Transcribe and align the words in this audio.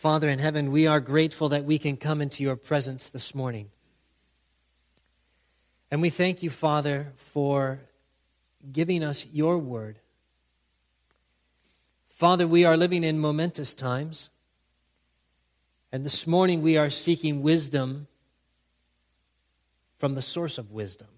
Father 0.00 0.30
in 0.30 0.38
heaven, 0.38 0.72
we 0.72 0.86
are 0.86 0.98
grateful 0.98 1.50
that 1.50 1.66
we 1.66 1.78
can 1.78 1.94
come 1.94 2.22
into 2.22 2.42
your 2.42 2.56
presence 2.56 3.10
this 3.10 3.34
morning. 3.34 3.68
And 5.90 6.00
we 6.00 6.08
thank 6.08 6.42
you, 6.42 6.48
Father, 6.48 7.12
for 7.16 7.80
giving 8.72 9.04
us 9.04 9.26
your 9.30 9.58
word. 9.58 9.98
Father, 12.08 12.48
we 12.48 12.64
are 12.64 12.78
living 12.78 13.04
in 13.04 13.18
momentous 13.18 13.74
times. 13.74 14.30
And 15.92 16.02
this 16.02 16.26
morning 16.26 16.62
we 16.62 16.78
are 16.78 16.88
seeking 16.88 17.42
wisdom 17.42 18.06
from 19.98 20.14
the 20.14 20.22
source 20.22 20.56
of 20.56 20.72
wisdom. 20.72 21.08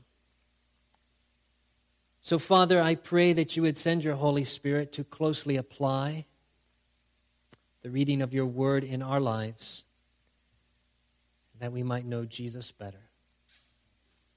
So, 2.20 2.36
Father, 2.36 2.82
I 2.82 2.96
pray 2.96 3.32
that 3.32 3.56
you 3.56 3.62
would 3.62 3.78
send 3.78 4.02
your 4.02 4.16
Holy 4.16 4.42
Spirit 4.42 4.90
to 4.94 5.04
closely 5.04 5.56
apply 5.56 6.26
the 7.82 7.90
reading 7.90 8.22
of 8.22 8.32
your 8.32 8.46
word 8.46 8.84
in 8.84 9.02
our 9.02 9.20
lives, 9.20 9.84
that 11.60 11.72
we 11.72 11.82
might 11.82 12.06
know 12.06 12.24
Jesus 12.24 12.70
better. 12.72 13.08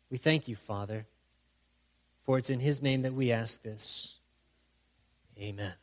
We 0.10 0.18
thank 0.18 0.48
you, 0.48 0.56
Father, 0.56 1.06
for 2.24 2.38
it's 2.38 2.50
in 2.50 2.60
his 2.60 2.82
name 2.82 3.04
that 3.04 3.14
we 3.14 3.32
ask 3.32 3.62
this. 3.62 4.16
Amen. 5.40 5.74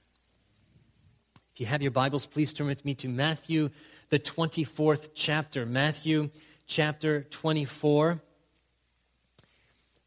If 1.53 1.61
you 1.61 1.67
have 1.67 1.83
your 1.83 1.91
Bibles, 1.91 2.27
please 2.27 2.53
turn 2.53 2.67
with 2.67 2.85
me 2.85 2.95
to 2.97 3.09
Matthew, 3.09 3.71
the 4.09 4.19
24th 4.19 5.11
chapter. 5.15 5.67
Matthew 5.67 6.31
chapter 6.67 7.23
24. 7.25 8.23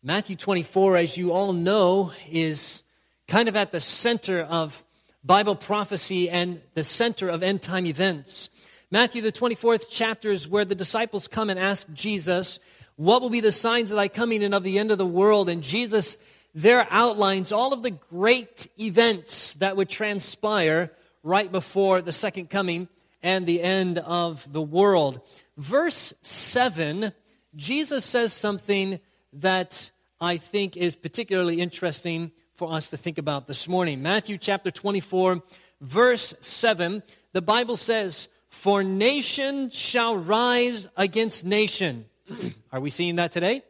Matthew 0.01 0.35
24, 0.35 0.97
as 0.97 1.17
you 1.17 1.31
all 1.31 1.53
know, 1.53 2.11
is 2.29 2.83
kind 3.27 3.47
of 3.47 3.55
at 3.55 3.71
the 3.71 3.79
center 3.79 4.41
of 4.41 4.83
Bible 5.25 5.55
prophecy 5.55 6.29
and 6.29 6.61
the 6.75 6.83
center 6.83 7.29
of 7.29 7.41
end 7.41 7.63
time 7.63 7.87
events. 7.87 8.49
Matthew, 8.91 9.23
the 9.23 9.31
24th 9.31 9.87
chapter, 9.89 10.29
is 10.29 10.47
where 10.47 10.65
the 10.65 10.75
disciples 10.75 11.27
come 11.27 11.49
and 11.49 11.59
ask 11.59 11.91
Jesus, 11.93 12.59
What 12.95 13.21
will 13.23 13.31
be 13.31 13.39
the 13.39 13.51
signs 13.51 13.89
of 13.91 13.97
thy 13.97 14.07
coming 14.07 14.43
and 14.43 14.53
of 14.53 14.61
the 14.61 14.77
end 14.77 14.91
of 14.91 14.99
the 14.99 15.05
world? 15.05 15.49
And 15.49 15.63
Jesus 15.63 16.19
there 16.53 16.87
outlines 16.89 17.51
all 17.51 17.73
of 17.73 17.83
the 17.83 17.91
great 17.91 18.67
events 18.79 19.55
that 19.55 19.75
would 19.75 19.89
transpire 19.89 20.91
right 21.21 21.51
before 21.51 22.01
the 22.01 22.13
second 22.13 22.49
coming 22.49 22.87
and 23.21 23.45
the 23.45 23.61
end 23.61 23.97
of 23.97 24.49
the 24.53 24.61
world. 24.61 25.19
Verse 25.57 26.13
7, 26.21 27.11
Jesus 27.55 28.05
says 28.05 28.31
something 28.31 28.99
that 29.33 29.91
I 30.21 30.37
think 30.37 30.77
is 30.77 30.95
particularly 30.95 31.59
interesting 31.59 32.31
for 32.55 32.71
us 32.71 32.89
to 32.89 32.97
think 32.97 33.17
about 33.17 33.47
this 33.47 33.67
morning. 33.67 34.01
Matthew 34.01 34.37
chapter 34.37 34.71
24, 34.71 35.43
verse 35.81 36.33
7, 36.39 37.03
the 37.33 37.41
Bible 37.41 37.75
says, 37.75 38.29
For 38.49 38.81
nation 38.81 39.69
shall 39.69 40.17
rise 40.17 40.87
against 40.95 41.45
nation. 41.45 42.05
Are 42.71 42.79
we 42.79 42.89
seeing 42.89 43.17
that 43.17 43.33
today? 43.33 43.61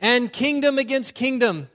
And 0.00 0.32
kingdom 0.32 0.78
against 0.78 1.14
kingdom. 1.14 1.68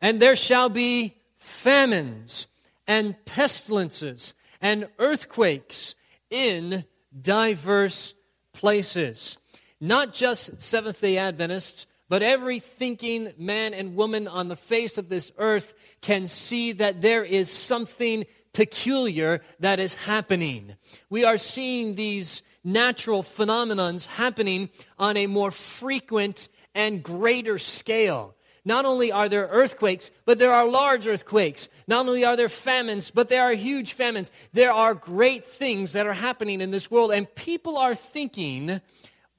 And 0.00 0.20
there 0.20 0.36
shall 0.36 0.68
be 0.68 1.14
famines 1.38 2.48
and 2.88 3.14
pestilences 3.24 4.34
and 4.60 4.88
earthquakes 4.98 5.94
in 6.28 6.84
diverse 7.18 8.14
places. 8.52 9.38
Not 9.80 10.12
just 10.12 10.60
Seventh 10.60 11.00
day 11.00 11.18
Adventists, 11.18 11.86
but 12.08 12.22
every 12.22 12.58
thinking 12.60 13.32
man 13.38 13.74
and 13.74 13.96
woman 13.96 14.28
on 14.28 14.48
the 14.48 14.56
face 14.56 14.98
of 14.98 15.08
this 15.08 15.32
earth 15.38 15.74
can 16.00 16.28
see 16.28 16.72
that 16.72 17.00
there 17.00 17.24
is 17.24 17.50
something 17.50 18.24
peculiar 18.52 19.40
that 19.60 19.78
is 19.78 19.96
happening. 19.96 20.76
We 21.10 21.24
are 21.24 21.38
seeing 21.38 21.94
these 21.94 22.42
natural 22.62 23.22
phenomenons 23.22 24.06
happening 24.06 24.70
on 24.98 25.16
a 25.16 25.26
more 25.26 25.50
frequent 25.50 26.48
and 26.74 27.02
greater 27.02 27.58
scale. 27.58 28.34
Not 28.64 28.86
only 28.86 29.12
are 29.12 29.28
there 29.28 29.46
earthquakes, 29.48 30.10
but 30.24 30.38
there 30.38 30.52
are 30.52 30.66
large 30.66 31.06
earthquakes. 31.06 31.68
Not 31.86 32.06
only 32.06 32.24
are 32.24 32.36
there 32.36 32.48
famines, 32.48 33.10
but 33.10 33.28
there 33.28 33.42
are 33.42 33.52
huge 33.52 33.92
famines. 33.92 34.30
There 34.54 34.72
are 34.72 34.94
great 34.94 35.44
things 35.44 35.92
that 35.92 36.06
are 36.06 36.14
happening 36.14 36.62
in 36.62 36.70
this 36.70 36.90
world, 36.90 37.12
and 37.12 37.32
people 37.34 37.76
are 37.76 37.94
thinking 37.94 38.80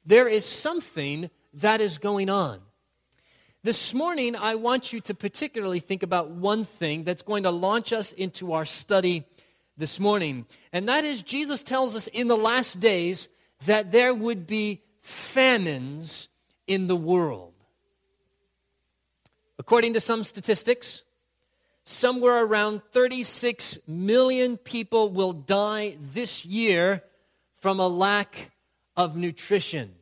there 0.06 0.28
is 0.28 0.46
something 0.46 1.32
that 1.56 1.82
is 1.82 1.98
going 1.98 2.30
on. 2.30 2.60
This 3.64 3.94
morning, 3.94 4.36
I 4.36 4.56
want 4.56 4.94
you 4.94 5.02
to 5.02 5.16
particularly 5.16 5.80
think 5.80 6.04
about 6.04 6.30
one 6.30 6.66
thing 6.66 7.04
that's 7.04 7.24
going 7.24 7.44
to 7.44 7.52
launch 7.52 7.94
us 7.94 8.12
into 8.12 8.54
our 8.54 8.66
study 8.66 9.26
this 9.78 10.00
morning. 10.00 10.46
And 10.72 10.88
that 10.88 11.04
is, 11.04 11.22
Jesus 11.22 11.64
tells 11.64 11.96
us 11.96 12.08
in 12.08 12.28
the 12.28 12.38
last 12.38 12.80
days 12.80 13.28
that 13.66 13.92
there 13.92 14.14
would 14.14 14.46
be 14.46 14.84
famines 15.02 16.30
in 16.68 16.88
the 16.88 16.96
world. 16.96 17.54
According 19.58 19.94
to 19.94 20.02
some 20.02 20.24
statistics, 20.24 21.04
somewhere 21.86 22.44
around 22.44 22.82
36 22.92 23.80
million 23.88 24.58
people 24.58 25.10
will 25.10 25.34
die 25.34 25.98
this 26.00 26.46
year 26.46 27.04
from 27.56 27.80
a 27.80 27.88
lack 27.88 28.52
of 28.96 29.16
nutrition. 29.16 29.96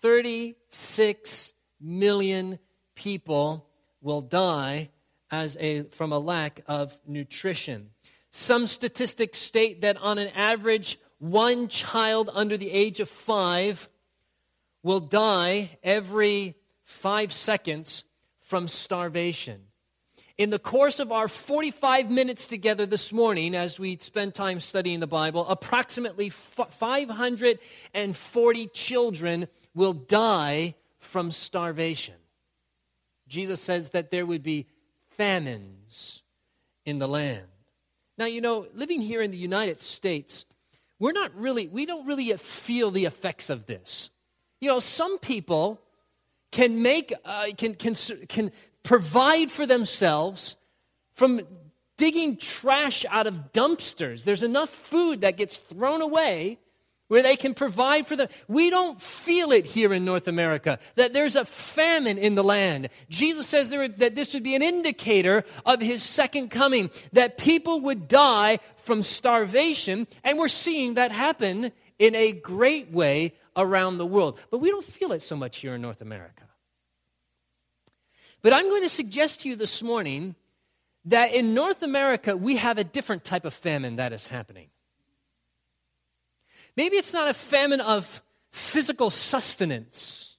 36 0.00 1.52
million 1.80 2.58
people 2.94 3.68
will 4.00 4.20
die 4.20 4.90
as 5.30 5.56
a, 5.58 5.82
from 5.84 6.12
a 6.12 6.18
lack 6.18 6.60
of 6.66 6.96
nutrition. 7.06 7.90
Some 8.30 8.66
statistics 8.66 9.38
state 9.38 9.80
that 9.80 9.96
on 9.96 10.18
an 10.18 10.28
average, 10.28 10.98
one 11.18 11.68
child 11.68 12.30
under 12.32 12.56
the 12.56 12.70
age 12.70 13.00
of 13.00 13.08
five 13.08 13.88
will 14.82 15.00
die 15.00 15.78
every 15.82 16.54
five 16.84 17.32
seconds 17.32 18.04
from 18.40 18.68
starvation. 18.68 19.62
In 20.38 20.50
the 20.50 20.58
course 20.58 21.00
of 21.00 21.12
our 21.12 21.28
45 21.28 22.10
minutes 22.10 22.46
together 22.46 22.84
this 22.84 23.10
morning, 23.10 23.54
as 23.54 23.80
we 23.80 23.96
spend 23.96 24.34
time 24.34 24.60
studying 24.60 25.00
the 25.00 25.06
Bible, 25.06 25.48
approximately 25.48 26.28
540 26.28 28.66
children 28.66 29.48
will 29.76 29.92
die 29.92 30.74
from 30.98 31.30
starvation. 31.30 32.14
Jesus 33.28 33.60
says 33.60 33.90
that 33.90 34.10
there 34.10 34.26
would 34.26 34.42
be 34.42 34.66
famines 35.10 36.22
in 36.84 36.98
the 36.98 37.06
land. 37.06 37.46
Now, 38.18 38.24
you 38.24 38.40
know, 38.40 38.66
living 38.74 39.02
here 39.02 39.20
in 39.20 39.30
the 39.30 39.36
United 39.36 39.80
States, 39.82 40.46
we're 40.98 41.12
not 41.12 41.30
really, 41.38 41.68
we 41.68 41.84
don't 41.84 42.06
really 42.06 42.32
feel 42.32 42.90
the 42.90 43.04
effects 43.04 43.50
of 43.50 43.66
this. 43.66 44.08
You 44.60 44.68
know, 44.68 44.80
some 44.80 45.18
people 45.18 45.80
can 46.50 46.80
make, 46.80 47.12
uh, 47.24 47.48
can, 47.58 47.74
can, 47.74 47.94
can 48.28 48.52
provide 48.82 49.50
for 49.50 49.66
themselves 49.66 50.56
from 51.12 51.42
digging 51.98 52.38
trash 52.38 53.04
out 53.10 53.26
of 53.26 53.52
dumpsters. 53.52 54.24
There's 54.24 54.42
enough 54.42 54.70
food 54.70 55.20
that 55.20 55.36
gets 55.36 55.58
thrown 55.58 56.00
away 56.00 56.60
where 57.08 57.22
they 57.22 57.36
can 57.36 57.54
provide 57.54 58.06
for 58.06 58.16
them. 58.16 58.28
We 58.48 58.70
don't 58.70 59.00
feel 59.00 59.52
it 59.52 59.64
here 59.64 59.92
in 59.92 60.04
North 60.04 60.28
America 60.28 60.78
that 60.96 61.12
there's 61.12 61.36
a 61.36 61.44
famine 61.44 62.18
in 62.18 62.34
the 62.34 62.44
land. 62.44 62.88
Jesus 63.08 63.46
says 63.46 63.70
there, 63.70 63.86
that 63.88 64.16
this 64.16 64.34
would 64.34 64.42
be 64.42 64.54
an 64.54 64.62
indicator 64.62 65.44
of 65.64 65.80
his 65.80 66.02
second 66.02 66.50
coming, 66.50 66.90
that 67.12 67.38
people 67.38 67.80
would 67.80 68.08
die 68.08 68.58
from 68.76 69.02
starvation, 69.02 70.06
and 70.24 70.38
we're 70.38 70.48
seeing 70.48 70.94
that 70.94 71.12
happen 71.12 71.72
in 71.98 72.14
a 72.14 72.32
great 72.32 72.90
way 72.90 73.34
around 73.56 73.98
the 73.98 74.06
world. 74.06 74.38
But 74.50 74.58
we 74.58 74.70
don't 74.70 74.84
feel 74.84 75.12
it 75.12 75.22
so 75.22 75.36
much 75.36 75.58
here 75.58 75.74
in 75.74 75.82
North 75.82 76.02
America. 76.02 76.44
But 78.42 78.52
I'm 78.52 78.68
going 78.68 78.82
to 78.82 78.88
suggest 78.88 79.40
to 79.40 79.48
you 79.48 79.56
this 79.56 79.82
morning 79.82 80.36
that 81.06 81.34
in 81.34 81.54
North 81.54 81.82
America, 81.82 82.36
we 82.36 82.56
have 82.56 82.78
a 82.78 82.84
different 82.84 83.24
type 83.24 83.44
of 83.44 83.54
famine 83.54 83.96
that 83.96 84.12
is 84.12 84.26
happening. 84.26 84.68
Maybe 86.76 86.96
it's 86.96 87.12
not 87.12 87.28
a 87.28 87.34
famine 87.34 87.80
of 87.80 88.22
physical 88.50 89.10
sustenance, 89.10 90.36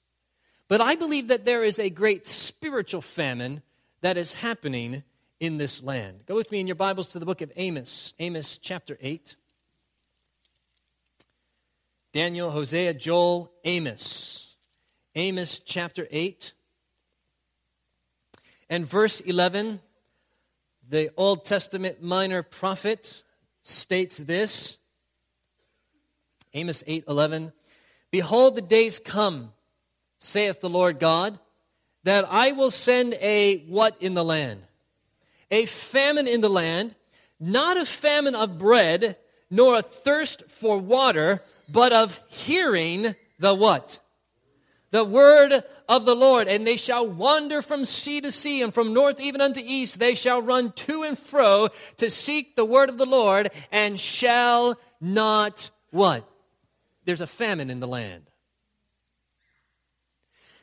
but 0.68 0.82
I 0.82 0.96
believe 0.96 1.30
that 1.30 1.46
there 1.46 1.64
is 1.64 1.80
a 1.80 1.90
great 1.90 2.28
spiritual 2.28 3.02
famine 3.02 3.62
that 4.02 4.18
is 4.18 4.36
happening 4.36 5.04
in 5.40 5.58
this 5.58 5.82
land. 5.82 6.26
Go 6.26 6.36
with 6.36 6.52
me 6.52 6.60
in 6.60 6.68
your 6.68 6.76
Bibles 6.76 7.12
to 7.12 7.20
the 7.20 7.26
book 7.26 7.42
of 7.42 7.52
Amos, 7.56 8.14
Amos 8.20 8.58
chapter 8.58 8.98
8. 9.02 9.36
Daniel, 12.12 12.52
Hosea, 12.52 12.94
Joel, 12.94 13.52
Amos. 13.64 14.56
Amos 15.16 15.60
chapter 15.60 16.08
8 16.12 16.54
and 18.70 18.88
verse 18.88 19.20
11. 19.22 19.80
The 20.90 21.10
Old 21.18 21.44
Testament 21.44 22.02
minor 22.02 22.44
prophet 22.44 23.24
states 23.62 24.18
this 24.18 24.78
Amos 26.58 26.82
8:11 26.88 27.54
Behold, 28.10 28.56
the 28.56 28.62
days 28.62 29.00
come, 29.00 29.54
saith 30.18 30.60
the 30.60 30.70
Lord 30.70 31.00
God, 31.00 31.38
that 32.04 32.26
I 32.28 32.52
will 32.54 32.72
send 32.72 33.14
a 33.16 33.60
what 33.68 33.96
in 34.00 34.16
the 34.16 34.24
land? 34.24 34.64
A 35.52 35.68
famine 35.68 36.28
in 36.28 36.42
the 36.42 36.50
land, 36.50 36.96
not 37.40 37.78
a 37.78 37.86
famine 37.86 38.34
of 38.34 38.58
bread, 38.58 39.18
nor 39.52 39.78
a 39.78 39.82
thirst 39.84 40.50
for 40.50 40.80
water, 40.80 41.44
but 41.72 41.94
of 41.94 42.20
hearing 42.28 43.14
the 43.38 43.54
what? 43.54 44.00
The 44.90 45.04
word 45.04 45.64
of 45.88 46.06
the 46.06 46.16
Lord, 46.16 46.48
and 46.48 46.66
they 46.66 46.78
shall 46.78 47.08
wander 47.08 47.62
from 47.62 47.86
sea 47.86 48.20
to 48.22 48.32
sea, 48.32 48.64
and 48.64 48.74
from 48.74 48.94
north 48.94 49.20
even 49.20 49.42
unto 49.42 49.62
east. 49.64 50.00
They 50.00 50.16
shall 50.16 50.42
run 50.42 50.72
to 50.72 51.04
and 51.04 51.18
fro 51.18 51.70
to 51.98 52.10
seek 52.10 52.56
the 52.56 52.66
word 52.66 52.90
of 52.90 52.98
the 52.98 53.06
Lord, 53.06 53.52
and 53.72 54.00
shall 54.00 54.80
not 55.00 55.70
what? 55.92 56.28
There's 57.08 57.22
a 57.22 57.26
famine 57.26 57.70
in 57.70 57.80
the 57.80 57.88
land. 57.88 58.30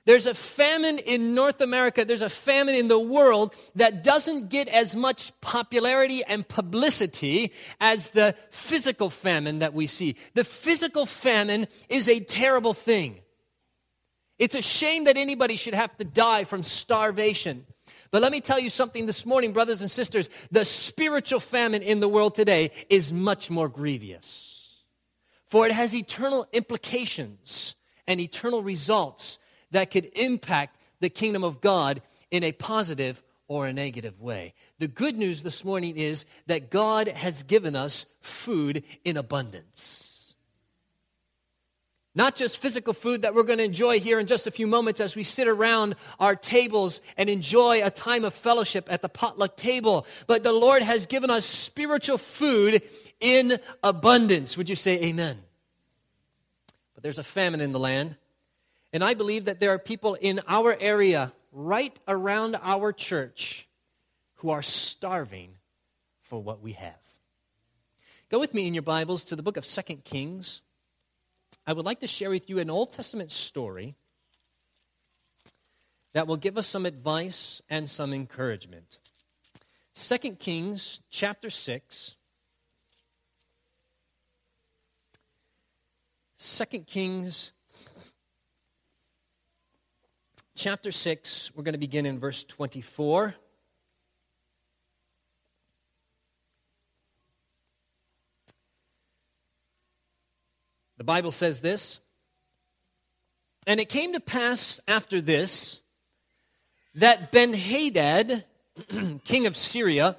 There's 0.05 0.27
a 0.27 0.35
famine 0.35 0.99
in 0.99 1.35
North 1.35 1.63
America, 1.63 2.05
there's 2.05 2.21
a 2.21 2.29
famine 2.29 2.75
in 2.75 2.89
the 2.89 2.99
world 2.99 3.57
that 3.77 4.05
doesn't 4.05 4.51
get 4.51 4.69
as 4.69 4.95
much 4.95 5.33
popularity 5.41 6.23
and 6.23 6.47
publicity 6.47 7.53
as 7.81 8.11
the 8.11 8.35
physical 8.51 9.09
famine 9.09 9.61
that 9.61 9.73
we 9.73 9.87
see. 9.87 10.17
The 10.35 10.45
physical 10.45 11.07
famine 11.07 11.67
is 11.89 12.11
a 12.11 12.21
terrible 12.21 12.75
thing. 12.75 13.21
It's 14.39 14.55
a 14.55 14.61
shame 14.61 15.05
that 15.05 15.17
anybody 15.17 15.57
should 15.57 15.73
have 15.73 15.97
to 15.97 16.05
die 16.05 16.45
from 16.45 16.63
starvation. 16.63 17.65
But 18.11 18.21
let 18.21 18.33
me 18.33 18.43
tell 18.43 18.61
you 18.61 18.69
something 18.69 19.07
this 19.07 19.25
morning, 19.25 19.55
brothers 19.55 19.81
and 19.81 19.91
sisters. 19.91 20.29
The 20.51 20.67
spiritual 20.67 21.41
famine 21.41 21.81
in 21.81 22.01
the 22.01 22.09
world 22.09 22.35
today 22.35 22.71
is 22.91 23.11
much 23.11 23.49
more 23.49 23.71
grievous, 23.71 24.54
for 25.55 25.67
it 25.67 25.73
has 25.73 25.95
eternal 25.95 26.49
implications 26.53 27.77
and 28.09 28.21
eternal 28.21 28.61
results 28.61 29.39
that 29.71 29.89
could 29.89 30.07
impact 30.17 30.81
the 30.99 31.09
kingdom 31.09 31.45
of 31.45 31.61
God 31.61 32.03
in 32.33 32.43
a 32.43 32.51
positive 32.51 33.23
or 33.47 33.69
a 33.69 33.73
negative 33.73 34.21
way. 34.21 34.53
The 34.81 34.89
good 34.89 35.17
news 35.17 35.45
this 35.45 35.65
morning 35.65 35.97
is 35.97 36.27
that 36.49 36.73
God 36.73 37.07
has 37.07 37.45
given 37.45 37.77
us 37.77 38.05
food 38.21 38.83
in 39.05 39.17
abundance. 39.17 40.14
Not 42.17 42.37
just 42.37 42.59
physical 42.59 42.93
food 42.93 43.23
that 43.23 43.35
we're 43.35 43.43
going 43.43 43.59
to 43.59 43.65
enjoy 43.65 43.99
here 43.99 44.21
in 44.21 44.27
just 44.27 44.47
a 44.47 44.53
few 44.53 44.69
moments 44.69 45.01
as 45.01 45.17
we 45.17 45.25
sit 45.25 45.49
around 45.49 45.97
our 46.21 46.37
tables 46.37 47.01
and 47.17 47.29
enjoy 47.29 47.85
a 47.85 47.91
time 47.91 48.25
of 48.25 48.33
fellowship 48.33 48.87
at 48.89 49.03
the 49.03 49.09
potluck 49.09 49.57
table, 49.57 50.07
but 50.29 50.45
the 50.45 50.53
Lord 50.53 50.83
has 50.83 51.07
given 51.07 51.29
us 51.29 51.45
spiritual 51.45 52.19
food 52.19 52.83
in 53.21 53.59
abundance. 53.83 54.57
Would 54.57 54.69
you 54.69 54.77
say 54.77 55.03
amen? 55.03 55.39
But 56.95 57.03
there's 57.03 57.19
a 57.19 57.25
famine 57.25 57.61
in 57.61 57.73
the 57.73 57.81
land. 57.81 58.17
And 58.93 59.03
I 59.03 59.15
believe 59.15 59.47
that 59.47 59.59
there 59.59 59.71
are 59.71 59.79
people 59.81 60.15
in 60.15 60.41
our 60.47 60.77
area, 60.79 61.33
right 61.51 61.99
around 62.07 62.57
our 62.63 62.93
church, 62.93 63.67
who 64.37 64.51
are 64.51 64.63
starving 64.63 65.57
for 66.21 66.41
what 66.41 66.61
we 66.61 66.73
have. 66.73 66.95
Go 68.29 68.39
with 68.39 68.55
me 68.55 68.69
in 68.69 68.75
your 68.75 68.85
Bibles 68.85 69.25
to 69.25 69.37
the 69.37 69.43
book 69.43 69.57
of 69.57 69.65
Second 69.65 70.05
Kings. 70.05 70.61
I 71.67 71.73
would 71.73 71.85
like 71.85 72.01
to 72.01 72.07
share 72.07 72.31
with 72.31 72.51
you 72.51 72.59
an 72.59 72.69
Old 72.69 72.93
Testament 72.93 73.31
story 73.33 73.95
that 76.13 76.27
will 76.27 76.37
give 76.37 76.59
us 76.59 76.67
some 76.67 76.85
advice 76.85 77.63
and 77.71 77.89
some 77.89 78.13
encouragement. 78.13 78.99
Second 79.95 80.39
Kings 80.39 81.01
chapter 81.11 81.49
6. 81.51 82.17
2 86.37 86.65
Kings 86.81 87.53
chapter 90.55 90.93
6, 90.93 91.53
we're 91.55 91.63
going 91.63 91.73
to 91.73 91.79
begin 91.79 92.05
in 92.05 92.19
verse 92.19 92.45
24. 92.45 93.35
The 100.97 101.05
Bible 101.05 101.33
says 101.33 101.61
this 101.61 102.01
And 103.67 103.81
it 103.81 103.89
came 103.89 104.13
to 104.13 104.21
pass 104.21 104.81
after 104.87 105.21
this 105.21 105.83
that 106.95 107.33
Ben 107.33 107.53
Hadad, 107.53 108.45
king 109.25 109.47
of 109.47 109.57
Syria, 109.57 110.17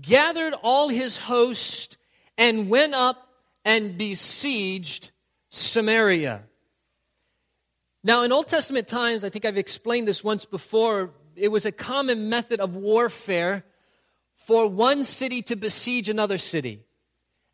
gathered 0.00 0.54
all 0.62 0.88
his 0.88 1.18
host 1.18 1.96
and 2.36 2.68
went 2.68 2.94
up 2.94 3.28
and 3.64 3.96
besieged 3.96 5.10
Samaria. 5.50 6.44
Now, 8.04 8.24
in 8.24 8.32
Old 8.32 8.48
Testament 8.48 8.88
times, 8.88 9.24
I 9.24 9.28
think 9.28 9.44
I've 9.44 9.56
explained 9.56 10.08
this 10.08 10.24
once 10.24 10.44
before, 10.44 11.10
it 11.36 11.48
was 11.48 11.66
a 11.66 11.72
common 11.72 12.28
method 12.28 12.58
of 12.58 12.74
warfare 12.74 13.64
for 14.34 14.66
one 14.66 15.04
city 15.04 15.40
to 15.42 15.56
besiege 15.56 16.08
another 16.08 16.38
city. 16.38 16.82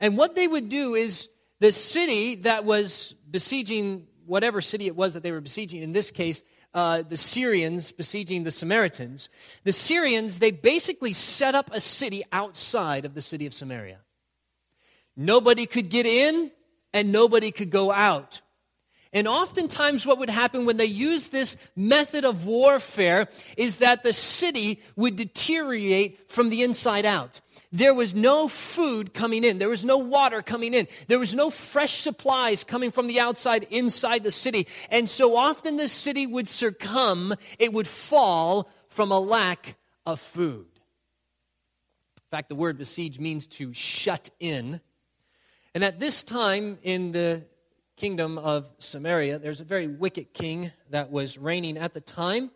And 0.01 0.17
what 0.17 0.35
they 0.35 0.49
would 0.49 0.71
do 0.71 0.95
is 0.95 1.29
the 1.61 1.73
city 1.73 2.37
that 2.37 2.65
was 2.65 3.15
besieging 3.31 4.07
whatever 4.27 4.61
city 4.61 4.87
it 4.87 4.97
was 4.97 5.15
that 5.15 5.23
they 5.23 5.33
were 5.33 5.41
besieging, 5.41 5.83
in 5.83 5.93
this 5.93 6.11
case, 6.11 6.43
uh, 6.75 7.03
the 7.03 7.17
Syrians 7.17 7.93
besieging 7.93 8.45
the 8.45 8.51
Samaritans, 8.51 9.31
the 9.65 9.73
Syrians, 9.73 10.39
they 10.39 10.51
basically 10.51 11.13
set 11.13 11.55
up 11.55 11.71
a 11.73 11.81
city 11.81 12.23
outside 12.31 13.05
of 13.05 13.15
the 13.15 13.23
city 13.23 13.47
of 13.47 13.55
Samaria. 13.55 13.99
Nobody 15.17 15.67
could 15.67 15.89
get 15.89 16.07
in 16.07 16.51
and 16.93 17.11
nobody 17.11 17.51
could 17.51 17.71
go 17.71 17.91
out. 17.91 18.41
And 19.13 19.27
oftentimes, 19.27 20.05
what 20.05 20.19
would 20.19 20.29
happen 20.29 20.67
when 20.67 20.77
they 20.77 20.85
used 20.85 21.33
this 21.33 21.57
method 21.75 22.27
of 22.27 22.47
warfare 22.47 23.27
is 23.57 23.79
that 23.79 24.03
the 24.03 24.13
city 24.13 24.83
would 24.97 25.17
deteriorate 25.17 26.31
from 26.31 26.51
the 26.51 26.63
inside 26.63 27.07
out. 27.07 27.41
There 27.71 27.93
was 27.93 28.15
no 28.15 28.49
food 28.49 29.13
coming 29.13 29.45
in. 29.45 29.59
There 29.59 29.69
was 29.69 29.85
no 29.85 29.99
water 29.99 30.41
coming 30.41 30.73
in. 30.73 30.87
There 31.07 31.19
was 31.19 31.35
no 31.35 31.51
fresh 31.51 31.99
supplies 31.99 32.65
coming 32.65 32.91
from 32.91 33.09
the 33.09 33.21
outside 33.21 33.67
inside 33.71 34.25
the 34.25 34.31
city. 34.31 34.67
And 34.91 35.09
so 35.09 35.37
often 35.37 35.77
the 35.77 35.89
city 35.89 36.27
would 36.27 36.49
succumb, 36.49 37.35
it 37.59 37.73
would 37.73 37.87
fall 37.87 38.71
from 38.89 39.13
a 39.13 39.21
lack 39.21 39.77
of 40.07 40.19
food. 40.19 40.67
In 42.17 42.31
fact, 42.31 42.49
the 42.49 42.55
word 42.55 42.79
besiege 42.79 43.19
means 43.19 43.47
to 43.47 43.73
shut 43.75 44.31
in. 44.41 44.81
And 45.75 45.85
at 45.85 46.01
this 46.01 46.23
time 46.23 46.79
in 46.83 47.13
the 47.13 47.45
kingdom 47.97 48.39
of 48.39 48.71
Samaria, 48.79 49.39
there's 49.39 49.61
a 49.61 49.65
very 49.65 49.87
wicked 49.87 50.33
king 50.33 50.73
that 50.91 51.11
was 51.11 51.37
reigning 51.37 51.77
at 51.77 51.93
the 51.93 52.01
time. 52.01 52.51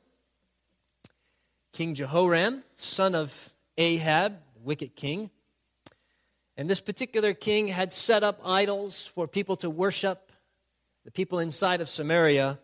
King 1.72 1.94
Jehoram, 1.94 2.64
son 2.76 3.14
of 3.14 3.52
Ahab, 3.76 4.38
wicked 4.64 4.96
king. 4.96 5.30
And 6.56 6.68
this 6.68 6.80
particular 6.80 7.34
king 7.34 7.68
had 7.68 7.92
set 7.92 8.22
up 8.22 8.40
idols 8.44 9.06
for 9.06 9.26
people 9.26 9.56
to 9.56 9.70
worship. 9.70 10.32
The 11.04 11.10
people 11.10 11.38
inside 11.38 11.80
of 11.80 11.88
Samaria 11.88 12.58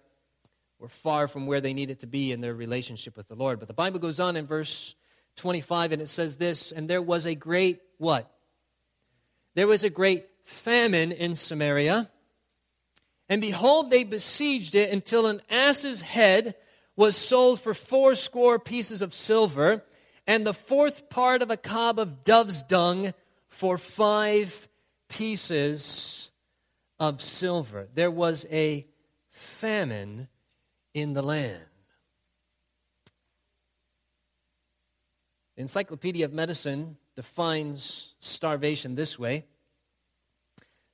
were 0.78 0.88
far 0.88 1.26
from 1.26 1.46
where 1.46 1.60
they 1.60 1.74
needed 1.74 2.00
to 2.00 2.06
be 2.06 2.32
in 2.32 2.40
their 2.40 2.54
relationship 2.54 3.16
with 3.16 3.28
the 3.28 3.34
Lord. 3.34 3.58
But 3.58 3.68
the 3.68 3.74
Bible 3.74 3.98
goes 3.98 4.20
on 4.20 4.36
in 4.36 4.46
verse 4.46 4.94
25 5.36 5.92
and 5.92 6.02
it 6.02 6.08
says 6.08 6.36
this, 6.36 6.72
and 6.72 6.88
there 6.88 7.02
was 7.02 7.26
a 7.26 7.34
great 7.34 7.80
what? 7.96 8.30
There 9.54 9.66
was 9.66 9.84
a 9.84 9.90
great 9.90 10.26
famine 10.44 11.12
in 11.12 11.34
Samaria 11.36 12.10
and 13.28 13.42
behold, 13.42 13.90
they 13.90 14.04
besieged 14.04 14.74
it 14.74 14.90
until 14.90 15.26
an 15.26 15.42
ass's 15.50 16.00
head 16.00 16.54
was 16.96 17.14
sold 17.16 17.60
for 17.60 17.74
fourscore 17.74 18.58
pieces 18.58 19.02
of 19.02 19.12
silver, 19.12 19.84
and 20.28 20.46
the 20.46 20.54
fourth 20.54 21.08
part 21.08 21.40
of 21.40 21.50
a 21.50 21.56
cob 21.56 21.98
of 21.98 22.22
dove's 22.22 22.62
dung 22.62 23.14
for 23.48 23.78
five 23.78 24.68
pieces 25.08 26.30
of 27.00 27.22
silver. 27.22 27.88
There 27.94 28.10
was 28.10 28.46
a 28.50 28.86
famine 29.30 30.28
in 30.92 31.14
the 31.14 31.22
land. 31.22 31.64
The 35.56 35.62
Encyclopedia 35.62 36.26
of 36.26 36.32
Medicine 36.34 36.98
defines 37.16 38.14
starvation 38.20 38.94
this 38.94 39.18
way 39.18 39.46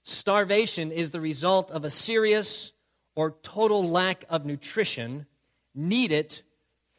Starvation 0.04 0.92
is 0.92 1.10
the 1.10 1.20
result 1.20 1.70
of 1.70 1.84
a 1.84 1.90
serious 1.90 2.72
or 3.16 3.32
total 3.42 3.82
lack 3.82 4.24
of 4.28 4.44
nutrition 4.44 5.26
needed 5.74 6.42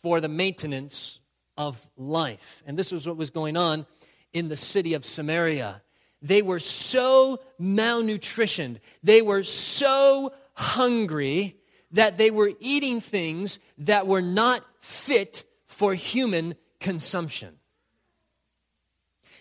for 0.01 0.19
the 0.19 0.27
maintenance 0.27 1.19
of 1.57 1.79
life. 1.97 2.63
And 2.65 2.77
this 2.77 2.91
was 2.91 3.07
what 3.07 3.17
was 3.17 3.29
going 3.29 3.57
on 3.57 3.85
in 4.33 4.49
the 4.49 4.55
city 4.55 4.93
of 4.93 5.05
Samaria. 5.05 5.81
They 6.21 6.41
were 6.41 6.59
so 6.59 7.39
malnutritioned, 7.59 8.79
they 9.03 9.21
were 9.21 9.43
so 9.43 10.33
hungry 10.55 11.57
that 11.91 12.17
they 12.17 12.31
were 12.31 12.51
eating 12.59 12.99
things 12.99 13.59
that 13.77 14.07
were 14.07 14.21
not 14.21 14.63
fit 14.81 15.43
for 15.67 15.93
human 15.93 16.55
consumption. 16.79 17.55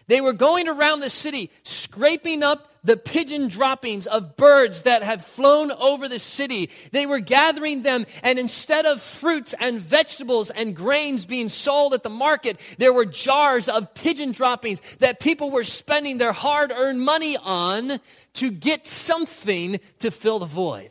They 0.07 0.21
were 0.21 0.33
going 0.33 0.69
around 0.69 1.01
the 1.01 1.11
city 1.11 1.51
scraping 1.63 2.43
up 2.43 2.69
the 2.85 2.97
pigeon 2.97 3.49
droppings 3.49 4.07
of 4.07 4.37
birds 4.37 4.83
that 4.83 5.03
have 5.03 5.25
flown 5.25 5.73
over 5.73 6.09
the 6.09 6.19
city. 6.19 6.71
They 6.93 7.07
were 7.07 7.21
gathering 7.21 7.83
them, 7.83 8.07
and 8.23 8.39
instead 8.39 8.87
of 8.87 9.01
fruits 9.01 9.55
and 9.59 9.81
vegetables 9.81 10.51
and 10.51 10.77
grains 10.77 11.27
being 11.27 11.49
sold 11.49 11.95
at 11.95 12.03
the 12.03 12.11
market, 12.11 12.61
there 12.79 12.93
were 12.93 13.07
jars 13.07 13.69
of 13.69 13.95
pigeon 13.95 14.33
droppings 14.33 14.81
that 14.99 15.21
people 15.21 15.51
were 15.51 15.65
spending 15.65 16.19
their 16.19 16.33
hard 16.33 16.73
earned 16.73 17.01
money 17.01 17.37
on 17.43 17.99
to 18.35 18.51
get 18.51 18.87
something 18.87 19.81
to 20.01 20.11
fill 20.11 20.39
the 20.39 20.47
void. 20.47 20.91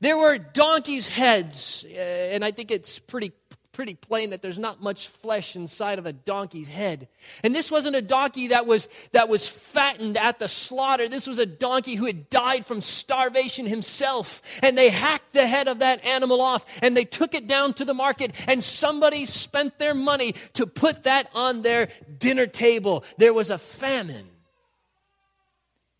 There 0.00 0.18
were 0.18 0.38
donkeys' 0.38 1.08
heads, 1.08 1.86
and 1.96 2.44
I 2.44 2.50
think 2.50 2.70
it's 2.70 2.98
pretty 2.98 3.32
pretty 3.76 3.94
plain 3.94 4.30
that 4.30 4.40
there's 4.40 4.58
not 4.58 4.82
much 4.82 5.06
flesh 5.08 5.54
inside 5.54 5.98
of 5.98 6.06
a 6.06 6.12
donkey's 6.12 6.66
head. 6.66 7.08
And 7.44 7.54
this 7.54 7.70
wasn't 7.70 7.94
a 7.94 8.00
donkey 8.00 8.48
that 8.48 8.66
was 8.66 8.88
that 9.12 9.28
was 9.28 9.46
fattened 9.46 10.16
at 10.16 10.38
the 10.38 10.48
slaughter. 10.48 11.06
This 11.10 11.26
was 11.26 11.38
a 11.38 11.44
donkey 11.44 11.94
who 11.94 12.06
had 12.06 12.30
died 12.30 12.64
from 12.64 12.80
starvation 12.80 13.66
himself. 13.66 14.40
And 14.62 14.78
they 14.78 14.88
hacked 14.88 15.34
the 15.34 15.46
head 15.46 15.68
of 15.68 15.80
that 15.80 16.02
animal 16.06 16.40
off 16.40 16.64
and 16.80 16.96
they 16.96 17.04
took 17.04 17.34
it 17.34 17.46
down 17.46 17.74
to 17.74 17.84
the 17.84 17.92
market 17.92 18.32
and 18.48 18.64
somebody 18.64 19.26
spent 19.26 19.78
their 19.78 19.94
money 19.94 20.32
to 20.54 20.66
put 20.66 21.04
that 21.04 21.28
on 21.34 21.60
their 21.60 21.90
dinner 22.18 22.46
table. 22.46 23.04
There 23.18 23.34
was 23.34 23.50
a 23.50 23.58
famine 23.58 24.26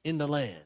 in 0.02 0.16
the 0.16 0.26
land. 0.26 0.65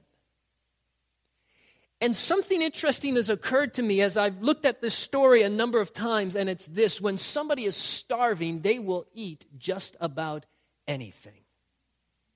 And 2.00 2.16
something 2.16 2.62
interesting 2.62 3.16
has 3.16 3.28
occurred 3.28 3.74
to 3.74 3.82
me 3.82 4.00
as 4.00 4.16
I've 4.16 4.40
looked 4.40 4.64
at 4.64 4.80
this 4.80 4.94
story 4.94 5.42
a 5.42 5.50
number 5.50 5.80
of 5.80 5.92
times, 5.92 6.34
and 6.34 6.48
it's 6.48 6.66
this 6.66 7.00
when 7.00 7.18
somebody 7.18 7.64
is 7.64 7.76
starving, 7.76 8.60
they 8.60 8.78
will 8.78 9.06
eat 9.14 9.46
just 9.58 9.96
about 10.00 10.46
anything. 10.88 11.44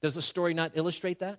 Does 0.02 0.16
the 0.16 0.23
story 0.23 0.52
not 0.52 0.73
illustrate 0.75 1.21
that? 1.21 1.38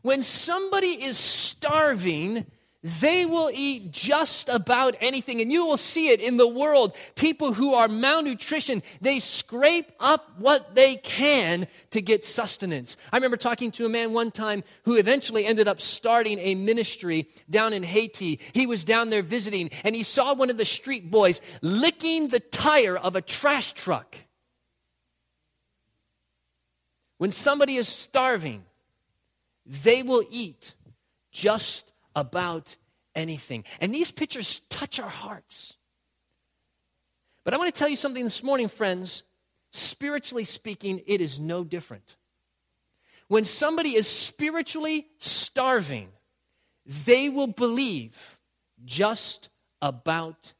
When 0.00 0.22
somebody 0.22 0.86
is 0.86 1.18
starving, 1.18 2.46
they 2.86 3.26
will 3.26 3.50
eat 3.52 3.90
just 3.90 4.48
about 4.48 4.94
anything. 5.00 5.40
And 5.40 5.50
you 5.50 5.66
will 5.66 5.76
see 5.76 6.10
it 6.10 6.20
in 6.20 6.36
the 6.36 6.46
world. 6.46 6.94
People 7.16 7.52
who 7.52 7.74
are 7.74 7.88
malnutrition, 7.88 8.80
they 9.00 9.18
scrape 9.18 9.90
up 9.98 10.38
what 10.38 10.76
they 10.76 10.94
can 10.96 11.66
to 11.90 12.00
get 12.00 12.24
sustenance. 12.24 12.96
I 13.12 13.16
remember 13.16 13.36
talking 13.36 13.72
to 13.72 13.86
a 13.86 13.88
man 13.88 14.12
one 14.12 14.30
time 14.30 14.62
who 14.84 14.94
eventually 14.94 15.46
ended 15.46 15.66
up 15.66 15.80
starting 15.80 16.38
a 16.38 16.54
ministry 16.54 17.28
down 17.50 17.72
in 17.72 17.82
Haiti. 17.82 18.38
He 18.52 18.68
was 18.68 18.84
down 18.84 19.10
there 19.10 19.22
visiting 19.22 19.70
and 19.82 19.96
he 19.96 20.04
saw 20.04 20.34
one 20.34 20.48
of 20.48 20.56
the 20.56 20.64
street 20.64 21.10
boys 21.10 21.40
licking 21.62 22.28
the 22.28 22.40
tire 22.40 22.96
of 22.96 23.16
a 23.16 23.20
trash 23.20 23.72
truck. 23.72 24.16
When 27.18 27.32
somebody 27.32 27.74
is 27.74 27.88
starving, 27.88 28.64
they 29.64 30.04
will 30.04 30.22
eat 30.30 30.74
just 31.32 31.92
about 32.16 32.76
anything. 33.14 33.62
And 33.80 33.94
these 33.94 34.10
pictures 34.10 34.60
touch 34.68 34.98
our 34.98 35.08
hearts. 35.08 35.76
But 37.44 37.54
I 37.54 37.58
want 37.58 37.72
to 37.72 37.78
tell 37.78 37.88
you 37.88 37.96
something 37.96 38.24
this 38.24 38.42
morning, 38.42 38.66
friends. 38.66 39.22
Spiritually 39.70 40.44
speaking, 40.44 41.02
it 41.06 41.20
is 41.20 41.38
no 41.38 41.62
different. 41.62 42.16
When 43.28 43.44
somebody 43.44 43.90
is 43.90 44.08
spiritually 44.08 45.06
starving, 45.18 46.08
they 47.04 47.28
will 47.28 47.48
believe 47.48 48.38
just 48.84 49.48
about 49.82 50.52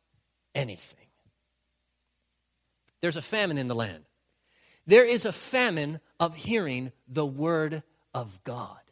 anything. 0.55 1.07
There's 3.01 3.17
a 3.17 3.23
famine 3.23 3.59
in 3.59 3.69
the 3.69 3.75
land. 3.75 4.05
There 4.87 5.05
is 5.05 5.27
a 5.27 5.33
famine 5.33 6.01
of 6.19 6.35
hearing 6.35 6.93
the 7.09 7.27
word 7.27 7.83
of 8.15 8.43
God. 8.45 8.86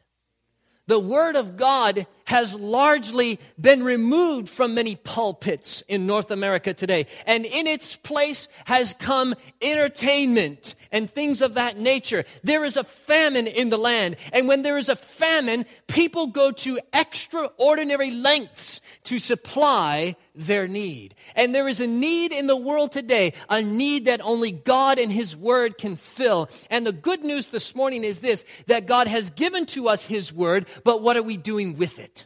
The 0.87 0.99
Word 0.99 1.37
of 1.37 1.57
God 1.57 2.07
has 2.27 2.55
largely 2.55 3.39
been 3.59 3.83
removed 3.83 4.51
from 4.51 4.75
many 4.75 4.97
pulpits 4.97 5.81
in 5.83 6.07
North 6.07 6.31
America 6.31 6.75
today. 6.75 7.07
And 7.27 7.47
in 7.47 7.67
its 7.67 7.97
place 7.97 8.49
has 8.67 8.93
come 8.95 9.35
entertainment 9.63 10.75
and 10.95 11.11
things 11.11 11.43
of 11.43 11.55
that 11.55 11.77
nature. 11.77 12.25
There 12.45 12.65
is 12.65 12.79
a 12.79 12.85
famine 12.85 13.49
in 13.49 13.69
the 13.69 13.77
land. 13.77 14.17
And 14.33 14.47
when 14.47 14.63
there 14.63 14.79
is 14.79 14.89
a 14.89 14.97
famine, 14.97 15.67
people 15.89 16.29
go 16.29 16.53
to 16.53 16.79
extraordinary 16.95 18.13
lengths 18.13 18.81
to 19.03 19.19
supply 19.19 20.15
their 20.37 20.69
need. 20.69 21.17
And 21.35 21.53
there 21.53 21.67
is 21.67 21.81
a 21.81 21.87
need 21.87 22.33
in 22.33 22.47
the 22.47 22.57
world 22.57 22.93
today, 22.93 23.35
a 23.51 23.61
need 23.61 24.07
that 24.07 24.21
only 24.23 24.53
God 24.53 24.99
and 24.99 25.11
His 25.11 25.37
Word 25.37 25.79
can 25.79 25.97
fill. 25.97 26.49
And 26.71 26.87
the 26.87 26.93
good 26.93 27.25
news 27.25 27.49
this 27.49 27.75
morning 27.75 28.05
is 28.05 28.21
this 28.21 28.45
that 28.69 28.87
God 28.87 29.09
has 29.09 29.31
given 29.31 29.67
to 29.67 29.89
us 29.89 30.05
His 30.05 30.33
Word, 30.33 30.67
but 30.85 31.03
what 31.03 31.17
are 31.17 31.23
we 31.23 31.37
doing 31.37 31.77
with 31.77 31.99
it? 31.99 32.25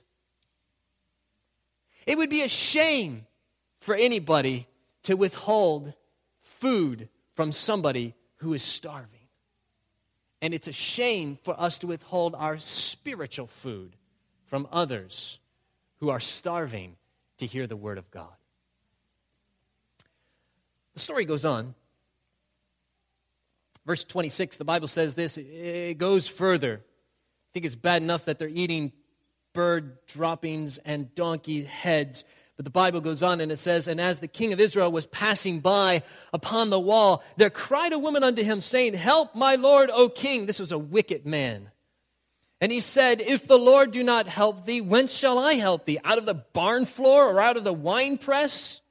It 2.07 2.19
would 2.19 2.31
be 2.31 2.43
a 2.43 2.49
shame 2.49 3.27
for 3.81 3.95
anybody 3.95 4.67
to 5.05 5.17
withhold 5.17 5.95
food 6.41 7.09
from 7.35 7.51
somebody 7.53 8.15
who 8.39 8.55
is 8.55 8.63
starving. 8.63 9.29
And 10.41 10.55
it's 10.55 10.69
a 10.69 10.73
shame 10.73 11.39
for 11.43 11.59
us 11.61 11.79
to 11.79 11.87
withhold 11.87 12.35
our 12.35 12.59
spiritual 12.59 13.47
food 13.47 13.97
from 14.47 14.69
others 14.73 15.39
who 15.99 16.11
are 16.11 16.21
starving 16.21 16.97
to 17.39 17.47
hear 17.47 17.67
the 17.67 17.77
word 17.77 17.99
of 17.99 18.11
God. 18.11 18.33
The 20.95 21.01
story 21.01 21.25
goes 21.25 21.45
on. 21.45 21.75
Verse 23.87 24.05
26, 24.05 24.59
the 24.59 24.65
Bible 24.65 24.89
says 24.89 25.15
this, 25.15 25.39
it 25.39 25.97
goes 25.99 26.29
further. 26.29 26.81
I 26.83 27.49
think 27.53 27.65
it's 27.65 27.77
bad 27.77 28.03
enough 28.03 28.27
that 28.27 28.39
they're 28.39 28.49
eating 28.49 28.93
bird 29.55 30.05
droppings 30.07 30.79
and 30.79 31.15
donkey 31.15 31.63
heads. 31.63 32.25
But 32.59 32.65
the 32.65 32.71
Bible 32.73 33.01
goes 33.01 33.23
on 33.23 33.41
and 33.41 33.53
it 33.53 33.57
says, 33.57 33.87
And 33.87 34.01
as 34.01 34.19
the 34.19 34.27
king 34.27 34.53
of 34.53 34.59
Israel 34.59 34.91
was 34.91 35.07
passing 35.07 35.61
by 35.61 36.03
upon 36.33 36.71
the 36.71 36.81
wall, 36.81 37.23
there 37.37 37.51
cried 37.51 37.93
a 37.93 37.99
woman 38.01 38.25
unto 38.25 38.43
him, 38.43 38.61
saying, 38.61 38.95
Help 38.95 39.37
my 39.37 39.55
lord, 39.55 39.91
O 39.93 40.09
king. 40.09 40.47
This 40.47 40.59
was 40.59 40.73
a 40.73 40.79
wicked 40.79 41.25
man. 41.25 41.71
And 42.61 42.73
he 42.73 42.81
said, 42.81 43.21
If 43.21 43.47
the 43.47 43.57
Lord 43.57 43.93
do 43.93 44.03
not 44.03 44.27
help 44.27 44.67
thee, 44.67 44.81
whence 44.81 45.17
shall 45.17 45.39
I 45.39 45.53
help 45.53 45.85
thee? 45.85 46.01
Out 46.05 46.19
of 46.19 46.27
the 46.27 46.35
barn 46.35 46.85
floor 46.85 47.29
or 47.29 47.41
out 47.41 47.57
of 47.57 47.63
the 47.63 47.73
winepress? 47.73 48.83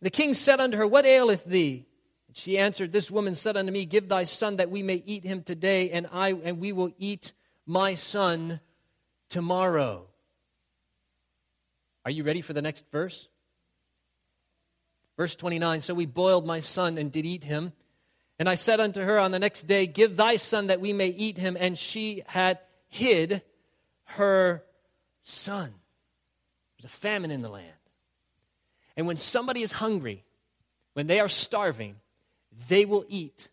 The 0.00 0.08
king 0.08 0.32
said 0.32 0.60
unto 0.60 0.78
her, 0.78 0.86
What 0.86 1.04
aileth 1.04 1.44
thee? 1.44 1.84
And 2.26 2.34
she 2.38 2.56
answered, 2.56 2.90
This 2.90 3.10
woman 3.10 3.34
said 3.34 3.58
unto 3.58 3.70
me, 3.70 3.84
Give 3.84 4.08
thy 4.08 4.22
son 4.22 4.56
that 4.56 4.70
we 4.70 4.82
may 4.82 5.02
eat 5.04 5.24
him 5.24 5.42
today, 5.42 5.90
and 5.90 6.06
I 6.10 6.32
and 6.32 6.58
we 6.58 6.72
will 6.72 6.90
eat 6.96 7.34
my 7.66 7.94
son 7.94 8.60
tomorrow. 9.28 10.06
Are 12.04 12.10
you 12.10 12.22
ready 12.22 12.40
for 12.40 12.52
the 12.52 12.62
next 12.62 12.90
verse? 12.90 13.28
Verse 15.16 15.34
29 15.34 15.80
So 15.80 15.94
we 15.94 16.06
boiled 16.06 16.46
my 16.46 16.58
son 16.58 16.98
and 16.98 17.10
did 17.10 17.24
eat 17.24 17.44
him. 17.44 17.72
And 18.38 18.48
I 18.48 18.56
said 18.56 18.80
unto 18.80 19.00
her 19.00 19.18
on 19.18 19.30
the 19.30 19.38
next 19.38 19.62
day, 19.62 19.86
Give 19.86 20.16
thy 20.16 20.36
son 20.36 20.66
that 20.66 20.80
we 20.80 20.92
may 20.92 21.08
eat 21.08 21.38
him. 21.38 21.56
And 21.58 21.78
she 21.78 22.22
had 22.26 22.58
hid 22.88 23.42
her 24.04 24.64
son. 25.22 25.72
There's 26.78 26.92
a 26.92 26.96
famine 26.96 27.30
in 27.30 27.42
the 27.42 27.48
land. 27.48 27.72
And 28.96 29.06
when 29.06 29.16
somebody 29.16 29.62
is 29.62 29.72
hungry, 29.72 30.24
when 30.92 31.06
they 31.06 31.20
are 31.20 31.28
starving, 31.28 31.96
they 32.68 32.84
will 32.84 33.04
eat 33.08 33.48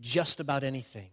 just 0.00 0.40
about 0.40 0.64
anything. 0.64 1.10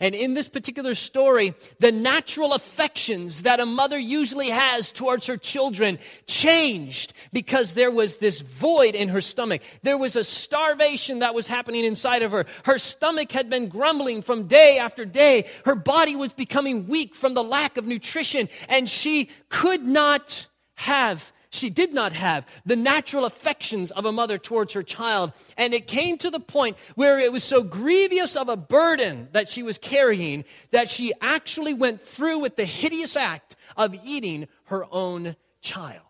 And 0.00 0.14
in 0.14 0.34
this 0.34 0.48
particular 0.48 0.94
story, 0.94 1.54
the 1.78 1.92
natural 1.92 2.54
affections 2.54 3.42
that 3.42 3.60
a 3.60 3.66
mother 3.66 3.98
usually 3.98 4.50
has 4.50 4.90
towards 4.90 5.26
her 5.26 5.36
children 5.36 5.98
changed 6.26 7.12
because 7.32 7.74
there 7.74 7.90
was 7.90 8.16
this 8.16 8.40
void 8.40 8.94
in 8.94 9.08
her 9.08 9.20
stomach. 9.20 9.62
There 9.82 9.98
was 9.98 10.16
a 10.16 10.24
starvation 10.24 11.20
that 11.20 11.34
was 11.34 11.48
happening 11.48 11.84
inside 11.84 12.22
of 12.22 12.32
her. 12.32 12.46
Her 12.64 12.78
stomach 12.78 13.32
had 13.32 13.50
been 13.50 13.68
grumbling 13.68 14.22
from 14.22 14.46
day 14.46 14.78
after 14.80 15.04
day. 15.04 15.48
Her 15.64 15.74
body 15.74 16.16
was 16.16 16.32
becoming 16.32 16.86
weak 16.88 17.14
from 17.14 17.34
the 17.34 17.42
lack 17.42 17.76
of 17.76 17.86
nutrition, 17.86 18.48
and 18.68 18.88
she 18.88 19.28
could 19.48 19.82
not 19.82 20.46
have 20.76 21.32
she 21.54 21.70
did 21.70 21.94
not 21.94 22.12
have 22.12 22.46
the 22.66 22.76
natural 22.76 23.24
affections 23.24 23.90
of 23.92 24.04
a 24.04 24.12
mother 24.12 24.38
towards 24.38 24.72
her 24.72 24.82
child. 24.82 25.32
And 25.56 25.72
it 25.72 25.86
came 25.86 26.18
to 26.18 26.30
the 26.30 26.40
point 26.40 26.76
where 26.96 27.18
it 27.18 27.32
was 27.32 27.44
so 27.44 27.62
grievous 27.62 28.36
of 28.36 28.48
a 28.48 28.56
burden 28.56 29.28
that 29.32 29.48
she 29.48 29.62
was 29.62 29.78
carrying 29.78 30.44
that 30.72 30.88
she 30.88 31.12
actually 31.20 31.72
went 31.72 32.00
through 32.00 32.40
with 32.40 32.56
the 32.56 32.64
hideous 32.64 33.16
act 33.16 33.56
of 33.76 33.94
eating 34.04 34.48
her 34.64 34.84
own 34.90 35.36
child. 35.60 36.00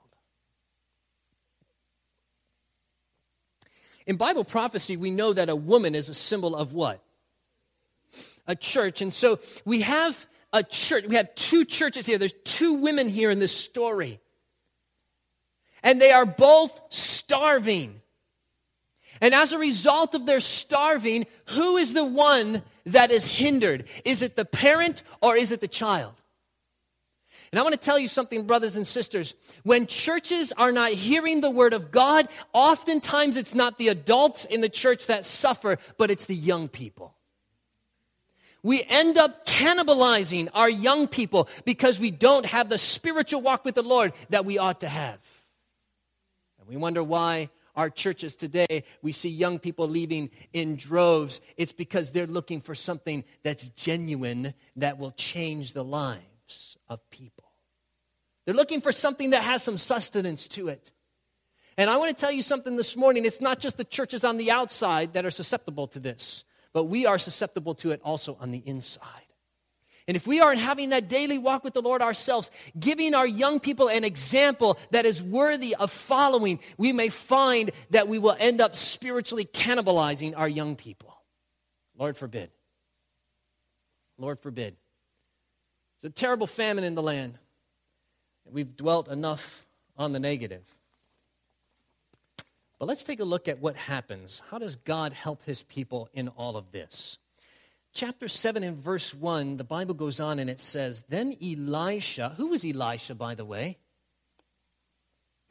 In 4.07 4.17
Bible 4.17 4.45
prophecy, 4.45 4.97
we 4.97 5.11
know 5.11 5.33
that 5.33 5.49
a 5.49 5.57
woman 5.57 5.95
is 5.95 6.09
a 6.09 6.15
symbol 6.15 6.57
of 6.57 6.73
what? 6.73 7.03
A 8.47 8.55
church. 8.55 9.01
And 9.01 9.13
so 9.13 9.39
we 9.65 9.81
have 9.83 10.27
a 10.53 10.63
church. 10.63 11.05
We 11.07 11.17
have 11.17 11.35
two 11.35 11.65
churches 11.65 12.07
here. 12.07 12.19
There's 12.19 12.35
two 12.45 12.75
women 12.75 13.09
here 13.09 13.31
in 13.31 13.39
this 13.39 13.57
story 13.57 14.21
and 15.85 16.01
they 16.01 16.11
are 16.11 16.27
both 16.27 16.81
starving. 16.89 18.01
And 19.21 19.33
as 19.33 19.53
a 19.53 19.59
result 19.59 20.15
of 20.15 20.27
their 20.27 20.41
starving, 20.41 21.27
who 21.51 21.77
is 21.77 21.95
the 21.95 22.05
one 22.05 22.63
that 22.87 23.13
is 23.13 23.27
hindered? 23.27 23.85
Is 24.05 24.23
it 24.23 24.35
the 24.35 24.45
parent 24.45 25.05
or 25.23 25.37
is 25.37 25.53
it 25.53 25.61
the 25.61 25.69
child? 25.69 26.15
And 27.53 27.61
I 27.61 27.63
want 27.63 27.75
to 27.75 27.81
tell 27.81 28.01
you 28.01 28.09
something, 28.09 28.47
brothers 28.47 28.75
and 28.75 28.85
sisters. 28.85 29.35
When 29.63 29.87
churches 29.87 30.53
are 30.57 30.73
not 30.73 30.91
hearing 30.91 31.41
the 31.41 31.51
word 31.51 31.73
of 31.73 31.93
God, 31.93 32.27
oftentimes 32.53 33.37
it's 33.37 33.55
not 33.55 33.79
the 33.79 33.89
adults 33.89 34.45
in 34.45 34.61
the 34.61 34.69
church 34.69 35.07
that 35.07 35.25
suffer, 35.25 35.79
but 35.97 36.11
it's 36.11 36.25
the 36.25 36.35
young 36.35 36.67
people. 36.67 37.15
We 38.65 38.83
end 38.89 39.19
up 39.19 39.47
cannibalizing 39.47 40.49
our 40.55 40.71
young 40.71 41.07
people 41.07 41.49
because 41.65 42.01
we 42.01 42.11
don't 42.11 42.47
have 42.47 42.71
the 42.71 42.79
spiritual 42.79 43.43
walk 43.43 43.65
with 43.65 43.75
the 43.75 43.83
Lord 43.83 44.15
that 44.31 44.45
we 44.45 44.59
ought 44.59 44.81
to 44.81 44.89
have. 44.89 45.21
And 46.65 46.75
we 46.75 46.81
wonder 46.81 47.05
why 47.05 47.51
our 47.77 47.91
churches 47.91 48.35
today, 48.37 48.85
we 49.03 49.13
see 49.13 49.29
young 49.29 49.59
people 49.59 49.87
leaving 49.87 50.31
in 50.55 50.77
droves. 50.77 51.43
It's 51.59 51.73
because 51.73 52.11
they're 52.11 52.27
looking 52.27 52.63
for 52.63 52.75
something 52.75 53.25
that's 53.43 53.69
genuine 53.71 54.55
that 54.77 54.99
will 54.99 55.11
change 55.11 55.75
the 55.75 55.85
lives 55.85 56.79
of 56.89 57.01
people. 57.11 57.51
They're 58.47 58.55
looking 58.55 58.81
for 58.81 58.93
something 58.93 59.31
that 59.31 59.43
has 59.43 59.63
some 59.63 59.77
sustenance 59.77 60.49
to 60.49 60.69
it. 60.69 60.93
And 61.77 61.91
I 61.91 61.97
want 61.97 62.17
to 62.17 62.21
tell 62.21 62.33
you 62.33 62.43
something 62.43 62.77
this 62.77 62.97
morning. 62.97 63.25
It's 63.25 63.41
not 63.41 63.59
just 63.59 63.77
the 63.77 63.85
churches 63.85 64.25
on 64.25 64.37
the 64.39 64.51
outside 64.51 65.13
that 65.15 65.27
are 65.27 65.31
susceptible 65.31 65.87
to 65.89 66.01
this, 66.01 66.45
but 66.73 66.85
we 66.85 67.05
are 67.05 67.19
susceptible 67.19 67.75
to 67.77 67.91
it 67.91 68.01
also 68.05 68.39
on 68.41 68.53
the 68.53 68.63
inside. 68.65 69.24
And 70.07 70.17
if 70.17 70.27
we 70.27 70.41
aren't 70.41 70.61
having 70.61 70.91
that 70.91 71.09
daily 71.09 71.39
walk 71.39 71.65
with 71.65 71.73
the 71.73 71.81
Lord 71.81 72.03
ourselves, 72.03 72.51
giving 72.79 73.15
our 73.15 73.27
young 73.27 73.59
people 73.59 73.89
an 73.89 74.05
example 74.05 74.79
that 74.91 75.07
is 75.07 75.23
worthy 75.23 75.75
of 75.75 75.91
following, 75.91 76.61
we 76.77 76.93
may 76.93 77.09
find 77.09 77.71
that 77.91 78.07
we 78.07 78.19
will 78.19 78.37
end 78.39 78.61
up 78.61 78.77
spiritually 78.77 79.47
cannibalizing 79.47 80.35
our 80.37 80.49
young 80.49 80.77
people. 80.77 81.17
Lord 81.97 82.17
forbid. 82.17 82.51
Lord 84.19 84.39
forbid. 84.41 84.77
It's 85.97 86.05
a 86.05 86.11
terrible 86.11 86.47
famine 86.47 86.85
in 86.85 86.95
the 86.95 87.03
land. 87.03 87.39
We've 88.45 88.77
dwelt 88.77 89.09
enough 89.09 89.67
on 89.97 90.13
the 90.13 90.21
negative. 90.21 90.63
But 92.79 92.87
let's 92.87 93.05
take 93.05 93.21
a 93.21 93.25
look 93.25 93.49
at 93.49 93.61
what 93.61 93.77
happens. 93.77 94.43
How 94.51 94.59
does 94.59 94.77
God 94.77 95.15
help 95.15 95.45
his 95.45 95.63
people 95.63 96.11
in 96.13 96.29
all 96.29 96.59
of 96.59 96.73
this? 96.73 97.19
Chapter 97.95 98.27
7 98.27 98.65
and 98.65 98.77
verse 98.77 99.15
1, 99.15 99.57
the 99.57 99.65
Bible 99.65 99.95
goes 99.95 100.19
on 100.19 100.41
and 100.41 100.51
it 100.51 100.59
says, 100.59 101.05
Then 101.09 101.37
Elisha, 101.41 102.35
who 102.37 102.49
was 102.49 102.65
Elisha, 102.65 103.15
by 103.15 103.37
the 103.37 103.45
way? 103.45 103.79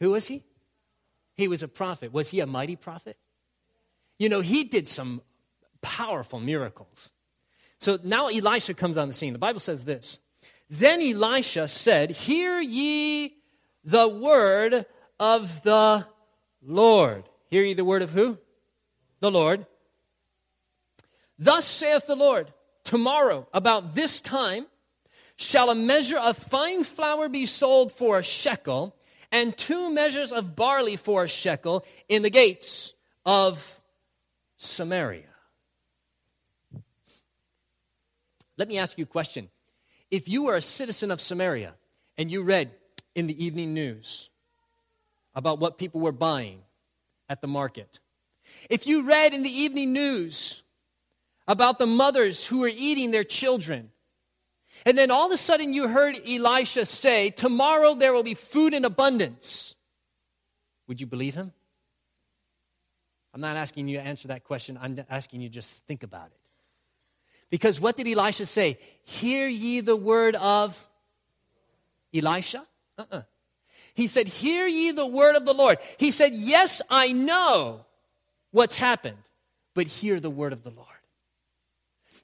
Who 0.02 0.12
was 0.12 0.28
he? 0.28 0.44
He 1.36 1.48
was 1.48 1.64
a 1.64 1.70
prophet. 1.70 2.12
Was 2.12 2.30
he 2.32 2.42
a 2.42 2.46
mighty 2.46 2.76
prophet? 2.76 3.18
You 4.20 4.28
know, 4.28 4.42
he 4.42 4.66
did 4.66 4.90
some 4.90 5.22
powerful 5.82 6.42
miracles. 6.42 7.12
So 7.80 7.98
now 8.04 8.28
Elisha 8.28 8.74
comes 8.74 8.98
on 8.98 9.08
the 9.08 9.14
scene. 9.14 9.32
The 9.32 9.40
Bible 9.40 9.62
says 9.62 9.86
this 9.86 10.20
then 10.70 11.02
Elisha 11.02 11.68
said, 11.68 12.12
Hear 12.12 12.60
ye 12.60 13.36
the 13.84 14.08
word 14.08 14.86
of 15.20 15.64
the 15.64 16.08
Lord. 16.62 17.24
Hear 17.48 17.64
ye 17.64 17.74
the 17.74 17.86
word 17.86 18.02
of 18.02 18.12
who? 18.12 18.38
The 19.20 19.32
Lord. 19.32 19.66
Thus 21.44 21.66
saith 21.66 22.08
the 22.08 22.16
Lord, 22.16 22.54
tomorrow, 22.86 23.50
about 23.54 23.96
this 23.96 24.22
time, 24.22 24.66
shall 25.36 25.70
a 25.70 25.76
measure 25.76 26.18
of 26.18 26.38
fine 26.38 26.86
flour 26.86 27.28
be 27.28 27.46
sold 27.46 27.92
for 27.92 28.18
a 28.18 28.24
shekel, 28.24 28.96
and 29.30 29.58
two 29.58 29.92
measures 29.92 30.32
of 30.32 30.56
barley 30.56 30.96
for 30.96 31.26
a 31.26 31.28
shekel 31.28 31.86
in 32.08 32.22
the 32.22 32.30
gates 32.30 32.94
of 33.26 33.82
Samaria. 34.56 35.26
Let 38.56 38.70
me 38.70 38.78
ask 38.78 38.98
you 38.98 39.04
a 39.04 39.08
question. 39.08 39.50
If 40.10 40.30
you 40.30 40.44
were 40.44 40.56
a 40.56 40.62
citizen 40.62 41.12
of 41.12 41.20
Samaria 41.20 41.74
and 42.18 42.32
you 42.32 42.44
read 42.44 42.72
in 43.16 43.28
the 43.28 43.44
evening 43.44 43.74
news 43.74 44.30
about 45.36 45.60
what 45.60 45.78
people 45.78 46.00
were 46.00 46.14
buying 46.14 46.62
at 47.28 47.42
the 47.42 47.48
market, 47.48 48.00
if 48.70 48.88
you 48.88 49.06
read 49.06 49.34
in 49.34 49.44
the 49.44 49.50
evening 49.50 49.92
news 49.92 50.63
about 51.48 51.80
the 51.80 51.86
mothers 51.86 52.46
who 52.46 52.60
were 52.60 52.72
eating 52.74 53.12
their 53.12 53.24
children, 53.24 53.92
and 54.86 54.98
then 54.98 55.12
all 55.12 55.28
of 55.28 55.32
a 55.32 55.38
sudden 55.38 55.74
you 55.74 55.88
heard 55.88 56.18
Elisha 56.28 56.86
say, 56.86 57.30
Tomorrow 57.30 57.96
there 57.96 58.14
will 58.14 58.24
be 58.24 58.34
food 58.34 58.74
in 58.74 58.86
abundance, 58.86 59.76
would 60.88 61.00
you 61.00 61.08
believe 61.08 61.36
him? 61.36 61.52
I'm 63.34 63.42
not 63.42 63.58
asking 63.58 63.88
you 63.88 63.98
to 63.98 64.04
answer 64.06 64.28
that 64.28 64.44
question, 64.44 64.78
I'm 64.82 65.04
asking 65.10 65.42
you 65.42 65.50
just 65.50 65.86
think 65.86 66.04
about 66.04 66.28
it. 66.28 66.40
Because 67.50 67.80
what 67.80 67.96
did 67.96 68.08
Elisha 68.08 68.46
say? 68.46 68.80
Hear 69.04 69.48
ye 69.48 69.82
the 69.82 69.96
word 69.96 70.36
of 70.36 70.90
Elisha? 72.14 72.66
Uh-uh. 72.98 73.22
He 73.94 74.08
said, 74.08 74.28
Hear 74.28 74.66
ye 74.66 74.92
the 74.92 75.06
word 75.06 75.36
of 75.36 75.46
the 75.46 75.54
Lord. 75.54 75.78
He 75.98 76.12
said, 76.12 76.34
Yes, 76.34 76.82
I 76.90 77.12
know 77.12 77.86
what's 78.52 78.76
happened, 78.76 79.18
but 79.76 79.88
hear 79.88 80.20
the 80.20 80.30
word 80.30 80.54
of 80.54 80.64
the 80.64 80.72
Lord. 80.72 80.88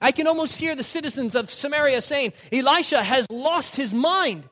I 0.02 0.12
can 0.12 0.28
almost 0.28 0.60
hear 0.60 0.76
the 0.76 0.84
citizens 0.84 1.36
of 1.36 1.52
Samaria 1.52 2.02
saying, 2.02 2.34
Elisha 2.52 3.04
has 3.04 3.28
lost 3.30 3.76
his 3.76 3.94
mind. 3.94 4.44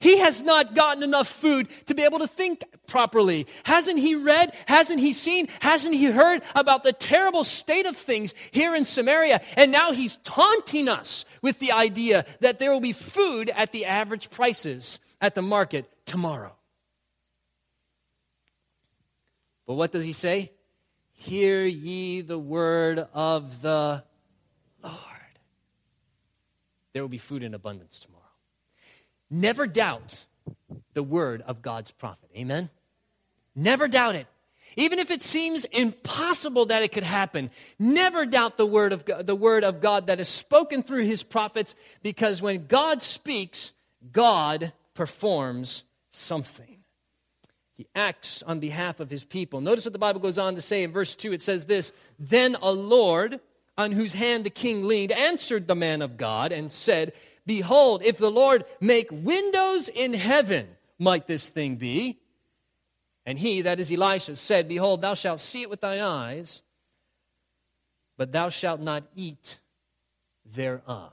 He 0.00 0.18
has 0.18 0.42
not 0.42 0.74
gotten 0.74 1.02
enough 1.02 1.28
food 1.28 1.68
to 1.86 1.94
be 1.94 2.02
able 2.02 2.20
to 2.20 2.28
think 2.28 2.64
properly. 2.86 3.46
Hasn't 3.64 3.98
he 3.98 4.14
read? 4.14 4.54
Hasn't 4.66 5.00
he 5.00 5.12
seen? 5.12 5.48
Hasn't 5.60 5.94
he 5.94 6.06
heard 6.06 6.42
about 6.54 6.84
the 6.84 6.92
terrible 6.92 7.42
state 7.42 7.86
of 7.86 7.96
things 7.96 8.32
here 8.52 8.74
in 8.74 8.84
Samaria? 8.84 9.40
And 9.56 9.72
now 9.72 9.92
he's 9.92 10.16
taunting 10.18 10.88
us 10.88 11.24
with 11.42 11.58
the 11.58 11.72
idea 11.72 12.24
that 12.40 12.58
there 12.58 12.72
will 12.72 12.80
be 12.80 12.92
food 12.92 13.50
at 13.56 13.72
the 13.72 13.86
average 13.86 14.30
prices 14.30 15.00
at 15.20 15.34
the 15.34 15.42
market 15.42 15.90
tomorrow. 16.06 16.54
But 19.66 19.74
what 19.74 19.92
does 19.92 20.04
he 20.04 20.12
say? 20.12 20.52
Hear 21.12 21.64
ye 21.64 22.20
the 22.20 22.38
word 22.38 23.06
of 23.12 23.62
the 23.62 24.04
Lord. 24.82 24.94
There 26.92 27.02
will 27.02 27.08
be 27.08 27.18
food 27.18 27.42
in 27.42 27.54
abundance 27.54 28.00
tomorrow. 28.00 28.24
Never 29.30 29.66
doubt 29.66 30.24
the 30.94 31.02
word 31.02 31.42
of 31.42 31.62
God's 31.62 31.90
prophet. 31.90 32.30
Amen? 32.36 32.70
Never 33.54 33.88
doubt 33.88 34.14
it. 34.14 34.26
Even 34.76 34.98
if 34.98 35.10
it 35.10 35.22
seems 35.22 35.64
impossible 35.66 36.66
that 36.66 36.82
it 36.82 36.92
could 36.92 37.02
happen, 37.02 37.50
never 37.78 38.26
doubt 38.26 38.56
the 38.56 38.66
word 38.66 38.92
of 38.92 39.04
God, 39.04 39.26
the 39.26 39.34
word 39.34 39.64
of 39.64 39.80
God 39.80 40.06
that 40.06 40.20
is 40.20 40.28
spoken 40.28 40.82
through 40.82 41.04
his 41.04 41.22
prophets 41.22 41.74
because 42.02 42.42
when 42.42 42.66
God 42.66 43.02
speaks, 43.02 43.72
God 44.12 44.72
performs 44.94 45.84
something. 46.10 46.78
He 47.74 47.86
acts 47.94 48.42
on 48.42 48.58
behalf 48.58 49.00
of 49.00 49.08
his 49.08 49.24
people. 49.24 49.60
Notice 49.60 49.84
what 49.84 49.92
the 49.92 49.98
Bible 49.98 50.20
goes 50.20 50.38
on 50.38 50.56
to 50.56 50.60
say 50.60 50.82
in 50.82 50.90
verse 50.90 51.14
2. 51.14 51.32
It 51.32 51.42
says 51.42 51.66
this 51.66 51.92
Then 52.18 52.56
a 52.60 52.72
Lord, 52.72 53.40
on 53.78 53.92
whose 53.92 54.12
hand 54.12 54.44
the 54.44 54.50
king 54.50 54.86
leaned, 54.86 55.12
answered 55.12 55.68
the 55.68 55.74
man 55.76 56.02
of 56.02 56.16
God 56.16 56.50
and 56.50 56.70
said, 56.70 57.12
Behold, 57.46 58.02
if 58.04 58.18
the 58.18 58.30
Lord 58.30 58.64
make 58.80 59.08
windows 59.10 59.88
in 59.88 60.12
heaven, 60.12 60.68
might 60.98 61.26
this 61.26 61.48
thing 61.48 61.76
be? 61.76 62.18
And 63.24 63.38
he, 63.38 63.62
that 63.62 63.78
is 63.78 63.90
Elisha, 63.90 64.36
said, 64.36 64.68
Behold, 64.68 65.00
thou 65.00 65.14
shalt 65.14 65.40
see 65.40 65.62
it 65.62 65.70
with 65.70 65.80
thine 65.80 66.00
eyes, 66.00 66.62
but 68.16 68.32
thou 68.32 68.48
shalt 68.48 68.80
not 68.80 69.04
eat 69.14 69.60
thereof. 70.44 71.12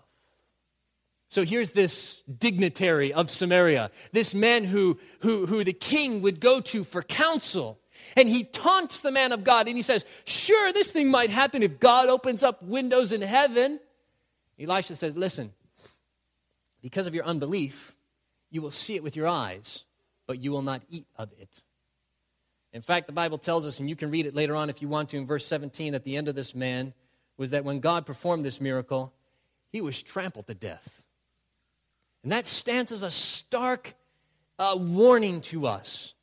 So 1.30 1.44
here's 1.44 1.72
this 1.72 2.24
dignitary 2.24 3.14
of 3.14 3.30
Samaria, 3.30 3.92
this 4.12 4.34
man 4.34 4.64
who, 4.64 4.98
who, 5.20 5.46
who 5.46 5.64
the 5.64 5.74
king 5.74 6.22
would 6.22 6.40
go 6.40 6.62
to 6.62 6.84
for 6.84 7.04
counsel. 7.04 7.80
And 8.16 8.30
he 8.30 8.44
taunts 8.44 9.02
the 9.02 9.12
man 9.12 9.32
of 9.32 9.44
God 9.44 9.68
and 9.68 9.76
he 9.76 9.82
says, 9.82 10.06
Sure, 10.26 10.72
this 10.74 10.92
thing 10.92 11.10
might 11.10 11.30
happen 11.30 11.64
if 11.64 11.80
God 11.80 12.08
opens 12.08 12.44
up 12.44 12.62
windows 12.64 13.12
in 13.12 13.22
heaven. 13.22 13.80
Elisha 14.60 14.96
says, 14.96 15.18
Listen, 15.18 15.52
because 16.82 17.08
of 17.08 17.16
your 17.16 17.26
unbelief, 17.26 17.96
you 18.50 18.62
will 18.62 18.72
see 18.72 18.96
it 18.96 19.04
with 19.04 19.16
your 19.16 19.28
eyes, 19.28 19.84
but 20.28 20.40
you 20.40 20.52
will 20.52 20.62
not 20.62 20.82
eat 20.90 21.06
of 21.18 21.30
it. 21.40 21.62
In 22.74 22.82
fact, 22.82 23.08
the 23.08 23.14
Bible 23.14 23.38
tells 23.38 23.66
us, 23.66 23.80
and 23.80 23.90
you 23.90 23.96
can 23.96 24.12
read 24.12 24.26
it 24.26 24.36
later 24.36 24.56
on 24.56 24.70
if 24.70 24.82
you 24.82 24.90
want 24.90 25.10
to, 25.10 25.18
in 25.18 25.26
verse 25.26 25.46
17, 25.46 25.96
at 25.96 26.04
the 26.04 26.18
end 26.18 26.28
of 26.28 26.36
this 26.36 26.54
man, 26.54 26.94
was 27.38 27.52
that 27.52 27.64
when 27.64 27.80
God 27.80 28.06
performed 28.06 28.44
this 28.44 28.60
miracle, 28.60 29.14
he 29.72 29.82
was 29.82 30.02
trampled 30.02 30.48
to 30.48 30.54
death. 30.54 31.04
And 32.24 32.32
that 32.32 32.46
stands 32.46 32.92
as 32.92 33.04
a 33.04 33.12
stark 33.12 33.94
uh, 34.58 34.76
warning 34.78 35.42
to 35.42 35.68
us 35.68 36.15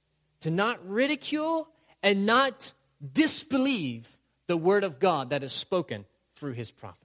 to 0.42 0.50
not 0.50 0.86
ridicule 0.88 1.68
and 2.02 2.26
not 2.26 2.72
disbelieve 3.12 4.16
the 4.46 4.56
word 4.56 4.84
of 4.84 4.98
God 4.98 5.30
that 5.30 5.42
is 5.42 5.52
spoken 5.52 6.04
through 6.34 6.52
his 6.52 6.70
prophet. 6.70 7.01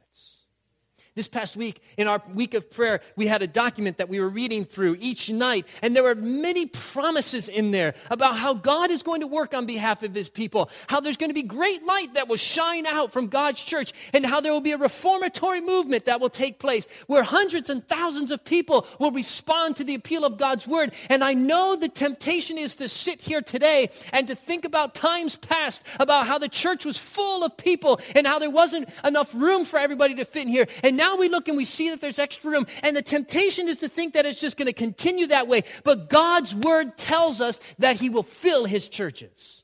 This 1.17 1.27
past 1.27 1.57
week, 1.57 1.81
in 1.97 2.07
our 2.07 2.21
week 2.35 2.53
of 2.53 2.69
prayer, 2.69 3.01
we 3.15 3.25
had 3.25 3.41
a 3.41 3.47
document 3.47 3.97
that 3.97 4.07
we 4.07 4.19
were 4.19 4.29
reading 4.29 4.65
through 4.65 4.97
each 4.99 5.31
night, 5.31 5.65
and 5.81 5.95
there 5.95 6.03
were 6.03 6.13
many 6.13 6.67
promises 6.67 7.49
in 7.49 7.71
there 7.71 7.95
about 8.11 8.37
how 8.37 8.53
God 8.53 8.91
is 8.91 9.01
going 9.01 9.21
to 9.21 9.27
work 9.27 9.55
on 9.55 9.65
behalf 9.65 10.03
of 10.03 10.13
his 10.13 10.29
people, 10.29 10.69
how 10.85 10.99
there's 10.99 11.17
going 11.17 11.31
to 11.31 11.33
be 11.33 11.41
great 11.41 11.83
light 11.83 12.13
that 12.13 12.27
will 12.27 12.37
shine 12.37 12.85
out 12.85 13.11
from 13.11 13.29
God's 13.29 13.63
church, 13.63 13.93
and 14.13 14.27
how 14.27 14.41
there 14.41 14.51
will 14.51 14.61
be 14.61 14.73
a 14.73 14.77
reformatory 14.77 15.59
movement 15.59 16.05
that 16.05 16.21
will 16.21 16.29
take 16.29 16.59
place 16.59 16.87
where 17.07 17.23
hundreds 17.23 17.71
and 17.71 17.83
thousands 17.87 18.29
of 18.29 18.45
people 18.45 18.85
will 18.99 19.09
respond 19.09 19.75
to 19.77 19.83
the 19.83 19.95
appeal 19.95 20.23
of 20.23 20.37
God's 20.37 20.67
word. 20.67 20.93
And 21.09 21.23
I 21.23 21.33
know 21.33 21.75
the 21.75 21.89
temptation 21.89 22.59
is 22.59 22.75
to 22.75 22.87
sit 22.87 23.23
here 23.23 23.41
today 23.41 23.89
and 24.13 24.27
to 24.27 24.35
think 24.35 24.65
about 24.65 24.93
times 24.93 25.35
past, 25.35 25.83
about 25.99 26.27
how 26.27 26.37
the 26.37 26.47
church 26.47 26.85
was 26.85 26.95
full 26.95 27.43
of 27.43 27.57
people 27.57 27.99
and 28.13 28.27
how 28.27 28.37
there 28.37 28.51
wasn't 28.51 28.87
enough 29.03 29.33
room 29.33 29.65
for 29.65 29.79
everybody 29.79 30.13
to 30.13 30.23
fit 30.23 30.43
in 30.43 30.49
here. 30.49 30.67
And 30.83 30.95
now 30.95 31.06
now 31.07 31.15
we 31.15 31.29
look 31.29 31.47
and 31.47 31.55
we 31.55 31.65
see 31.65 31.89
that 31.91 32.01
there's 32.01 32.19
extra 32.19 32.51
room. 32.51 32.65
And 32.83 32.95
the 32.95 33.01
temptation 33.01 33.67
is 33.67 33.77
to 33.77 33.87
think 33.87 34.13
that 34.13 34.25
it's 34.25 34.41
just 34.41 34.57
going 34.57 34.67
to 34.67 34.73
continue 34.73 35.27
that 35.27 35.47
way. 35.47 35.61
But 35.83 36.09
God's 36.09 36.53
word 36.53 36.97
tells 36.97 37.39
us 37.39 37.59
that 37.79 37.95
He 37.97 38.09
will 38.09 38.23
fill 38.23 38.65
His 38.65 38.89
churches. 38.89 39.63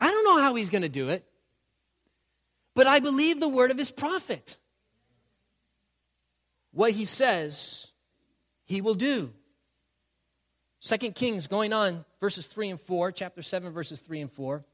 I 0.00 0.10
don't 0.10 0.24
know 0.24 0.40
how 0.40 0.54
He's 0.54 0.70
going 0.70 0.82
to 0.82 0.88
do 0.88 1.08
it, 1.08 1.24
but 2.74 2.86
I 2.86 3.00
believe 3.00 3.40
the 3.40 3.48
word 3.48 3.70
of 3.70 3.78
His 3.78 3.90
prophet. 3.90 4.56
What 6.72 6.92
He 6.92 7.04
says, 7.04 7.88
He 8.64 8.80
will 8.80 8.94
do. 8.94 9.32
Second 10.78 11.16
Kings 11.16 11.48
going 11.48 11.72
on, 11.72 12.04
verses 12.20 12.46
3 12.46 12.70
and 12.70 12.80
4, 12.80 13.10
chapter 13.10 13.42
7, 13.42 13.72
verses 13.72 14.00
3 14.00 14.20
and 14.20 14.30
4. 14.30 14.64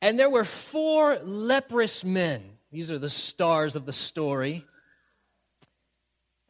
And 0.00 0.18
there 0.18 0.30
were 0.30 0.44
four 0.44 1.18
leprous 1.24 2.04
men. 2.04 2.42
These 2.70 2.90
are 2.90 2.98
the 2.98 3.10
stars 3.10 3.76
of 3.76 3.86
the 3.86 3.92
story. 3.92 4.64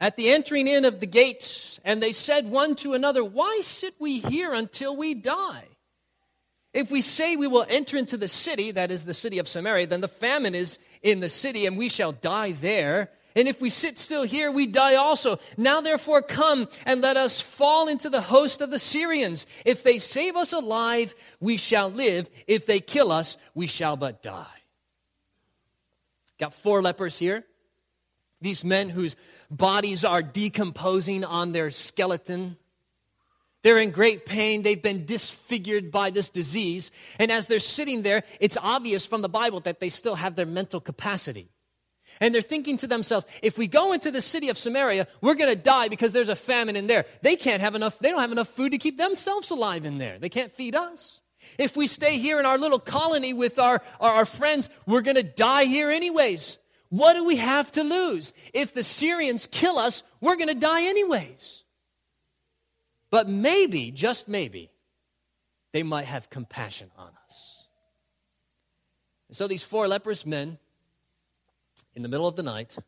At 0.01 0.17
the 0.17 0.31
entering 0.31 0.69
in 0.69 0.85
of 0.85 1.01
the 1.01 1.07
gates, 1.07 1.81
and 1.85 2.03
they 2.03 2.13
said 2.13 2.49
one 2.49 2.77
to 2.77 2.95
another, 2.95 3.25
Why 3.25 3.61
sit 3.63 3.95
we 3.99 4.19
here 4.19 4.53
until 4.53 4.97
we 4.97 5.15
die? 5.15 5.65
If 6.75 6.91
we 6.91 7.01
say 7.01 7.35
we 7.35 7.49
will 7.49 7.67
enter 7.69 7.97
into 7.97 8.17
the 8.17 8.29
city, 8.29 8.73
that 8.73 8.91
is 8.91 9.05
the 9.05 9.15
city 9.15 9.39
of 9.39 9.49
Samaria, 9.49 9.87
then 9.87 10.01
the 10.01 10.09
famine 10.09 10.55
is 10.55 10.79
in 11.03 11.21
the 11.21 11.29
city, 11.29 11.67
and 11.67 11.77
we 11.77 11.89
shall 11.89 12.13
die 12.13 12.53
there. 12.53 13.11
And 13.39 13.47
if 13.47 13.61
we 13.61 13.71
sit 13.71 14.01
still 14.01 14.25
here, 14.25 14.51
we 14.51 14.67
die 14.67 14.97
also. 14.97 15.39
Now 15.57 15.81
therefore 15.81 16.23
come 16.23 16.67
and 16.85 17.01
let 17.01 17.17
us 17.17 17.41
fall 17.41 17.87
into 17.87 18.11
the 18.11 18.21
host 18.21 18.61
of 18.61 18.73
the 18.73 18.81
Syrians. 18.81 19.47
If 19.65 19.85
they 19.85 20.01
save 20.01 20.35
us 20.35 20.53
alive, 20.53 21.15
we 21.39 21.57
shall 21.57 21.89
live. 21.89 22.29
If 22.49 22.67
they 22.67 22.81
kill 22.81 23.13
us, 23.13 23.39
we 23.55 23.69
shall 23.69 23.97
but 23.97 24.25
die. 24.25 24.45
Got 26.41 26.53
four 26.53 26.83
lepers 26.83 27.17
here. 27.17 27.45
These 28.41 28.65
men 28.65 28.89
whose 28.89 29.15
bodies 29.49 30.05
are 30.05 30.21
decomposing 30.21 31.25
on 31.25 31.53
their 31.53 31.71
skeleton. 31.71 32.57
They're 33.63 33.79
in 33.79 33.93
great 33.93 34.27
pain. 34.27 34.63
They've 34.63 34.83
been 34.83 35.05
disfigured 35.05 35.93
by 35.93 36.11
this 36.11 36.29
disease. 36.29 36.91
And 37.21 37.31
as 37.31 37.47
they're 37.47 37.61
sitting 37.61 38.03
there, 38.03 38.25
it's 38.41 38.59
obvious 38.61 39.07
from 39.07 39.23
the 39.23 39.29
Bible 39.29 39.61
that 39.61 39.79
they 39.79 39.91
still 39.91 40.17
have 40.17 40.35
their 40.35 40.45
mental 40.45 40.81
capacity. 40.81 41.51
And 42.21 42.35
they're 42.35 42.43
thinking 42.43 42.77
to 42.79 42.87
themselves, 42.87 43.27
if 43.43 43.59
we 43.59 43.67
go 43.67 43.93
into 43.93 44.11
the 44.11 44.21
city 44.21 44.49
of 44.49 44.59
Samaria, 44.59 45.07
we're 45.21 45.35
going 45.35 45.55
to 45.55 45.61
die 45.61 45.89
because 45.89 46.13
there's 46.13 46.29
a 46.29 46.37
famine 46.37 46.77
in 46.77 46.87
there. 46.87 47.07
They 47.23 47.37
can't 47.37 47.61
have 47.61 47.75
enough, 47.75 47.99
they 47.99 48.11
don't 48.11 48.21
have 48.21 48.33
enough 48.33 48.49
food 48.49 48.73
to 48.73 48.79
keep 48.79 48.99
themselves 48.99 49.51
alive 49.51 49.85
in 49.85 49.99
there. 49.99 50.19
They 50.19 50.29
can't 50.29 50.53
feed 50.53 50.75
us. 50.75 51.21
If 51.59 51.77
we 51.77 51.87
stay 51.87 52.19
here 52.19 52.41
in 52.41 52.47
our 52.47 52.59
little 52.59 52.79
colony 52.79 53.33
with 53.33 53.59
our, 53.59 53.81
our, 54.01 54.13
our 54.13 54.27
friends, 54.27 54.69
we're 54.87 55.03
going 55.03 55.17
to 55.17 55.23
die 55.23 55.65
here 55.65 55.91
anyways. 55.91 56.59
What 56.91 57.15
do 57.15 57.25
we 57.25 57.37
have 57.37 57.71
to 57.73 57.83
lose? 57.83 58.33
If 58.53 58.73
the 58.73 58.83
Syrians 58.83 59.47
kill 59.47 59.79
us, 59.79 60.03
we're 60.21 60.37
going 60.37 60.49
to 60.49 60.55
die 60.55 60.83
anyways. 60.83 61.65
But 63.11 63.29
maybe, 63.29 63.91
just 63.91 64.29
maybe, 64.29 64.71
they 65.73 65.83
might 65.83 66.07
have 66.07 66.31
compassion 66.31 66.91
on 66.97 67.11
us. 67.25 67.67
And 69.29 69.37
so 69.37 69.47
these 69.47 69.63
four 69.63 69.87
leprous 69.87 70.25
men 70.25 70.59
in 71.99 72.03
the 72.03 72.09
middle 72.09 72.29
of 72.29 72.37
the 72.37 72.45
night, 72.45 72.79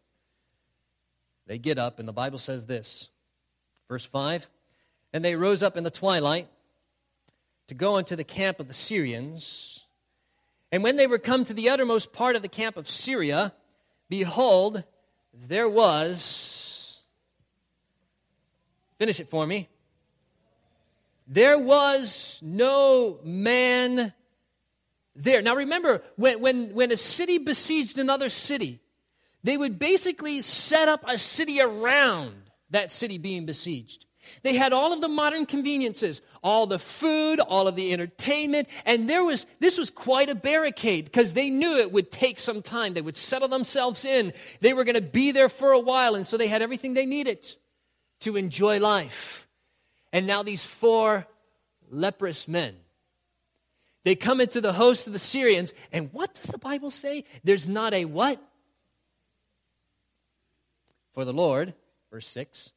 they 1.49 1.59
get 1.59 1.79
up, 1.79 1.99
and 1.99 2.07
the 2.07 2.12
Bible 2.12 2.38
says 2.38 2.66
this. 2.66 3.09
Verse 3.88 4.05
5 4.05 4.49
And 5.12 5.25
they 5.25 5.35
rose 5.35 5.64
up 5.64 5.77
in 5.77 5.83
the 5.83 5.90
twilight 5.90 6.46
to 7.66 7.75
go 7.75 7.96
into 7.96 8.14
the 8.14 8.23
camp 8.23 8.61
of 8.61 8.68
the 8.68 8.73
Syrians. 8.73 9.85
And 10.70 10.85
when 10.85 10.94
they 10.94 11.09
were 11.09 11.18
come 11.18 11.42
to 11.42 11.53
the 11.53 11.70
uttermost 11.70 12.12
part 12.12 12.37
of 12.37 12.42
the 12.42 12.49
camp 12.49 12.77
of 12.77 12.88
Syria, 12.88 13.53
behold, 14.09 14.85
there 15.35 15.68
was, 15.68 17.03
finish 18.96 19.18
it 19.18 19.27
for 19.27 19.44
me, 19.44 19.68
there 21.27 21.59
was 21.59 22.40
no 22.44 23.18
man 23.25 24.12
there. 25.16 25.42
Now 25.42 25.57
remember, 25.57 26.01
when, 26.14 26.40
when, 26.40 26.75
when 26.75 26.92
a 26.92 26.96
city 26.96 27.38
besieged 27.38 27.99
another 27.99 28.29
city, 28.29 28.79
they 29.42 29.57
would 29.57 29.79
basically 29.79 30.40
set 30.42 30.88
up 30.88 31.03
a 31.09 31.18
city 31.18 31.61
around 31.61 32.35
that 32.70 32.90
city 32.90 33.18
being 33.18 33.46
besieged. 33.46 34.07
They 34.42 34.55
had 34.55 34.72
all 34.72 34.92
of 34.92 35.00
the 35.00 35.09
modern 35.09 35.46
conveniences, 35.46 36.22
all 36.42 36.66
the 36.66 36.79
food, 36.79 37.40
all 37.40 37.66
of 37.66 37.74
the 37.74 37.92
entertainment, 37.92 38.68
and 38.85 39.09
there 39.09 39.24
was 39.24 39.46
this 39.59 39.79
was 39.79 39.90
quite 39.90 40.29
a 40.29 40.35
barricade 40.35 41.07
because 41.07 41.33
they 41.33 41.50
knew 41.50 41.79
it 41.79 41.90
would 41.90 42.12
take 42.12 42.38
some 42.38 42.62
time. 42.62 42.94
They 42.94 43.00
would 43.00 43.16
settle 43.16 43.48
themselves 43.48 44.05
in. 44.05 44.33
They 44.61 44.72
were 44.72 44.85
going 44.85 44.94
to 44.94 45.00
be 45.00 45.33
there 45.33 45.48
for 45.48 45.72
a 45.72 45.81
while, 45.81 46.14
and 46.14 46.26
so 46.26 46.37
they 46.37 46.48
had 46.48 46.62
everything 46.62 46.94
they 46.94 47.07
needed 47.07 47.46
to 48.20 48.37
enjoy 48.37 48.79
life. 48.79 49.48
And 50.12 50.26
now 50.26 50.42
these 50.42 50.64
four 50.64 51.26
leprous 51.90 52.46
men 52.46 52.76
they 54.05 54.14
come 54.14 54.40
into 54.40 54.61
the 54.61 54.72
host 54.72 55.07
of 55.07 55.12
the 55.12 55.18
Syrians, 55.18 55.74
and 55.92 56.11
what 56.12 56.35
does 56.35 56.46
the 56.46 56.59
Bible 56.59 56.90
say? 56.90 57.24
There's 57.44 57.68
not 57.68 57.92
a 57.92 58.07
what? 58.07 58.42
For 61.12 61.25
the 61.25 61.33
Lord, 61.33 61.75
verse 62.11 62.27
6, 62.29 62.73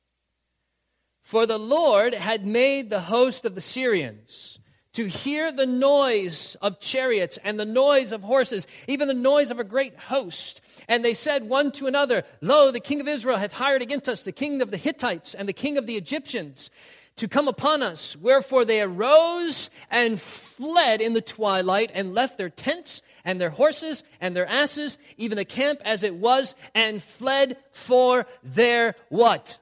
for 1.22 1.46
the 1.46 1.58
Lord 1.58 2.13
had 2.13 2.46
made 2.46 2.89
the 2.89 3.00
host 3.00 3.46
of 3.46 3.56
the 3.56 3.62
Syrians 3.62 4.60
to 4.93 5.08
hear 5.08 5.52
the 5.52 5.65
noise 5.65 6.56
of 6.62 6.80
chariots 6.80 7.39
and 7.43 7.60
the 7.60 7.65
noise 7.65 8.12
of 8.12 8.22
horses, 8.22 8.67
even 8.88 9.08
the 9.08 9.13
noise 9.13 9.50
of 9.50 9.60
a 9.60 9.63
great 9.63 9.98
host. 9.98 10.62
And 10.88 11.04
they 11.04 11.15
said 11.15 11.50
one 11.50 11.72
to 11.74 11.88
another, 11.88 12.24
Lo, 12.41 12.72
the 12.72 12.80
king 12.80 13.02
of 13.02 13.08
Israel 13.08 13.38
hath 13.38 13.54
hired 13.54 13.82
against 13.82 14.08
us 14.08 14.24
the 14.24 14.32
king 14.32 14.62
of 14.62 14.69
the 14.69 14.78
Hittites 14.78 15.34
and 15.34 15.50
the 15.50 15.54
king 15.54 15.78
of 15.78 15.88
the 15.88 15.96
Egyptians 15.96 16.69
to 17.15 17.28
come 17.28 17.48
upon 17.48 17.82
us. 17.82 18.15
Wherefore 18.15 18.65
they 18.65 18.82
arose 18.82 19.69
and 19.89 20.19
fled 20.19 21.02
in 21.02 21.13
the 21.13 21.22
twilight 21.22 21.91
and 21.93 22.13
left 22.13 22.38
their 22.38 22.50
tents 22.50 23.02
and 23.26 23.40
their 23.40 23.50
horses 23.50 24.04
and 24.22 24.36
their 24.36 24.46
asses, 24.46 24.98
even 25.18 25.38
the 25.38 25.46
camp 25.46 25.80
as 25.86 26.04
it 26.04 26.16
was, 26.16 26.56
and 26.76 27.02
fled 27.02 27.58
for 27.72 28.26
their 28.44 28.96
what? 29.10 29.58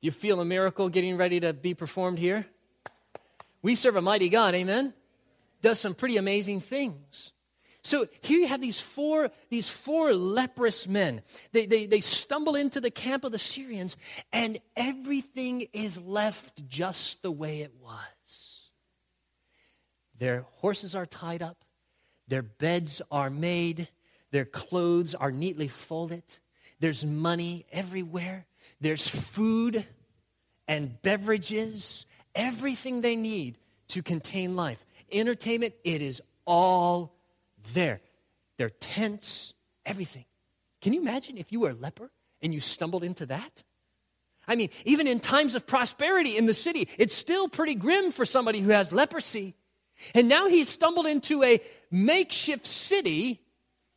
You 0.00 0.10
feel 0.10 0.40
a 0.40 0.44
miracle 0.44 0.88
getting 0.88 1.16
ready 1.16 1.40
to 1.40 1.52
be 1.52 1.74
performed 1.74 2.18
here? 2.18 2.46
We 3.62 3.74
serve 3.74 3.96
a 3.96 4.02
mighty 4.02 4.28
God, 4.28 4.54
amen? 4.54 4.92
Does 5.62 5.80
some 5.80 5.94
pretty 5.94 6.18
amazing 6.18 6.60
things. 6.60 7.32
So 7.84 8.06
here 8.22 8.38
you 8.38 8.46
have 8.48 8.62
these 8.62 8.80
four, 8.80 9.30
these 9.50 9.68
four 9.68 10.14
leprous 10.14 10.88
men. 10.88 11.22
They, 11.52 11.66
they, 11.66 11.86
they 11.86 12.00
stumble 12.00 12.56
into 12.56 12.80
the 12.80 12.90
camp 12.90 13.24
of 13.24 13.32
the 13.32 13.38
Syrians, 13.38 13.96
and 14.32 14.58
everything 14.74 15.66
is 15.74 16.00
left 16.02 16.66
just 16.66 17.22
the 17.22 17.30
way 17.30 17.60
it 17.60 17.74
was. 17.82 18.00
Their 20.24 20.46
horses 20.52 20.94
are 20.94 21.04
tied 21.04 21.42
up, 21.42 21.66
their 22.28 22.40
beds 22.40 23.02
are 23.10 23.28
made, 23.28 23.88
their 24.30 24.46
clothes 24.46 25.14
are 25.14 25.30
neatly 25.30 25.68
folded, 25.68 26.38
there's 26.80 27.04
money 27.04 27.66
everywhere, 27.70 28.46
there's 28.80 29.06
food 29.06 29.86
and 30.66 31.02
beverages, 31.02 32.06
everything 32.34 33.02
they 33.02 33.16
need 33.16 33.58
to 33.88 34.02
contain 34.02 34.56
life. 34.56 34.86
Entertainment, 35.12 35.74
it 35.84 36.00
is 36.00 36.22
all 36.46 37.14
there. 37.74 38.00
Their 38.56 38.70
tents, 38.70 39.52
everything. 39.84 40.24
Can 40.80 40.94
you 40.94 41.02
imagine 41.02 41.36
if 41.36 41.52
you 41.52 41.60
were 41.60 41.70
a 41.70 41.74
leper 41.74 42.10
and 42.40 42.54
you 42.54 42.60
stumbled 42.60 43.04
into 43.04 43.26
that? 43.26 43.62
I 44.48 44.54
mean, 44.54 44.70
even 44.86 45.06
in 45.06 45.20
times 45.20 45.54
of 45.54 45.66
prosperity 45.66 46.38
in 46.38 46.46
the 46.46 46.54
city, 46.54 46.88
it's 46.98 47.14
still 47.14 47.46
pretty 47.46 47.74
grim 47.74 48.10
for 48.10 48.24
somebody 48.24 48.60
who 48.60 48.70
has 48.70 48.90
leprosy. 48.90 49.54
And 50.14 50.28
now 50.28 50.48
he's 50.48 50.68
stumbled 50.68 51.06
into 51.06 51.42
a 51.42 51.60
makeshift 51.90 52.66
city 52.66 53.40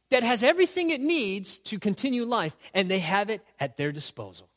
that 0.10 0.24
has 0.24 0.44
everything 0.44 0.90
it 0.90 1.02
needs 1.02 1.60
to 1.60 1.80
continue 1.80 2.24
life, 2.24 2.56
and 2.74 2.90
they 2.90 3.00
have 3.00 3.30
it 3.30 3.42
at 3.60 3.78
their 3.78 3.92
disposal. 3.92 4.50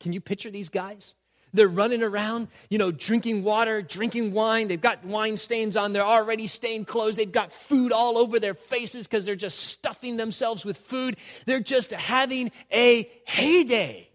Can 0.00 0.12
you 0.12 0.20
picture 0.20 0.50
these 0.50 0.68
guys? 0.68 1.14
They're 1.54 1.68
running 1.68 2.02
around, 2.02 2.48
you 2.68 2.76
know, 2.76 2.90
drinking 2.90 3.42
water, 3.42 3.80
drinking 3.80 4.32
wine. 4.32 4.68
They've 4.68 4.80
got 4.80 5.04
wine 5.04 5.38
stains 5.38 5.74
on 5.76 5.94
their 5.94 6.04
already 6.04 6.48
stained 6.48 6.86
clothes. 6.86 7.16
They've 7.16 7.30
got 7.30 7.50
food 7.50 7.92
all 7.92 8.18
over 8.18 8.38
their 8.38 8.52
faces 8.52 9.06
because 9.06 9.24
they're 9.24 9.36
just 9.36 9.58
stuffing 9.58 10.18
themselves 10.18 10.66
with 10.66 10.76
food. 10.76 11.16
They're 11.46 11.60
just 11.60 11.92
having 11.92 12.50
a 12.70 13.08
heyday. 13.26 14.10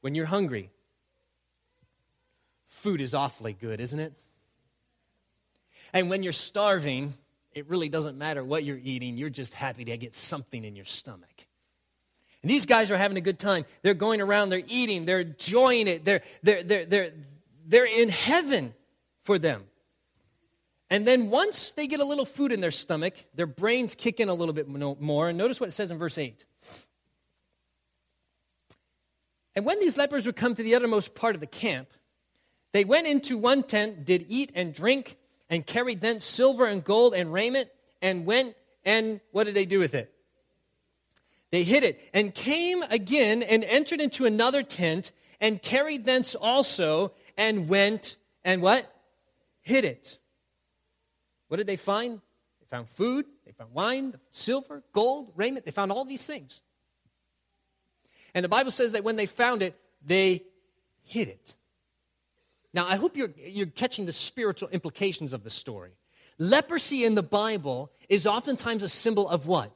When 0.00 0.16
you're 0.16 0.26
hungry, 0.26 0.70
food 2.84 3.00
is 3.00 3.14
awfully 3.14 3.54
good, 3.54 3.80
isn't 3.80 3.98
it? 3.98 4.12
And 5.94 6.10
when 6.10 6.22
you're 6.22 6.34
starving, 6.34 7.14
it 7.52 7.66
really 7.70 7.88
doesn't 7.88 8.18
matter 8.18 8.44
what 8.44 8.62
you're 8.62 8.80
eating, 8.82 9.16
you're 9.16 9.30
just 9.30 9.54
happy 9.54 9.86
to 9.86 9.96
get 9.96 10.12
something 10.12 10.62
in 10.62 10.76
your 10.76 10.84
stomach. 10.84 11.46
And 12.42 12.50
these 12.50 12.66
guys 12.66 12.90
are 12.90 12.98
having 12.98 13.16
a 13.16 13.22
good 13.22 13.38
time. 13.38 13.64
They're 13.80 13.94
going 13.94 14.20
around, 14.20 14.50
they're 14.50 14.60
eating, 14.68 15.06
they're 15.06 15.20
enjoying 15.20 15.88
it, 15.88 16.04
they're, 16.04 16.20
they're, 16.42 16.62
they're, 16.62 16.84
they're, 16.84 17.10
they're 17.64 17.86
in 17.86 18.10
heaven 18.10 18.74
for 19.22 19.38
them. 19.38 19.62
And 20.90 21.06
then 21.06 21.30
once 21.30 21.72
they 21.72 21.86
get 21.86 22.00
a 22.00 22.04
little 22.04 22.26
food 22.26 22.52
in 22.52 22.60
their 22.60 22.70
stomach, 22.70 23.14
their 23.34 23.46
brains 23.46 23.94
kick 23.94 24.20
in 24.20 24.28
a 24.28 24.34
little 24.34 24.52
bit 24.52 24.68
more. 24.68 25.30
And 25.30 25.38
notice 25.38 25.58
what 25.58 25.70
it 25.70 25.72
says 25.72 25.90
in 25.90 25.96
verse 25.96 26.18
8. 26.18 26.44
And 29.56 29.64
when 29.64 29.80
these 29.80 29.96
lepers 29.96 30.26
would 30.26 30.36
come 30.36 30.54
to 30.54 30.62
the 30.62 30.74
uttermost 30.74 31.14
part 31.14 31.34
of 31.34 31.40
the 31.40 31.46
camp, 31.46 31.88
they 32.74 32.84
went 32.84 33.06
into 33.06 33.38
one 33.38 33.62
tent, 33.62 34.04
did 34.04 34.26
eat 34.28 34.50
and 34.52 34.74
drink, 34.74 35.16
and 35.48 35.64
carried 35.64 36.00
thence 36.00 36.24
silver 36.24 36.66
and 36.66 36.82
gold 36.82 37.14
and 37.14 37.32
raiment, 37.32 37.68
and 38.02 38.26
went 38.26 38.56
and 38.84 39.20
what 39.30 39.44
did 39.44 39.54
they 39.54 39.64
do 39.64 39.78
with 39.78 39.94
it? 39.94 40.12
They 41.52 41.62
hid 41.62 41.84
it, 41.84 42.00
and 42.12 42.34
came 42.34 42.82
again 42.82 43.44
and 43.44 43.62
entered 43.62 44.00
into 44.00 44.26
another 44.26 44.64
tent, 44.64 45.12
and 45.40 45.62
carried 45.62 46.04
thence 46.04 46.34
also, 46.34 47.12
and 47.36 47.68
went 47.68 48.16
and 48.44 48.60
what? 48.60 48.92
Hid 49.62 49.84
it. 49.84 50.18
What 51.46 51.58
did 51.58 51.68
they 51.68 51.76
find? 51.76 52.20
They 52.58 52.66
found 52.68 52.88
food, 52.88 53.26
they 53.46 53.52
found 53.52 53.72
wine, 53.72 54.14
silver, 54.32 54.82
gold, 54.92 55.30
raiment. 55.36 55.64
They 55.64 55.70
found 55.70 55.92
all 55.92 56.04
these 56.04 56.26
things. 56.26 56.60
And 58.34 58.44
the 58.44 58.48
Bible 58.48 58.72
says 58.72 58.90
that 58.92 59.04
when 59.04 59.14
they 59.14 59.26
found 59.26 59.62
it, 59.62 59.78
they 60.04 60.42
hid 61.04 61.28
it. 61.28 61.54
Now, 62.74 62.86
I 62.86 62.96
hope 62.96 63.16
you're, 63.16 63.32
you're 63.38 63.66
catching 63.66 64.04
the 64.04 64.12
spiritual 64.12 64.68
implications 64.70 65.32
of 65.32 65.44
the 65.44 65.50
story. 65.50 65.92
Leprosy 66.38 67.04
in 67.04 67.14
the 67.14 67.22
Bible 67.22 67.92
is 68.08 68.26
oftentimes 68.26 68.82
a 68.82 68.88
symbol 68.88 69.28
of 69.28 69.46
what? 69.46 69.70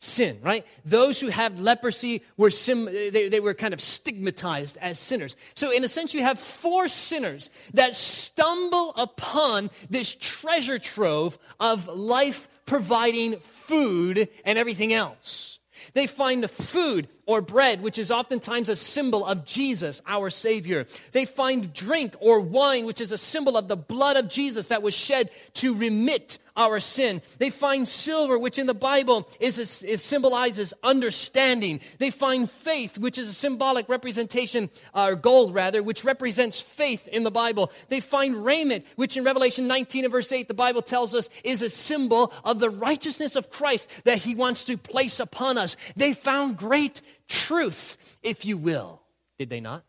Sin, 0.00 0.38
right? 0.42 0.66
Those 0.84 1.20
who 1.20 1.28
have 1.28 1.60
leprosy 1.60 2.22
were 2.36 2.50
sim- 2.50 2.86
they, 2.86 3.28
they 3.28 3.38
were 3.38 3.54
kind 3.54 3.72
of 3.72 3.80
stigmatized 3.80 4.76
as 4.80 4.98
sinners. 4.98 5.36
So, 5.54 5.70
in 5.70 5.84
a 5.84 5.88
sense, 5.88 6.14
you 6.14 6.22
have 6.22 6.40
four 6.40 6.88
sinners 6.88 7.50
that 7.74 7.94
stumble 7.94 8.92
upon 8.96 9.70
this 9.90 10.16
treasure 10.18 10.78
trove 10.78 11.38
of 11.60 11.86
life 11.86 12.48
providing 12.64 13.36
food 13.40 14.28
and 14.44 14.58
everything 14.58 14.92
else. 14.92 15.59
They 15.92 16.06
find 16.06 16.42
the 16.42 16.48
food 16.48 17.08
or 17.26 17.40
bread, 17.40 17.80
which 17.80 17.98
is 17.98 18.10
oftentimes 18.10 18.68
a 18.68 18.76
symbol 18.76 19.24
of 19.24 19.44
Jesus, 19.44 20.02
our 20.06 20.30
Savior. 20.30 20.86
They 21.12 21.24
find 21.24 21.72
drink 21.72 22.14
or 22.20 22.40
wine, 22.40 22.86
which 22.86 23.00
is 23.00 23.12
a 23.12 23.18
symbol 23.18 23.56
of 23.56 23.68
the 23.68 23.76
blood 23.76 24.16
of 24.16 24.28
Jesus 24.28 24.68
that 24.68 24.82
was 24.82 24.94
shed 24.94 25.30
to 25.54 25.74
remit 25.74 26.38
our 26.60 26.78
sin. 26.78 27.22
They 27.38 27.48
find 27.48 27.88
silver, 27.88 28.38
which 28.38 28.58
in 28.58 28.66
the 28.66 28.74
Bible 28.74 29.26
is, 29.40 29.58
is 29.82 30.02
symbolizes 30.02 30.74
understanding. 30.82 31.80
They 31.98 32.10
find 32.10 32.50
faith, 32.50 32.98
which 32.98 33.16
is 33.16 33.30
a 33.30 33.34
symbolic 33.34 33.88
representation, 33.88 34.68
or 34.94 35.16
gold 35.16 35.54
rather, 35.54 35.82
which 35.82 36.04
represents 36.04 36.60
faith 36.60 37.08
in 37.08 37.24
the 37.24 37.30
Bible. 37.30 37.72
They 37.88 38.00
find 38.00 38.44
raiment, 38.44 38.86
which 38.96 39.16
in 39.16 39.24
Revelation 39.24 39.66
19 39.66 40.04
and 40.04 40.12
verse 40.12 40.30
8, 40.30 40.48
the 40.48 40.54
Bible 40.54 40.82
tells 40.82 41.14
us 41.14 41.30
is 41.44 41.62
a 41.62 41.70
symbol 41.70 42.32
of 42.44 42.60
the 42.60 42.70
righteousness 42.70 43.36
of 43.36 43.50
Christ 43.50 44.04
that 44.04 44.18
He 44.18 44.34
wants 44.34 44.64
to 44.66 44.76
place 44.76 45.18
upon 45.18 45.56
us. 45.56 45.76
They 45.96 46.12
found 46.12 46.58
great 46.58 47.00
truth, 47.26 48.18
if 48.22 48.44
you 48.44 48.58
will. 48.58 49.00
Did 49.38 49.48
they 49.48 49.60
not? 49.60 49.82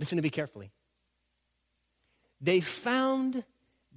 Listen 0.00 0.16
to 0.16 0.22
me 0.22 0.30
carefully. 0.30 0.72
They 2.40 2.60
found 2.60 3.44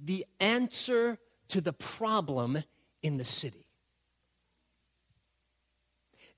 the 0.02 0.26
answer 0.40 1.18
to 1.48 1.60
the 1.60 1.72
problem 1.72 2.58
in 3.02 3.16
the 3.16 3.24
city. 3.24 3.66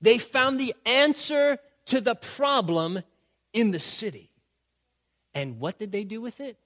They 0.01 0.17
found 0.17 0.59
the 0.59 0.75
answer 0.85 1.57
to 1.85 2.01
the 2.01 2.15
problem 2.15 2.99
in 3.53 3.71
the 3.71 3.79
city. 3.79 4.29
And 5.33 5.59
what 5.59 5.79
did 5.79 5.91
they 5.91 6.03
do 6.03 6.21
with 6.21 6.39
it? 6.39 6.57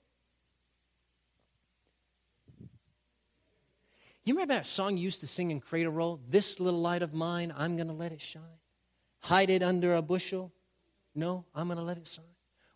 You 4.26 4.34
remember 4.36 4.56
that 4.56 4.68
song 4.68 4.98
you 4.98 5.04
used 5.04 5.22
to 5.22 5.28
sing 5.28 5.50
in 5.50 5.60
Cradle 5.60 5.92
Roll? 5.92 6.20
This 6.28 6.60
little 6.60 6.82
light 6.82 7.02
of 7.02 7.14
mine, 7.14 7.54
I'm 7.56 7.78
going 7.78 7.88
to 7.88 7.94
let 7.94 8.12
it 8.12 8.22
shine. 8.22 8.44
Hide 9.22 9.50
it 9.50 9.64
under 9.64 9.96
a 9.96 10.02
bushel. 10.02 10.52
No, 11.16 11.46
I'm 11.56 11.68
going 11.68 11.80
to 11.80 11.84
let 11.84 11.98
it 11.98 12.08
shine. 12.08 12.26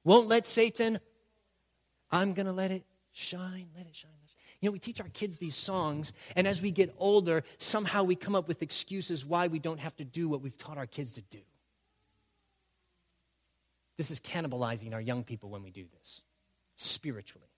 Won't 0.03 0.27
let 0.27 0.47
Satan. 0.47 0.99
I'm 2.09 2.33
going 2.33 2.47
to 2.47 2.51
let 2.51 2.71
it 2.71 2.83
shine. 3.11 3.67
Let 3.77 3.85
it 3.85 3.95
shine. 3.95 4.11
You 4.63 4.69
know, 4.69 4.71
we 4.71 4.79
teach 4.79 5.01
our 5.01 5.09
kids 5.09 5.35
these 5.35 5.55
songs, 5.55 6.13
and 6.37 6.47
as 6.47 6.61
we 6.61 6.71
get 6.71 6.95
older, 6.97 7.43
somehow 7.57 8.03
we 8.03 8.15
come 8.15 8.33
up 8.33 8.47
with 8.47 8.61
excuses 8.61 9.25
why 9.25 9.47
we 9.47 9.59
don't 9.59 9.81
have 9.81 9.93
to 9.97 10.05
do 10.05 10.29
what 10.29 10.41
we've 10.41 10.57
taught 10.57 10.77
our 10.77 10.85
kids 10.85 11.11
to 11.15 11.21
do. 11.21 11.39
This 13.97 14.09
is 14.09 14.21
cannibalizing 14.21 14.93
our 14.93 15.01
young 15.01 15.25
people 15.25 15.49
when 15.49 15.63
we 15.63 15.69
do 15.69 15.83
this, 15.99 16.21
spiritually. 16.77 17.49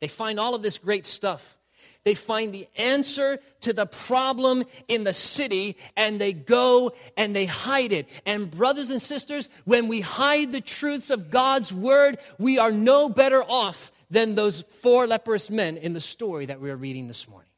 They 0.00 0.06
find 0.06 0.38
all 0.38 0.54
of 0.54 0.62
this 0.62 0.78
great 0.78 1.04
stuff 1.04 1.58
they 2.04 2.14
find 2.14 2.52
the 2.52 2.66
answer 2.76 3.38
to 3.62 3.72
the 3.72 3.86
problem 3.86 4.64
in 4.86 5.04
the 5.04 5.12
city 5.12 5.76
and 5.96 6.20
they 6.20 6.32
go 6.32 6.92
and 7.16 7.34
they 7.34 7.46
hide 7.46 7.92
it. 7.92 8.08
And, 8.24 8.50
brothers 8.50 8.90
and 8.90 9.02
sisters, 9.02 9.48
when 9.64 9.88
we 9.88 10.00
hide 10.00 10.52
the 10.52 10.60
truths 10.60 11.10
of 11.10 11.30
God's 11.30 11.72
word, 11.72 12.18
we 12.38 12.58
are 12.58 12.72
no 12.72 13.08
better 13.08 13.42
off 13.42 13.92
than 14.10 14.34
those 14.34 14.62
four 14.62 15.06
leprous 15.06 15.50
men 15.50 15.76
in 15.76 15.92
the 15.92 16.00
story 16.00 16.46
that 16.46 16.60
we 16.60 16.70
are 16.70 16.76
reading 16.76 17.08
this 17.08 17.28
morning. 17.28 17.48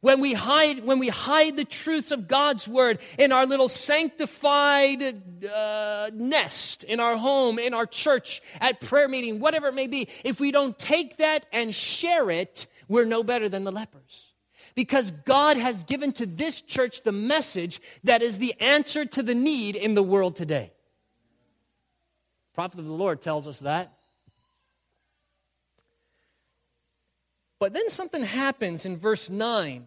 When 0.00 0.20
we 0.20 0.34
hide, 0.34 0.84
when 0.84 0.98
we 0.98 1.08
hide 1.08 1.56
the 1.56 1.64
truths 1.64 2.10
of 2.10 2.26
God's 2.26 2.66
word 2.66 2.98
in 3.18 3.30
our 3.30 3.46
little 3.46 3.68
sanctified 3.68 5.00
uh, 5.46 6.10
nest, 6.12 6.82
in 6.82 6.98
our 6.98 7.16
home, 7.16 7.60
in 7.60 7.72
our 7.72 7.86
church, 7.86 8.42
at 8.60 8.80
prayer 8.80 9.06
meeting, 9.06 9.38
whatever 9.38 9.68
it 9.68 9.74
may 9.74 9.86
be, 9.86 10.08
if 10.24 10.40
we 10.40 10.50
don't 10.50 10.76
take 10.76 11.18
that 11.18 11.46
and 11.52 11.72
share 11.72 12.30
it, 12.30 12.66
we're 12.88 13.04
no 13.04 13.22
better 13.22 13.48
than 13.48 13.62
the 13.62 13.70
lepers. 13.70 14.32
Because 14.74 15.10
God 15.10 15.56
has 15.56 15.84
given 15.84 16.12
to 16.14 16.26
this 16.26 16.60
church 16.60 17.04
the 17.04 17.12
message 17.12 17.80
that 18.02 18.22
is 18.22 18.38
the 18.38 18.54
answer 18.60 19.04
to 19.04 19.22
the 19.22 19.34
need 19.34 19.76
in 19.76 19.94
the 19.94 20.02
world 20.02 20.34
today. 20.34 20.72
Prophet 22.54 22.80
of 22.80 22.86
the 22.86 22.92
Lord 22.92 23.22
tells 23.22 23.46
us 23.46 23.60
that. 23.60 23.92
But 27.62 27.74
then 27.74 27.90
something 27.90 28.24
happens 28.24 28.86
in 28.86 28.96
verse 28.96 29.30
9, 29.30 29.86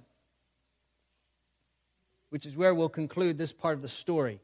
which 2.30 2.46
is 2.46 2.56
where 2.56 2.74
we'll 2.74 2.88
conclude 2.88 3.38
this 3.38 3.52
part 3.52 3.76
of 3.76 3.82
the 3.82 3.90
story. 3.90 4.40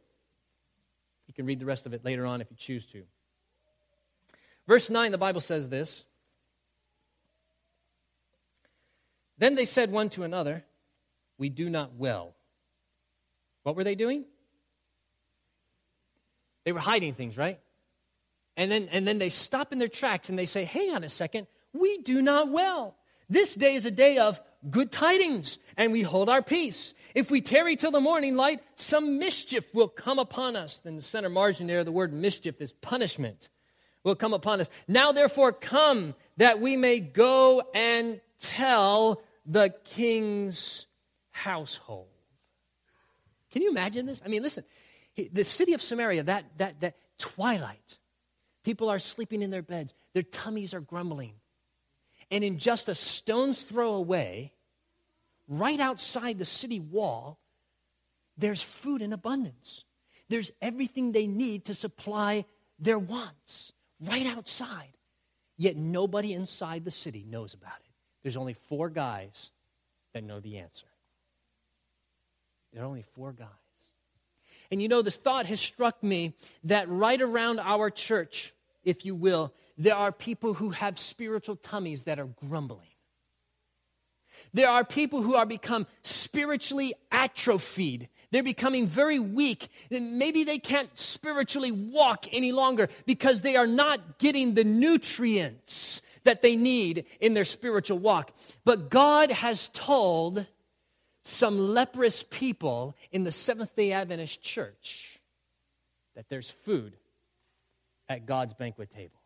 You 1.28 1.34
can 1.34 1.46
read 1.46 1.62
the 1.62 1.66
rest 1.66 1.86
of 1.86 1.94
it 1.94 2.04
later 2.04 2.26
on 2.26 2.42
if 2.42 2.52
you 2.52 2.58
choose 2.58 2.86
to. 2.88 3.04
Verse 4.68 4.90
9, 4.90 5.14
the 5.14 5.18
Bible 5.18 5.40
says 5.40 5.70
this 5.70 6.04
Then 9.38 9.56
they 9.56 9.64
said 9.64 9.94
one 9.94 10.10
to 10.10 10.24
another, 10.24 10.66
We 11.38 11.48
do 11.48 11.70
not 11.70 11.96
well. 11.96 12.36
What 13.64 13.78
were 13.78 13.86
they 13.86 13.96
doing? 13.96 14.26
They 16.66 16.74
were 16.74 16.80
hiding 16.80 17.14
things, 17.14 17.38
right? 17.38 17.62
And 18.58 18.70
then, 18.70 18.90
and 18.92 19.08
then 19.08 19.20
they 19.20 19.30
stop 19.30 19.72
in 19.72 19.80
their 19.80 19.88
tracks 19.88 20.28
and 20.28 20.38
they 20.38 20.46
say, 20.46 20.66
Hang 20.66 20.94
on 20.94 21.06
a 21.06 21.10
second, 21.10 21.48
we 21.72 22.00
do 22.00 22.22
not 22.22 22.50
well. 22.50 22.98
This 23.32 23.56
day 23.56 23.76
is 23.76 23.86
a 23.86 23.92
day 23.92 24.18
of 24.18 24.42
good 24.70 24.92
tidings, 24.92 25.58
and 25.78 25.94
we 25.94 26.02
hold 26.02 26.28
our 26.28 26.42
peace. 26.42 26.94
If 27.16 27.32
we 27.32 27.40
tarry 27.40 27.78
till 27.78 27.92
the 27.92 28.02
morning 28.02 28.36
light, 28.36 28.60
some 28.76 29.20
mischief 29.20 29.74
will 29.74 29.88
come 29.88 30.20
upon 30.20 30.58
us. 30.58 30.82
Then 30.82 30.98
the 30.98 31.02
center 31.02 31.30
margin 31.30 31.68
there, 31.68 31.86
the 31.86 31.94
word 31.94 32.12
mischief 32.12 32.60
is 32.60 32.74
punishment 32.74 33.48
will 34.04 34.16
come 34.16 34.34
upon 34.34 34.60
us. 34.60 34.70
Now, 34.86 35.14
therefore, 35.14 35.54
come 35.54 36.14
that 36.36 36.60
we 36.60 36.76
may 36.76 37.00
go 37.00 37.64
and 37.74 38.20
tell 38.38 39.22
the 39.46 39.74
king's 39.86 40.88
household. 41.30 42.10
Can 43.50 43.62
you 43.62 43.72
imagine 43.72 44.08
this? 44.08 44.22
I 44.26 44.28
mean, 44.28 44.44
listen, 44.44 44.66
the 45.32 45.46
city 45.46 45.72
of 45.72 45.82
Samaria, 45.82 46.24
that, 46.24 46.58
that, 46.58 46.82
that 46.82 46.96
twilight, 47.18 47.98
people 48.66 48.90
are 48.90 49.00
sleeping 49.00 49.42
in 49.42 49.52
their 49.52 49.64
beds, 49.64 49.94
their 50.12 50.24
tummies 50.24 50.74
are 50.74 50.82
grumbling. 50.82 51.36
And 52.32 52.44
in 52.44 52.58
just 52.58 52.90
a 52.90 52.96
stone's 52.96 53.64
throw 53.64 53.94
away, 53.94 54.54
right 55.48 55.80
outside 55.80 56.40
the 56.40 56.46
city 56.46 56.80
wall, 56.80 57.40
there's 58.38 58.64
food 58.64 59.02
in 59.02 59.14
abundance. 59.14 59.84
There's 60.30 60.52
everything 60.62 61.12
they 61.12 61.28
need 61.28 61.66
to 61.66 61.74
supply 61.74 62.46
their 62.80 62.98
wants 62.98 63.74
right 64.08 64.26
outside. 64.26 64.98
Yet 65.58 65.76
nobody 65.76 66.34
inside 66.34 66.86
the 66.86 66.92
city 66.92 67.26
knows 67.28 67.54
about 67.54 67.80
it. 67.82 67.92
There's 68.24 68.38
only 68.38 68.54
four 68.54 68.90
guys 68.90 69.52
that 70.14 70.24
know 70.24 70.40
the 70.40 70.58
answer. 70.58 70.88
There 72.74 72.82
are 72.82 72.88
only 72.88 73.04
four 73.04 73.34
guys. 73.34 73.48
And 74.72 74.82
you 74.82 74.88
know, 74.88 75.02
this 75.02 75.18
thought 75.18 75.46
has 75.48 75.60
struck 75.60 76.02
me 76.02 76.34
that 76.64 76.88
right 76.88 77.22
around 77.22 77.60
our 77.60 77.90
church, 77.90 78.54
if 78.84 79.06
you 79.06 79.16
will, 79.16 79.54
there 79.82 79.96
are 79.96 80.12
people 80.12 80.54
who 80.54 80.70
have 80.70 81.00
spiritual 81.00 81.56
tummies 81.56 82.04
that 82.04 82.20
are 82.20 82.30
grumbling. 82.48 82.88
There 84.54 84.70
are 84.70 84.86
people 84.86 85.24
who 85.24 85.36
are 85.36 85.46
become 85.46 85.88
spiritually 86.04 86.94
atrophied. 87.12 88.08
They're 88.30 88.44
becoming 88.44 88.86
very 88.86 89.18
weak. 89.18 89.70
Maybe 89.90 90.44
they 90.44 90.60
can't 90.60 90.98
spiritually 90.98 91.72
walk 91.72 92.26
any 92.32 92.52
longer 92.52 92.90
because 93.08 93.42
they 93.42 93.56
are 93.56 93.66
not 93.66 94.20
getting 94.20 94.54
the 94.54 94.64
nutrients 94.64 96.04
that 96.26 96.44
they 96.44 96.56
need 96.56 97.06
in 97.20 97.34
their 97.34 97.44
spiritual 97.44 97.98
walk. 97.98 98.32
But 98.64 98.92
God 98.92 99.32
has 99.32 99.68
told 99.70 100.46
some 101.24 101.58
leprous 101.58 102.22
people 102.22 102.96
in 103.12 103.24
the 103.24 103.32
Seventh 103.32 103.76
day 103.76 103.94
Adventist 103.94 104.44
church 104.44 105.20
that 106.16 106.30
there's 106.30 106.52
food 106.52 106.94
at 108.08 108.28
God's 108.28 108.54
banquet 108.54 108.92
table. 108.92 109.21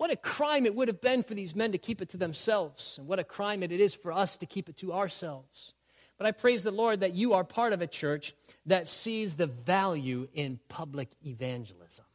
What 0.00 0.10
a 0.10 0.16
crime 0.16 0.64
it 0.64 0.74
would 0.74 0.88
have 0.88 1.02
been 1.02 1.22
for 1.22 1.34
these 1.34 1.54
men 1.54 1.72
to 1.72 1.78
keep 1.78 2.00
it 2.00 2.08
to 2.08 2.16
themselves, 2.16 2.96
and 2.96 3.06
what 3.06 3.18
a 3.18 3.22
crime 3.22 3.62
it 3.62 3.70
is 3.70 3.94
for 3.94 4.12
us 4.12 4.38
to 4.38 4.46
keep 4.46 4.70
it 4.70 4.78
to 4.78 4.94
ourselves. 4.94 5.74
But 6.16 6.26
I 6.26 6.32
praise 6.32 6.64
the 6.64 6.70
Lord 6.70 7.00
that 7.00 7.12
you 7.12 7.34
are 7.34 7.44
part 7.44 7.74
of 7.74 7.82
a 7.82 7.86
church 7.86 8.32
that 8.64 8.88
sees 8.88 9.34
the 9.34 9.46
value 9.46 10.26
in 10.32 10.58
public 10.70 11.10
evangelism. 11.22 12.06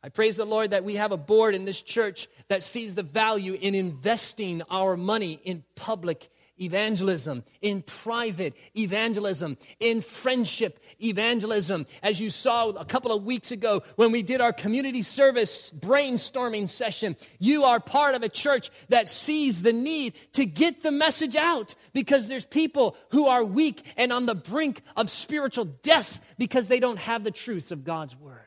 I 0.00 0.10
praise 0.10 0.36
the 0.36 0.44
Lord 0.44 0.70
that 0.70 0.84
we 0.84 0.94
have 0.94 1.10
a 1.10 1.16
board 1.16 1.56
in 1.56 1.64
this 1.64 1.82
church 1.82 2.28
that 2.46 2.62
sees 2.62 2.94
the 2.94 3.02
value 3.02 3.58
in 3.60 3.74
investing 3.74 4.62
our 4.70 4.96
money 4.96 5.40
in 5.42 5.64
public 5.74 6.28
evangelism, 6.60 7.44
in 7.62 7.82
private 7.82 8.56
evangelism, 8.76 9.56
in 9.78 10.00
friendship 10.00 10.78
evangelism. 11.02 11.86
As 12.02 12.20
you 12.20 12.30
saw 12.30 12.70
a 12.70 12.84
couple 12.84 13.12
of 13.12 13.24
weeks 13.24 13.50
ago 13.50 13.82
when 13.96 14.12
we 14.12 14.22
did 14.22 14.40
our 14.40 14.52
community 14.52 15.02
service 15.02 15.70
brainstorming 15.70 16.68
session, 16.68 17.16
you 17.38 17.64
are 17.64 17.80
part 17.80 18.14
of 18.14 18.22
a 18.22 18.28
church 18.28 18.70
that 18.88 19.08
sees 19.08 19.62
the 19.62 19.72
need 19.72 20.14
to 20.34 20.44
get 20.44 20.82
the 20.82 20.90
message 20.90 21.36
out 21.36 21.74
because 21.92 22.28
there's 22.28 22.44
people 22.44 22.96
who 23.10 23.26
are 23.26 23.44
weak 23.44 23.82
and 23.96 24.12
on 24.12 24.26
the 24.26 24.34
brink 24.34 24.82
of 24.96 25.10
spiritual 25.10 25.64
death 25.64 26.20
because 26.38 26.68
they 26.68 26.80
don't 26.80 26.98
have 26.98 27.24
the 27.24 27.30
truths 27.30 27.70
of 27.70 27.84
God's 27.84 28.16
word 28.16 28.46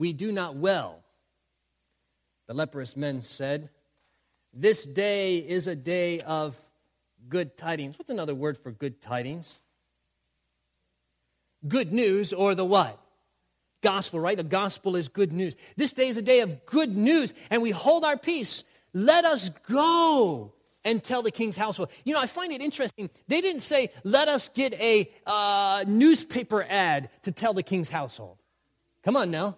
we 0.00 0.14
do 0.14 0.32
not 0.32 0.56
well. 0.56 1.04
The 2.48 2.54
leprous 2.54 2.96
men 2.96 3.20
said, 3.20 3.68
This 4.52 4.84
day 4.84 5.38
is 5.38 5.68
a 5.68 5.76
day 5.76 6.20
of 6.20 6.56
good 7.28 7.56
tidings. 7.56 7.98
What's 7.98 8.10
another 8.10 8.34
word 8.34 8.58
for 8.58 8.72
good 8.72 9.00
tidings? 9.00 9.58
Good 11.66 11.92
news 11.92 12.32
or 12.32 12.54
the 12.54 12.64
what? 12.64 12.98
Gospel, 13.82 14.20
right? 14.20 14.36
The 14.36 14.42
gospel 14.42 14.96
is 14.96 15.08
good 15.08 15.32
news. 15.32 15.56
This 15.76 15.92
day 15.92 16.08
is 16.08 16.16
a 16.16 16.22
day 16.22 16.40
of 16.40 16.66
good 16.66 16.96
news, 16.96 17.32
and 17.50 17.62
we 17.62 17.70
hold 17.70 18.04
our 18.04 18.16
peace. 18.16 18.64
Let 18.92 19.24
us 19.24 19.50
go 19.70 20.52
and 20.84 21.02
tell 21.02 21.22
the 21.22 21.30
king's 21.30 21.56
household. 21.56 21.90
You 22.04 22.14
know, 22.14 22.20
I 22.20 22.26
find 22.26 22.52
it 22.52 22.60
interesting. 22.60 23.08
They 23.28 23.40
didn't 23.40 23.60
say, 23.60 23.88
let 24.04 24.28
us 24.28 24.48
get 24.48 24.74
a 24.74 25.10
uh, 25.26 25.84
newspaper 25.86 26.66
ad 26.68 27.10
to 27.22 27.32
tell 27.32 27.52
the 27.52 27.62
king's 27.62 27.88
household. 27.88 28.38
Come 29.04 29.16
on 29.16 29.30
now. 29.30 29.56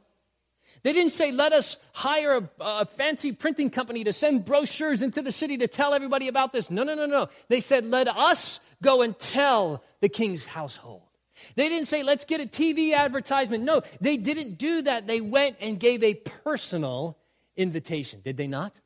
They 0.83 0.93
didn't 0.93 1.13
say, 1.13 1.31
let 1.31 1.53
us 1.53 1.79
hire 1.93 2.39
a, 2.39 2.51
a, 2.61 2.85
fancy 2.85 3.33
printing 3.33 3.71
company 3.71 4.03
to 4.05 4.13
send 4.13 4.45
brochures 4.45 5.01
into 5.01 5.23
the 5.23 5.31
city 5.31 5.59
to 5.59 5.69
tell 5.69 5.95
everybody 5.95 6.27
about 6.27 6.53
this. 6.53 6.71
No, 6.71 6.83
no, 6.83 6.95
no, 6.95 7.07
no. 7.07 7.29
They 7.49 7.61
said, 7.61 7.87
let 7.87 8.09
us 8.09 8.59
go 8.83 9.03
and 9.03 9.17
tell 9.17 9.85
the 10.01 10.09
king's 10.09 10.47
household. 10.47 11.03
They 11.55 11.69
didn't 11.69 11.87
say, 11.87 12.03
let's 12.03 12.25
get 12.25 12.41
a 12.41 12.47
TV 12.47 12.95
advertisement. 12.95 13.63
No, 13.63 13.83
they 14.01 14.17
didn't 14.17 14.59
do 14.59 14.83
that. 14.83 15.07
They 15.07 15.21
went 15.21 15.57
and 15.61 15.79
gave 15.79 16.03
a 16.03 16.15
personal 16.15 17.17
invitation. 17.57 18.21
Did 18.25 18.37
they 18.37 18.49
not? 18.49 18.81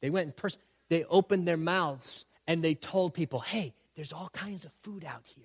They 0.00 0.10
went 0.10 0.26
in 0.26 0.32
person. 0.32 0.60
They 0.88 1.04
opened 1.04 1.48
their 1.48 1.56
mouths 1.56 2.24
and 2.46 2.62
they 2.62 2.74
told 2.74 3.14
people, 3.14 3.40
hey, 3.40 3.74
there's 3.96 4.12
all 4.12 4.28
kinds 4.32 4.64
of 4.64 4.72
food 4.82 5.04
out 5.04 5.26
here. 5.34 5.44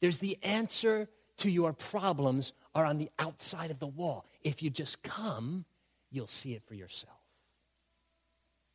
There's 0.00 0.18
the 0.18 0.38
answer 0.42 1.08
to 1.38 1.50
your 1.50 1.72
problems 1.72 2.52
are 2.74 2.84
on 2.84 2.98
the 2.98 3.10
outside 3.18 3.70
of 3.70 3.78
the 3.78 3.86
wall. 3.86 4.26
If 4.42 4.62
you 4.62 4.70
just 4.70 5.02
come, 5.02 5.64
you'll 6.10 6.26
see 6.26 6.54
it 6.54 6.62
for 6.66 6.74
yourself. 6.74 7.14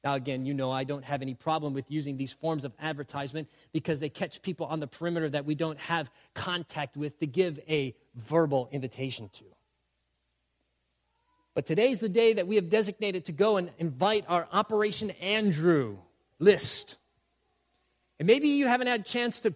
Now, 0.04 0.16
again, 0.16 0.46
you 0.46 0.54
know 0.54 0.70
I 0.70 0.84
don't 0.84 1.06
have 1.06 1.22
any 1.22 1.34
problem 1.34 1.74
with 1.74 1.90
using 1.90 2.18
these 2.18 2.34
forms 2.34 2.66
of 2.66 2.74
advertisement 2.82 3.50
because 3.72 4.02
they 4.02 4.10
catch 4.10 4.42
people 4.42 4.66
on 4.66 4.82
the 4.82 4.88
perimeter 4.88 5.30
that 5.30 5.46
we 5.46 5.56
don't 5.56 5.80
have 5.80 6.12
contact 6.34 6.98
with 6.98 7.20
to 7.20 7.28
give 7.28 7.60
a 7.70 7.96
verbal 8.16 8.68
invitation 8.72 9.30
to. 9.34 9.46
But 11.54 11.66
today's 11.66 12.02
the 12.02 12.10
day 12.10 12.34
that 12.34 12.48
we 12.48 12.56
have 12.56 12.68
designated 12.68 13.26
to 13.26 13.32
go 13.32 13.58
and 13.58 13.70
invite 13.78 14.26
our 14.28 14.48
Operation 14.52 15.12
Andrew 15.22 16.00
list. 16.40 16.98
And 18.20 18.28
maybe 18.28 18.50
you 18.50 18.68
haven't 18.68 18.88
had 18.88 19.02
a 19.02 19.04
chance 19.04 19.42
to 19.42 19.56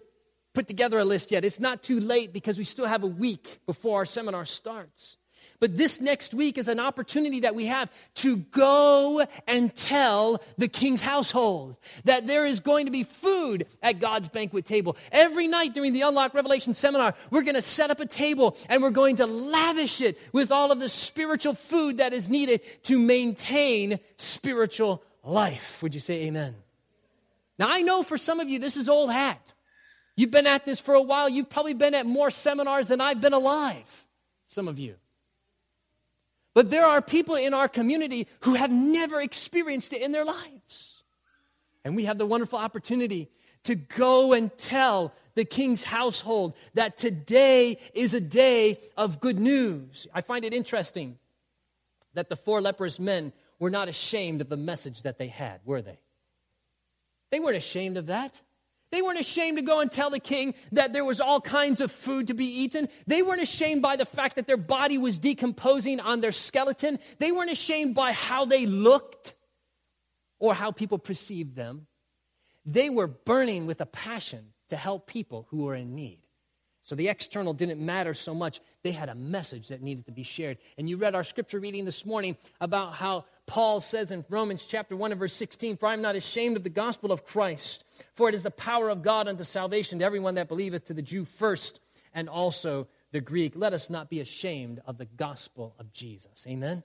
put 0.58 0.66
together 0.66 0.98
a 0.98 1.04
list 1.04 1.30
yet. 1.30 1.44
It's 1.44 1.60
not 1.60 1.84
too 1.84 2.00
late 2.00 2.32
because 2.32 2.58
we 2.58 2.64
still 2.64 2.86
have 2.86 3.04
a 3.04 3.06
week 3.06 3.60
before 3.64 3.98
our 3.98 4.04
seminar 4.04 4.44
starts. 4.44 5.16
But 5.60 5.76
this 5.76 6.00
next 6.00 6.34
week 6.34 6.58
is 6.58 6.66
an 6.66 6.80
opportunity 6.80 7.38
that 7.40 7.54
we 7.54 7.66
have 7.66 7.88
to 8.16 8.38
go 8.38 9.24
and 9.46 9.72
tell 9.72 10.42
the 10.56 10.66
king's 10.66 11.00
household 11.00 11.76
that 12.06 12.26
there 12.26 12.44
is 12.44 12.58
going 12.58 12.86
to 12.86 12.90
be 12.90 13.04
food 13.04 13.68
at 13.84 14.00
God's 14.00 14.30
banquet 14.30 14.64
table. 14.64 14.96
Every 15.12 15.46
night 15.46 15.74
during 15.74 15.92
the 15.92 16.00
Unlock 16.00 16.34
Revelation 16.34 16.74
seminar, 16.74 17.14
we're 17.30 17.42
going 17.42 17.54
to 17.54 17.62
set 17.62 17.92
up 17.92 18.00
a 18.00 18.06
table 18.06 18.56
and 18.68 18.82
we're 18.82 18.90
going 18.90 19.14
to 19.16 19.26
lavish 19.26 20.00
it 20.00 20.18
with 20.32 20.50
all 20.50 20.72
of 20.72 20.80
the 20.80 20.88
spiritual 20.88 21.54
food 21.54 21.98
that 21.98 22.12
is 22.12 22.28
needed 22.28 22.62
to 22.82 22.98
maintain 22.98 24.00
spiritual 24.16 25.04
life. 25.22 25.80
Would 25.84 25.94
you 25.94 26.00
say 26.00 26.24
amen? 26.24 26.56
Now, 27.60 27.68
I 27.70 27.82
know 27.82 28.02
for 28.02 28.18
some 28.18 28.40
of 28.40 28.48
you 28.48 28.58
this 28.58 28.76
is 28.76 28.88
old 28.88 29.12
hat. 29.12 29.54
You've 30.18 30.32
been 30.32 30.48
at 30.48 30.66
this 30.66 30.80
for 30.80 30.94
a 30.94 31.00
while. 31.00 31.28
You've 31.28 31.48
probably 31.48 31.74
been 31.74 31.94
at 31.94 32.04
more 32.04 32.28
seminars 32.28 32.88
than 32.88 33.00
I've 33.00 33.20
been 33.20 33.34
alive, 33.34 34.08
some 34.46 34.66
of 34.66 34.76
you. 34.76 34.96
But 36.54 36.70
there 36.70 36.84
are 36.84 37.00
people 37.00 37.36
in 37.36 37.54
our 37.54 37.68
community 37.68 38.26
who 38.40 38.54
have 38.54 38.72
never 38.72 39.20
experienced 39.20 39.92
it 39.92 40.02
in 40.02 40.10
their 40.10 40.24
lives. 40.24 41.04
And 41.84 41.94
we 41.94 42.06
have 42.06 42.18
the 42.18 42.26
wonderful 42.26 42.58
opportunity 42.58 43.28
to 43.62 43.76
go 43.76 44.32
and 44.32 44.50
tell 44.58 45.14
the 45.36 45.44
king's 45.44 45.84
household 45.84 46.56
that 46.74 46.98
today 46.98 47.78
is 47.94 48.12
a 48.12 48.20
day 48.20 48.80
of 48.96 49.20
good 49.20 49.38
news. 49.38 50.08
I 50.12 50.20
find 50.20 50.44
it 50.44 50.52
interesting 50.52 51.16
that 52.14 52.28
the 52.28 52.34
four 52.34 52.60
leprous 52.60 52.98
men 52.98 53.32
were 53.60 53.70
not 53.70 53.86
ashamed 53.86 54.40
of 54.40 54.48
the 54.48 54.56
message 54.56 55.02
that 55.02 55.18
they 55.18 55.28
had, 55.28 55.60
were 55.64 55.80
they? 55.80 56.00
They 57.30 57.38
weren't 57.38 57.56
ashamed 57.56 57.96
of 57.96 58.06
that. 58.06 58.42
They 58.90 59.02
weren't 59.02 59.20
ashamed 59.20 59.58
to 59.58 59.62
go 59.62 59.80
and 59.80 59.92
tell 59.92 60.10
the 60.10 60.18
king 60.18 60.54
that 60.72 60.92
there 60.92 61.04
was 61.04 61.20
all 61.20 61.40
kinds 61.40 61.80
of 61.80 61.92
food 61.92 62.28
to 62.28 62.34
be 62.34 62.46
eaten. 62.46 62.88
They 63.06 63.22
weren't 63.22 63.42
ashamed 63.42 63.82
by 63.82 63.96
the 63.96 64.06
fact 64.06 64.36
that 64.36 64.46
their 64.46 64.56
body 64.56 64.96
was 64.96 65.18
decomposing 65.18 66.00
on 66.00 66.20
their 66.20 66.32
skeleton. 66.32 66.98
They 67.18 67.30
weren't 67.30 67.50
ashamed 67.50 67.94
by 67.94 68.12
how 68.12 68.46
they 68.46 68.64
looked 68.64 69.34
or 70.38 70.54
how 70.54 70.72
people 70.72 70.98
perceived 70.98 71.54
them. 71.54 71.86
They 72.64 72.88
were 72.88 73.06
burning 73.06 73.66
with 73.66 73.80
a 73.80 73.86
passion 73.86 74.52
to 74.68 74.76
help 74.76 75.06
people 75.06 75.46
who 75.50 75.64
were 75.64 75.74
in 75.74 75.94
need. 75.94 76.20
So 76.88 76.94
the 76.94 77.10
external 77.10 77.52
didn't 77.52 77.84
matter 77.84 78.14
so 78.14 78.34
much. 78.34 78.62
They 78.82 78.92
had 78.92 79.10
a 79.10 79.14
message 79.14 79.68
that 79.68 79.82
needed 79.82 80.06
to 80.06 80.10
be 80.10 80.22
shared. 80.22 80.56
And 80.78 80.88
you 80.88 80.96
read 80.96 81.14
our 81.14 81.22
scripture 81.22 81.60
reading 81.60 81.84
this 81.84 82.06
morning 82.06 82.34
about 82.62 82.94
how 82.94 83.26
Paul 83.44 83.80
says 83.80 84.10
in 84.10 84.24
Romans 84.30 84.66
chapter 84.66 84.96
1 84.96 85.12
and 85.12 85.18
verse 85.18 85.34
16, 85.34 85.76
For 85.76 85.84
I 85.84 85.92
am 85.92 86.00
not 86.00 86.16
ashamed 86.16 86.56
of 86.56 86.64
the 86.64 86.70
gospel 86.70 87.12
of 87.12 87.26
Christ, 87.26 87.84
for 88.14 88.30
it 88.30 88.34
is 88.34 88.42
the 88.42 88.50
power 88.50 88.88
of 88.88 89.02
God 89.02 89.28
unto 89.28 89.44
salvation 89.44 89.98
to 89.98 90.04
everyone 90.06 90.36
that 90.36 90.48
believeth, 90.48 90.86
to 90.86 90.94
the 90.94 91.02
Jew 91.02 91.26
first, 91.26 91.78
and 92.14 92.26
also 92.26 92.88
the 93.12 93.20
Greek. 93.20 93.52
Let 93.54 93.74
us 93.74 93.90
not 93.90 94.08
be 94.08 94.20
ashamed 94.20 94.80
of 94.86 94.96
the 94.96 95.04
gospel 95.04 95.74
of 95.78 95.92
Jesus. 95.92 96.46
Amen. 96.48 96.82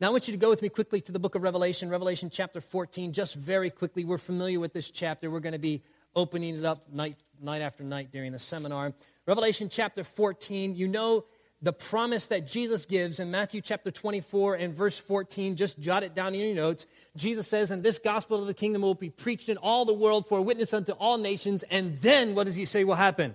Now, 0.00 0.08
I 0.08 0.10
want 0.12 0.28
you 0.28 0.32
to 0.32 0.38
go 0.38 0.48
with 0.48 0.62
me 0.62 0.70
quickly 0.70 1.02
to 1.02 1.12
the 1.12 1.18
book 1.18 1.34
of 1.34 1.42
Revelation, 1.42 1.90
Revelation 1.90 2.30
chapter 2.30 2.62
14, 2.62 3.12
just 3.12 3.34
very 3.34 3.70
quickly. 3.70 4.06
We're 4.06 4.16
familiar 4.16 4.60
with 4.60 4.72
this 4.72 4.90
chapter. 4.90 5.30
We're 5.30 5.40
going 5.40 5.52
to 5.52 5.58
be 5.58 5.82
opening 6.16 6.56
it 6.56 6.64
up 6.64 6.92
night, 6.92 7.16
night 7.40 7.62
after 7.62 7.84
night 7.84 8.10
during 8.10 8.32
the 8.32 8.38
seminar. 8.38 8.92
Revelation 9.26 9.68
chapter 9.68 10.04
14, 10.04 10.74
you 10.76 10.88
know 10.88 11.24
the 11.64 11.72
promise 11.72 12.26
that 12.26 12.46
Jesus 12.46 12.84
gives 12.84 13.20
in 13.20 13.30
Matthew 13.30 13.62
chapter 13.62 13.90
24 13.90 14.56
and 14.56 14.74
verse 14.74 14.98
14. 14.98 15.56
Just 15.56 15.78
jot 15.78 16.02
it 16.02 16.14
down 16.14 16.34
in 16.34 16.40
your 16.40 16.54
notes. 16.54 16.86
Jesus 17.16 17.48
says, 17.48 17.70
And 17.70 17.82
this 17.82 17.98
gospel 17.98 18.38
of 18.38 18.46
the 18.46 18.54
kingdom 18.54 18.82
will 18.82 18.94
be 18.94 19.08
preached 19.08 19.48
in 19.48 19.56
all 19.56 19.86
the 19.86 19.94
world 19.94 20.28
for 20.28 20.38
a 20.38 20.42
witness 20.42 20.74
unto 20.74 20.92
all 20.92 21.16
nations. 21.16 21.62
And 21.70 21.98
then 22.00 22.34
what 22.34 22.44
does 22.44 22.54
he 22.54 22.66
say 22.66 22.84
will 22.84 22.96
happen? 22.96 23.34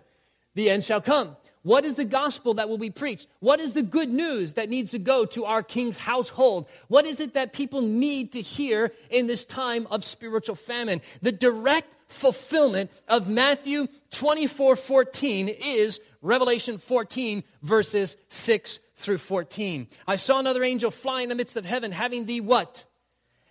The 0.54 0.70
end 0.70 0.84
shall 0.84 1.02
come. 1.02 1.38
What 1.64 1.84
is 1.84 1.96
the 1.96 2.06
gospel 2.06 2.54
that 2.54 2.70
will 2.70 2.78
be 2.78 2.90
preached? 2.90 3.28
What 3.40 3.60
is 3.60 3.74
the 3.74 3.82
good 3.82 4.10
news 4.10 4.54
that 4.54 4.70
needs 4.70 4.92
to 4.92 5.00
go 5.00 5.26
to 5.26 5.44
our 5.44 5.62
king's 5.62 5.98
household? 5.98 6.70
What 6.88 7.06
is 7.06 7.20
it 7.20 7.34
that 7.34 7.52
people 7.52 7.82
need 7.82 8.32
to 8.32 8.42
hear 8.42 8.94
in 9.10 9.28
this 9.28 9.44
time 9.44 9.86
of 9.92 10.06
spiritual 10.06 10.56
famine? 10.56 11.02
The 11.22 11.34
direct 11.34 11.96
fulfillment 12.08 12.92
of 13.10 13.30
Matthew 13.30 13.88
24 14.12 14.78
14 14.78 15.50
is 15.50 16.00
Revelation 16.22 16.78
14, 16.78 17.44
verses 17.62 18.16
6 18.30 18.80
through 18.96 19.18
14. 19.18 19.88
I 20.08 20.16
saw 20.16 20.40
another 20.40 20.64
angel 20.64 20.92
fly 20.92 21.22
in 21.22 21.30
the 21.30 21.36
midst 21.36 21.58
of 21.58 21.66
heaven, 21.66 21.92
having 21.92 22.26
the 22.26 22.42
what? 22.42 22.86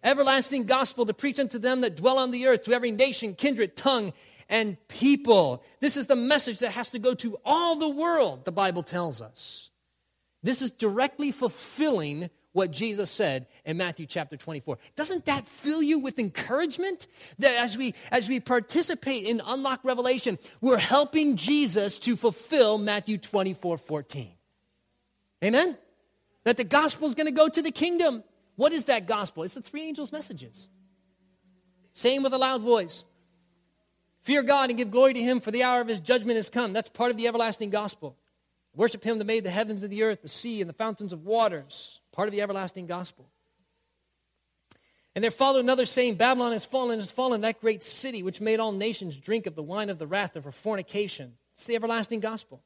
Everlasting 0.02 0.64
gospel 0.64 1.06
to 1.06 1.14
preach 1.14 1.40
unto 1.40 1.58
them 1.58 1.80
that 1.80 1.96
dwell 1.96 2.18
on 2.18 2.30
the 2.30 2.46
earth, 2.46 2.64
to 2.64 2.72
every 2.72 2.90
nation, 2.90 3.34
kindred, 3.34 3.76
tongue, 3.76 4.12
and 4.48 4.76
people. 4.88 5.62
This 5.80 5.96
is 5.96 6.06
the 6.06 6.16
message 6.16 6.60
that 6.60 6.72
has 6.72 6.90
to 6.90 6.98
go 6.98 7.14
to 7.14 7.38
all 7.44 7.76
the 7.76 7.88
world, 7.88 8.44
the 8.44 8.52
Bible 8.52 8.82
tells 8.82 9.20
us. 9.20 9.70
This 10.42 10.62
is 10.62 10.70
directly 10.70 11.32
fulfilling 11.32 12.30
what 12.52 12.70
Jesus 12.70 13.10
said 13.10 13.46
in 13.64 13.76
Matthew 13.76 14.06
chapter 14.06 14.36
24. 14.36 14.78
Doesn't 14.96 15.26
that 15.26 15.46
fill 15.46 15.82
you 15.82 15.98
with 15.98 16.18
encouragement? 16.18 17.06
That 17.38 17.54
as 17.56 17.76
we 17.76 17.94
as 18.10 18.28
we 18.28 18.40
participate 18.40 19.24
in 19.24 19.40
unlock 19.44 19.80
revelation, 19.84 20.38
we're 20.60 20.78
helping 20.78 21.36
Jesus 21.36 21.98
to 22.00 22.16
fulfill 22.16 22.78
Matthew 22.78 23.18
24, 23.18 23.78
14. 23.78 24.30
Amen? 25.44 25.76
That 26.44 26.56
the 26.56 26.64
gospel 26.64 27.06
is 27.06 27.14
going 27.14 27.26
to 27.26 27.32
go 27.32 27.48
to 27.48 27.62
the 27.62 27.70
kingdom. 27.70 28.24
What 28.56 28.72
is 28.72 28.86
that 28.86 29.06
gospel? 29.06 29.44
It's 29.44 29.54
the 29.54 29.62
three 29.62 29.82
angels' 29.82 30.10
messages. 30.10 30.68
Saying 31.92 32.22
with 32.22 32.32
a 32.32 32.38
loud 32.38 32.62
voice, 32.62 33.04
Fear 34.28 34.42
God 34.42 34.68
and 34.68 34.76
give 34.76 34.90
glory 34.90 35.14
to 35.14 35.22
him, 35.22 35.40
for 35.40 35.50
the 35.50 35.62
hour 35.62 35.80
of 35.80 35.88
his 35.88 36.00
judgment 36.00 36.36
has 36.36 36.50
come. 36.50 36.74
That's 36.74 36.90
part 36.90 37.10
of 37.10 37.16
the 37.16 37.26
everlasting 37.26 37.70
gospel. 37.70 38.14
Worship 38.76 39.02
him 39.02 39.16
that 39.16 39.24
made 39.24 39.42
the 39.42 39.48
heavens 39.48 39.82
and 39.82 39.90
the 39.90 40.02
earth, 40.02 40.20
the 40.20 40.28
sea, 40.28 40.60
and 40.60 40.68
the 40.68 40.74
fountains 40.74 41.14
of 41.14 41.24
waters. 41.24 42.02
Part 42.12 42.28
of 42.28 42.32
the 42.32 42.42
everlasting 42.42 42.84
gospel. 42.84 43.30
And 45.14 45.24
there 45.24 45.30
followed 45.30 45.60
another 45.60 45.86
saying, 45.86 46.16
Babylon 46.16 46.52
has 46.52 46.66
fallen, 46.66 46.98
has 46.98 47.10
fallen, 47.10 47.40
that 47.40 47.62
great 47.62 47.82
city 47.82 48.22
which 48.22 48.38
made 48.38 48.60
all 48.60 48.70
nations 48.70 49.16
drink 49.16 49.46
of 49.46 49.54
the 49.54 49.62
wine 49.62 49.88
of 49.88 49.98
the 49.98 50.06
wrath 50.06 50.36
of 50.36 50.44
her 50.44 50.52
fornication. 50.52 51.38
It's 51.54 51.64
the 51.64 51.76
everlasting 51.76 52.20
gospel. 52.20 52.62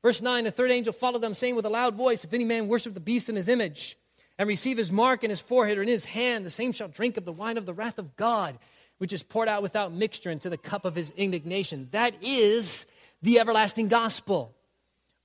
Verse 0.00 0.22
9, 0.22 0.44
the 0.44 0.52
third 0.52 0.70
angel 0.70 0.92
followed 0.92 1.22
them, 1.22 1.34
saying 1.34 1.56
with 1.56 1.64
a 1.64 1.70
loud 1.70 1.96
voice, 1.96 2.22
If 2.22 2.32
any 2.32 2.44
man 2.44 2.68
worship 2.68 2.94
the 2.94 3.00
beast 3.00 3.28
in 3.28 3.34
his 3.34 3.48
image, 3.48 3.96
and 4.38 4.48
receive 4.48 4.78
his 4.78 4.92
mark 4.92 5.24
in 5.24 5.30
his 5.30 5.40
forehead 5.40 5.76
or 5.76 5.82
in 5.82 5.88
his 5.88 6.04
hand, 6.04 6.46
the 6.46 6.50
same 6.50 6.70
shall 6.70 6.86
drink 6.86 7.16
of 7.16 7.24
the 7.24 7.32
wine 7.32 7.56
of 7.58 7.66
the 7.66 7.74
wrath 7.74 7.98
of 7.98 8.14
God 8.14 8.56
which 8.98 9.12
is 9.12 9.22
poured 9.22 9.48
out 9.48 9.62
without 9.62 9.92
mixture 9.92 10.30
into 10.30 10.50
the 10.50 10.56
cup 10.56 10.84
of 10.84 10.94
his 10.94 11.10
indignation. 11.10 11.88
That 11.90 12.14
is 12.22 12.86
the 13.22 13.40
everlasting 13.40 13.88
gospel. 13.88 14.54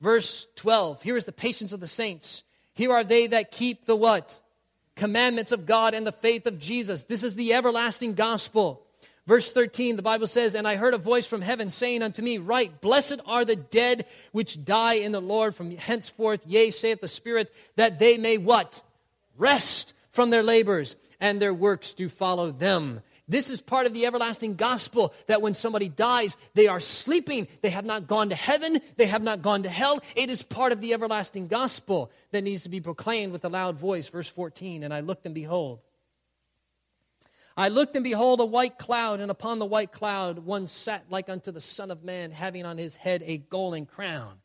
Verse 0.01 0.47
12 0.55 1.03
Here 1.03 1.17
is 1.17 1.25
the 1.25 1.31
patience 1.31 1.73
of 1.73 1.79
the 1.79 1.87
saints. 1.87 2.43
Here 2.73 2.91
are 2.91 3.03
they 3.03 3.27
that 3.27 3.51
keep 3.51 3.85
the 3.85 3.95
what? 3.95 4.39
Commandments 4.95 5.51
of 5.51 5.65
God 5.65 5.93
and 5.93 6.05
the 6.05 6.11
faith 6.11 6.45
of 6.45 6.59
Jesus. 6.59 7.03
This 7.03 7.23
is 7.23 7.35
the 7.35 7.53
everlasting 7.53 8.13
gospel. 8.13 8.85
Verse 9.29 9.51
13, 9.51 9.95
the 9.95 10.01
Bible 10.01 10.25
says, 10.25 10.55
And 10.55 10.67
I 10.67 10.75
heard 10.75 10.95
a 10.95 10.97
voice 10.97 11.27
from 11.27 11.41
heaven 11.41 11.69
saying 11.69 12.01
unto 12.01 12.23
me, 12.23 12.39
Write, 12.39 12.81
blessed 12.81 13.19
are 13.27 13.45
the 13.45 13.55
dead 13.55 14.05
which 14.31 14.65
die 14.65 14.95
in 14.95 15.11
the 15.11 15.21
Lord 15.21 15.53
from 15.53 15.75
henceforth, 15.77 16.47
yea, 16.47 16.71
saith 16.71 16.99
the 16.99 17.07
Spirit, 17.07 17.53
that 17.75 17.99
they 17.99 18.17
may 18.17 18.39
what? 18.39 18.81
Rest 19.37 19.93
from 20.09 20.31
their 20.31 20.41
labors, 20.41 20.95
and 21.21 21.39
their 21.39 21.53
works 21.53 21.93
do 21.93 22.09
follow 22.09 22.49
them. 22.49 23.01
This 23.29 23.51
is 23.51 23.61
part 23.61 23.85
of 23.85 23.93
the 23.93 24.07
everlasting 24.07 24.55
gospel 24.55 25.13
that 25.27 25.41
when 25.41 25.53
somebody 25.53 25.87
dies, 25.87 26.35
they 26.55 26.67
are 26.67 26.79
sleeping. 26.79 27.47
They 27.61 27.69
have 27.69 27.85
not 27.85 28.07
gone 28.07 28.29
to 28.29 28.35
heaven. 28.35 28.79
They 28.97 29.05
have 29.05 29.21
not 29.21 29.43
gone 29.43 29.63
to 29.63 29.69
hell. 29.69 30.01
It 30.15 30.31
is 30.31 30.41
part 30.41 30.71
of 30.71 30.81
the 30.81 30.93
everlasting 30.93 31.45
gospel 31.45 32.11
that 32.31 32.43
needs 32.43 32.63
to 32.63 32.69
be 32.69 32.81
proclaimed 32.81 33.31
with 33.31 33.45
a 33.45 33.49
loud 33.49 33.77
voice. 33.77 34.09
Verse 34.09 34.27
14 34.27 34.83
And 34.83 34.91
I 34.91 35.01
looked 35.01 35.27
and 35.27 35.35
behold, 35.35 35.79
I 37.55 37.69
looked 37.69 37.95
and 37.95 38.03
behold 38.03 38.39
a 38.39 38.45
white 38.45 38.79
cloud, 38.79 39.19
and 39.19 39.29
upon 39.29 39.59
the 39.59 39.65
white 39.65 39.91
cloud 39.91 40.39
one 40.39 40.65
sat 40.65 41.05
like 41.09 41.29
unto 41.29 41.51
the 41.51 41.59
Son 41.59 41.91
of 41.91 42.03
Man, 42.03 42.31
having 42.31 42.65
on 42.65 42.79
his 42.79 42.95
head 42.95 43.21
a 43.25 43.37
golden 43.37 43.85
crown, 43.85 44.39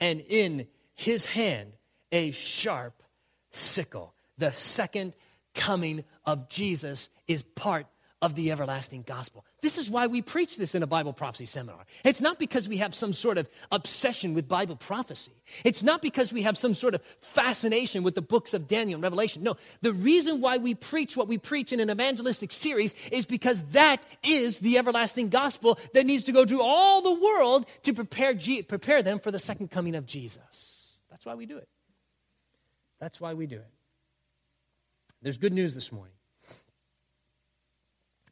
and 0.00 0.20
in 0.20 0.66
his 0.94 1.24
hand 1.24 1.72
a 2.12 2.30
sharp 2.32 3.02
sickle. 3.50 4.12
The 4.36 4.52
second 4.52 5.14
coming 5.54 6.04
of 6.26 6.50
Jesus 6.50 7.08
is 7.26 7.42
part 7.42 7.86
of 8.20 8.34
the 8.34 8.50
everlasting 8.50 9.02
gospel. 9.02 9.44
This 9.62 9.78
is 9.78 9.88
why 9.88 10.08
we 10.08 10.22
preach 10.22 10.56
this 10.56 10.74
in 10.74 10.82
a 10.82 10.88
Bible 10.88 11.12
prophecy 11.12 11.46
seminar. 11.46 11.84
It's 12.04 12.20
not 12.20 12.38
because 12.38 12.68
we 12.68 12.78
have 12.78 12.92
some 12.94 13.12
sort 13.12 13.38
of 13.38 13.48
obsession 13.70 14.34
with 14.34 14.48
Bible 14.48 14.74
prophecy. 14.74 15.32
It's 15.64 15.84
not 15.84 16.02
because 16.02 16.32
we 16.32 16.42
have 16.42 16.58
some 16.58 16.74
sort 16.74 16.94
of 16.94 17.02
fascination 17.20 18.02
with 18.02 18.16
the 18.16 18.22
books 18.22 18.54
of 18.54 18.66
Daniel 18.66 18.96
and 18.96 19.02
Revelation. 19.04 19.44
No, 19.44 19.56
the 19.82 19.92
reason 19.92 20.40
why 20.40 20.58
we 20.58 20.74
preach 20.74 21.16
what 21.16 21.28
we 21.28 21.38
preach 21.38 21.72
in 21.72 21.78
an 21.78 21.90
evangelistic 21.90 22.50
series 22.50 22.92
is 23.12 23.24
because 23.24 23.62
that 23.70 24.04
is 24.24 24.58
the 24.58 24.78
everlasting 24.78 25.28
gospel 25.28 25.78
that 25.94 26.04
needs 26.04 26.24
to 26.24 26.32
go 26.32 26.44
to 26.44 26.60
all 26.60 27.02
the 27.02 27.14
world 27.14 27.66
to 27.84 27.92
prepare, 27.92 28.34
G- 28.34 28.62
prepare 28.62 29.02
them 29.02 29.20
for 29.20 29.30
the 29.30 29.38
second 29.38 29.70
coming 29.70 29.94
of 29.94 30.06
Jesus. 30.06 31.00
That's 31.08 31.24
why 31.24 31.36
we 31.36 31.46
do 31.46 31.56
it. 31.56 31.68
That's 32.98 33.20
why 33.20 33.34
we 33.34 33.46
do 33.46 33.56
it. 33.56 33.70
There's 35.22 35.38
good 35.38 35.52
news 35.52 35.74
this 35.74 35.92
morning. 35.92 36.14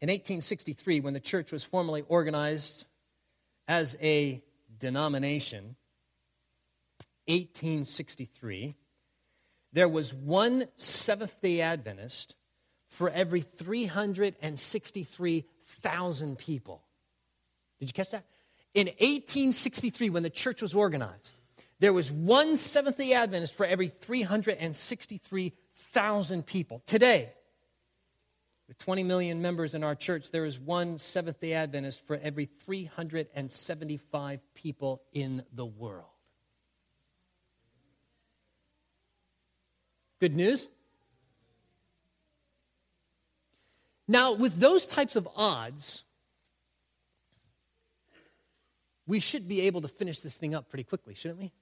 In 0.07 0.13
1863, 0.13 1.01
when 1.01 1.15
the 1.15 1.21
church 1.21 1.51
was 1.51 1.65
formally 1.65 2.05
organized 2.07 2.87
as 3.67 3.97
a 4.01 4.41
denomination, 4.79 5.75
1863, 7.27 8.77
there 9.73 9.89
was 9.89 10.15
one 10.15 10.67
Seventh 10.77 11.41
day 11.41 11.61
Adventist 11.61 12.37
for 12.87 13.11
every 13.11 13.41
363,000 13.41 16.39
people. 16.39 16.85
Did 17.81 17.89
you 17.89 17.93
catch 17.93 18.13
that? 18.13 18.27
In 18.75 18.87
1863, 18.87 20.11
when 20.11 20.23
the 20.23 20.31
church 20.31 20.63
was 20.63 20.73
organized, 20.73 21.35
there 21.81 21.93
was 21.93 22.13
one 22.13 22.57
Seventh 22.57 22.99
day 22.99 23.13
Adventist 23.13 23.55
for 23.55 23.67
every 23.67 23.89
363,000 23.89 26.47
people. 26.47 26.85
Today, 26.87 27.33
with 28.69 28.79
20 28.79 29.05
million 29.05 29.41
members 29.41 29.75
in 29.75 29.85
our 29.85 29.95
church, 29.95 30.31
there 30.31 30.45
is 30.45 30.59
one 30.59 30.99
Seventh 30.99 31.41
day 31.41 31.53
Adventist 31.53 32.05
for 32.07 32.19
every 32.23 32.47
375 32.47 34.41
people 34.55 35.03
in 35.13 35.45
the 35.53 35.65
world. 35.65 36.07
Good 40.19 40.35
news? 40.35 40.71
Now, 44.09 44.33
with 44.33 44.59
those 44.61 44.87
types 44.87 45.17
of 45.17 45.29
odds, 45.37 46.05
we 49.07 49.21
should 49.21 49.47
be 49.47 49.63
able 49.63 49.81
to 49.83 49.89
finish 49.89 50.21
this 50.21 50.37
thing 50.37 50.55
up 50.55 50.69
pretty 50.69 50.85
quickly, 50.85 51.15
shouldn't 51.15 51.41
we? 51.41 51.53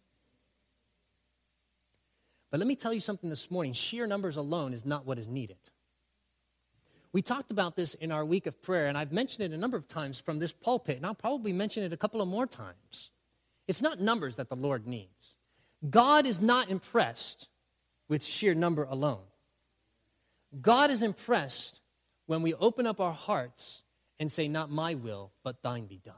But 2.50 2.60
let 2.60 2.66
me 2.66 2.76
tell 2.76 2.92
you 2.92 3.00
something 3.00 3.28
this 3.28 3.50
morning 3.50 3.72
sheer 3.72 4.06
numbers 4.06 4.36
alone 4.36 4.72
is 4.72 4.86
not 4.86 5.04
what 5.04 5.18
is 5.18 5.26
needed. 5.26 5.58
We 7.14 7.22
talked 7.22 7.52
about 7.52 7.76
this 7.76 7.94
in 7.94 8.10
our 8.10 8.24
week 8.24 8.46
of 8.46 8.60
prayer, 8.60 8.86
and 8.86 8.98
I've 8.98 9.12
mentioned 9.12 9.44
it 9.44 9.54
a 9.54 9.56
number 9.56 9.76
of 9.76 9.86
times 9.86 10.18
from 10.18 10.40
this 10.40 10.50
pulpit, 10.50 10.96
and 10.96 11.06
I'll 11.06 11.14
probably 11.14 11.52
mention 11.52 11.84
it 11.84 11.92
a 11.92 11.96
couple 11.96 12.20
of 12.20 12.26
more 12.26 12.44
times. 12.44 13.12
It's 13.68 13.80
not 13.80 14.00
numbers 14.00 14.34
that 14.34 14.48
the 14.48 14.56
Lord 14.56 14.84
needs. 14.84 15.36
God 15.88 16.26
is 16.26 16.40
not 16.40 16.70
impressed 16.70 17.46
with 18.08 18.24
sheer 18.24 18.52
number 18.52 18.82
alone. 18.82 19.22
God 20.60 20.90
is 20.90 21.04
impressed 21.04 21.80
when 22.26 22.42
we 22.42 22.52
open 22.54 22.84
up 22.84 23.00
our 23.00 23.12
hearts 23.12 23.84
and 24.18 24.30
say, 24.30 24.48
Not 24.48 24.72
my 24.72 24.96
will, 24.96 25.30
but 25.44 25.62
thine 25.62 25.86
be 25.86 26.00
done. 26.04 26.14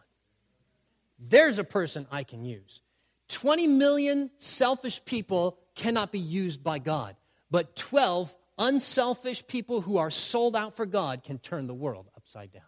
There's 1.19 1.59
a 1.59 1.65
person 1.65 2.07
I 2.11 2.23
can 2.23 2.43
use. 2.43 2.81
20 3.29 3.67
million 3.67 4.31
selfish 4.39 5.05
people 5.05 5.59
cannot 5.75 6.11
be 6.11 6.21
used 6.21 6.65
by 6.65 6.79
God, 6.79 7.17
but 7.51 7.77
12 7.77 8.35
unselfish 8.59 9.47
people 9.47 9.81
who 9.81 9.99
are 9.99 10.11
sold 10.11 10.57
out 10.57 10.75
for 10.75 10.87
God 10.87 11.23
can 11.25 11.39
turn 11.39 11.67
the 11.67 11.75
world 11.75 12.09
upside 12.17 12.53
down. 12.53 12.63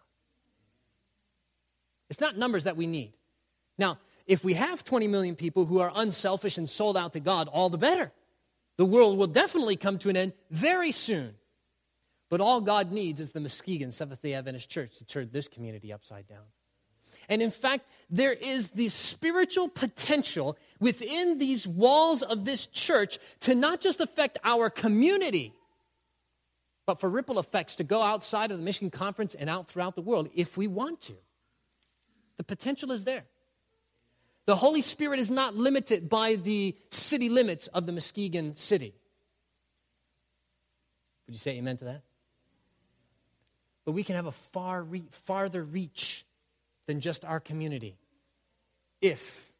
It's 2.09 2.21
not 2.21 2.37
numbers 2.37 2.63
that 2.63 2.77
we 2.77 2.87
need. 2.87 3.13
Now, 3.77 3.99
if 4.25 4.43
we 4.43 4.53
have 4.53 4.83
20 4.83 5.07
million 5.07 5.35
people 5.35 5.65
who 5.65 5.79
are 5.79 5.91
unselfish 5.95 6.57
and 6.57 6.69
sold 6.69 6.97
out 6.97 7.13
to 7.13 7.19
God, 7.19 7.47
all 7.47 7.69
the 7.69 7.77
better. 7.77 8.11
The 8.77 8.85
world 8.85 9.17
will 9.17 9.27
definitely 9.27 9.75
come 9.75 9.97
to 9.99 10.09
an 10.09 10.17
end 10.17 10.33
very 10.51 10.91
soon. 10.91 11.35
But 12.29 12.41
all 12.41 12.61
God 12.61 12.91
needs 12.91 13.19
is 13.19 13.31
the 13.31 13.39
Muskegon 13.39 13.91
Seventh 13.91 14.21
day 14.21 14.35
Adventist 14.35 14.69
Church 14.69 14.97
to 14.99 15.05
turn 15.05 15.29
this 15.31 15.47
community 15.47 15.91
upside 15.91 16.27
down. 16.27 16.43
And 17.27 17.41
in 17.41 17.51
fact, 17.51 17.85
there 18.09 18.33
is 18.33 18.69
the 18.69 18.89
spiritual 18.89 19.67
potential 19.67 20.57
within 20.79 21.37
these 21.37 21.67
walls 21.67 22.23
of 22.23 22.45
this 22.45 22.65
church 22.65 23.19
to 23.41 23.53
not 23.53 23.81
just 23.81 23.99
affect 23.99 24.37
our 24.43 24.69
community, 24.69 25.53
but 26.89 26.99
for 26.99 27.07
ripple 27.07 27.37
effects 27.37 27.75
to 27.75 27.83
go 27.83 28.01
outside 28.01 28.49
of 28.49 28.57
the 28.57 28.63
Michigan 28.63 28.89
Conference 28.89 29.35
and 29.35 29.47
out 29.47 29.67
throughout 29.67 29.93
the 29.93 30.01
world 30.01 30.27
if 30.33 30.57
we 30.57 30.65
want 30.65 30.99
to. 31.01 31.13
The 32.37 32.43
potential 32.43 32.91
is 32.91 33.03
there. 33.03 33.25
The 34.47 34.55
Holy 34.55 34.81
Spirit 34.81 35.19
is 35.19 35.29
not 35.29 35.53
limited 35.53 36.09
by 36.09 36.33
the 36.33 36.75
city 36.89 37.29
limits 37.29 37.67
of 37.67 37.85
the 37.85 37.91
Muskegon 37.91 38.55
city. 38.55 38.95
Would 41.27 41.35
you 41.35 41.39
say 41.39 41.57
amen 41.57 41.77
to 41.77 41.85
that? 41.85 42.01
But 43.85 43.91
we 43.91 44.01
can 44.01 44.15
have 44.15 44.25
a 44.25 44.31
far 44.31 44.81
re- 44.81 45.05
farther 45.11 45.63
reach 45.63 46.25
than 46.87 47.01
just 47.01 47.23
our 47.23 47.39
community 47.39 47.99
if 48.99 49.51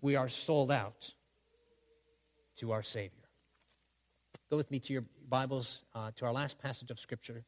we 0.00 0.14
are 0.14 0.28
sold 0.28 0.70
out 0.70 1.14
to 2.58 2.70
our 2.70 2.84
Savior. 2.84 3.10
Go 4.50 4.56
with 4.56 4.70
me 4.70 4.78
to 4.78 4.92
your 4.92 5.02
Bibles 5.28 5.84
uh, 5.92 6.12
to 6.16 6.26
our 6.26 6.32
last 6.32 6.60
passage 6.60 6.90
of 6.92 7.00
Scripture, 7.00 7.44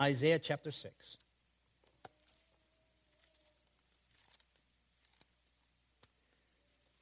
Isaiah 0.00 0.40
chapter 0.40 0.72
6. 0.72 1.18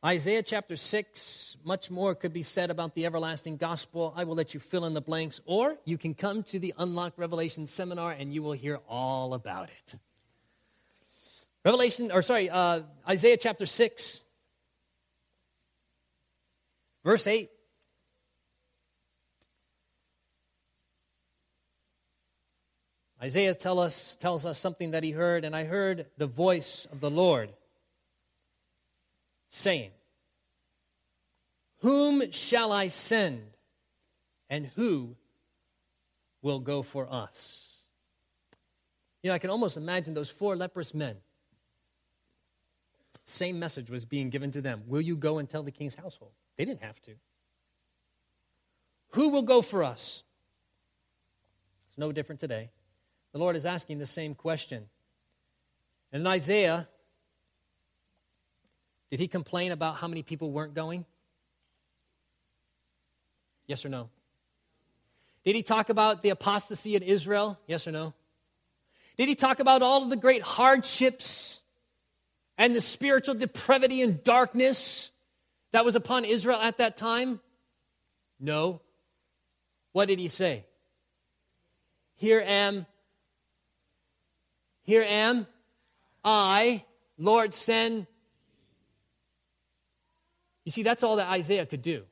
Isaiah 0.04 0.42
chapter 0.42 0.76
6, 0.76 1.58
much 1.64 1.90
more 1.90 2.14
could 2.14 2.32
be 2.32 2.42
said 2.42 2.70
about 2.70 2.94
the 2.94 3.06
everlasting 3.06 3.56
gospel. 3.56 4.14
I 4.16 4.24
will 4.24 4.34
let 4.34 4.54
you 4.54 4.60
fill 4.60 4.84
in 4.84 4.94
the 4.94 5.00
blanks, 5.00 5.40
or 5.44 5.76
you 5.84 5.98
can 5.98 6.14
come 6.14 6.42
to 6.44 6.58
the 6.58 6.74
Unlocked 6.78 7.18
Revelation 7.18 7.66
seminar 7.66 8.12
and 8.12 8.32
you 8.32 8.42
will 8.42 8.52
hear 8.52 8.80
all 8.88 9.34
about 9.34 9.68
it. 9.68 9.94
Revelation, 11.64 12.10
or 12.12 12.22
sorry, 12.22 12.48
uh, 12.48 12.80
Isaiah 13.08 13.36
chapter 13.36 13.66
6, 13.66 14.24
verse 17.04 17.26
8. 17.26 17.50
Isaiah 23.22 23.54
tell 23.54 23.78
us, 23.78 24.16
tells 24.16 24.46
us 24.46 24.58
something 24.58 24.92
that 24.92 25.02
he 25.02 25.10
heard, 25.10 25.44
and 25.44 25.54
I 25.54 25.64
heard 25.64 26.06
the 26.16 26.26
voice 26.26 26.86
of 26.90 27.00
the 27.00 27.10
Lord 27.10 27.50
saying, 29.50 29.90
Whom 31.80 32.32
shall 32.32 32.72
I 32.72 32.88
send, 32.88 33.42
and 34.48 34.70
who 34.74 35.16
will 36.40 36.60
go 36.60 36.82
for 36.82 37.06
us? 37.12 37.84
You 39.22 39.28
know, 39.28 39.34
I 39.34 39.38
can 39.38 39.50
almost 39.50 39.76
imagine 39.76 40.14
those 40.14 40.30
four 40.30 40.56
leprous 40.56 40.94
men. 40.94 41.16
Same 43.24 43.58
message 43.58 43.90
was 43.90 44.06
being 44.06 44.30
given 44.30 44.50
to 44.52 44.62
them. 44.62 44.82
Will 44.86 45.02
you 45.02 45.14
go 45.14 45.36
and 45.38 45.48
tell 45.48 45.62
the 45.62 45.70
king's 45.70 45.94
household? 45.94 46.32
They 46.56 46.64
didn't 46.64 46.82
have 46.82 47.00
to. 47.02 47.12
Who 49.10 49.28
will 49.28 49.42
go 49.42 49.60
for 49.60 49.84
us? 49.84 50.22
It's 51.88 51.98
no 51.98 52.12
different 52.12 52.40
today. 52.40 52.70
The 53.32 53.38
Lord 53.38 53.56
is 53.56 53.66
asking 53.66 53.98
the 53.98 54.06
same 54.06 54.34
question. 54.34 54.88
And 56.12 56.22
in 56.22 56.26
Isaiah, 56.26 56.88
did 59.10 59.20
he 59.20 59.28
complain 59.28 59.72
about 59.72 59.96
how 59.96 60.08
many 60.08 60.22
people 60.22 60.50
weren't 60.50 60.74
going? 60.74 61.04
Yes 63.66 63.84
or 63.84 63.88
no? 63.88 64.10
Did 65.44 65.54
he 65.54 65.62
talk 65.62 65.88
about 65.88 66.22
the 66.22 66.30
apostasy 66.30 66.96
in 66.96 67.02
Israel? 67.02 67.58
Yes 67.66 67.86
or 67.86 67.92
no? 67.92 68.14
Did 69.16 69.28
he 69.28 69.34
talk 69.34 69.60
about 69.60 69.82
all 69.82 70.02
of 70.02 70.10
the 70.10 70.16
great 70.16 70.42
hardships 70.42 71.60
and 72.58 72.74
the 72.74 72.80
spiritual 72.80 73.34
depravity 73.34 74.02
and 74.02 74.22
darkness 74.24 75.10
that 75.72 75.84
was 75.84 75.94
upon 75.94 76.24
Israel 76.24 76.58
at 76.60 76.78
that 76.78 76.96
time? 76.96 77.40
No. 78.38 78.80
What 79.92 80.08
did 80.08 80.18
he 80.18 80.28
say? 80.28 80.64
Here 82.16 82.42
am, 82.44 82.86
here 84.91 85.05
am 85.07 85.47
I, 86.24 86.84
Lord, 87.16 87.55
send 87.55 88.09
you 90.64 90.72
see, 90.72 90.82
that's 90.82 91.03
all 91.03 91.16
that 91.16 91.30
Isaiah 91.30 91.64
could 91.64 91.82
do. 91.82 92.05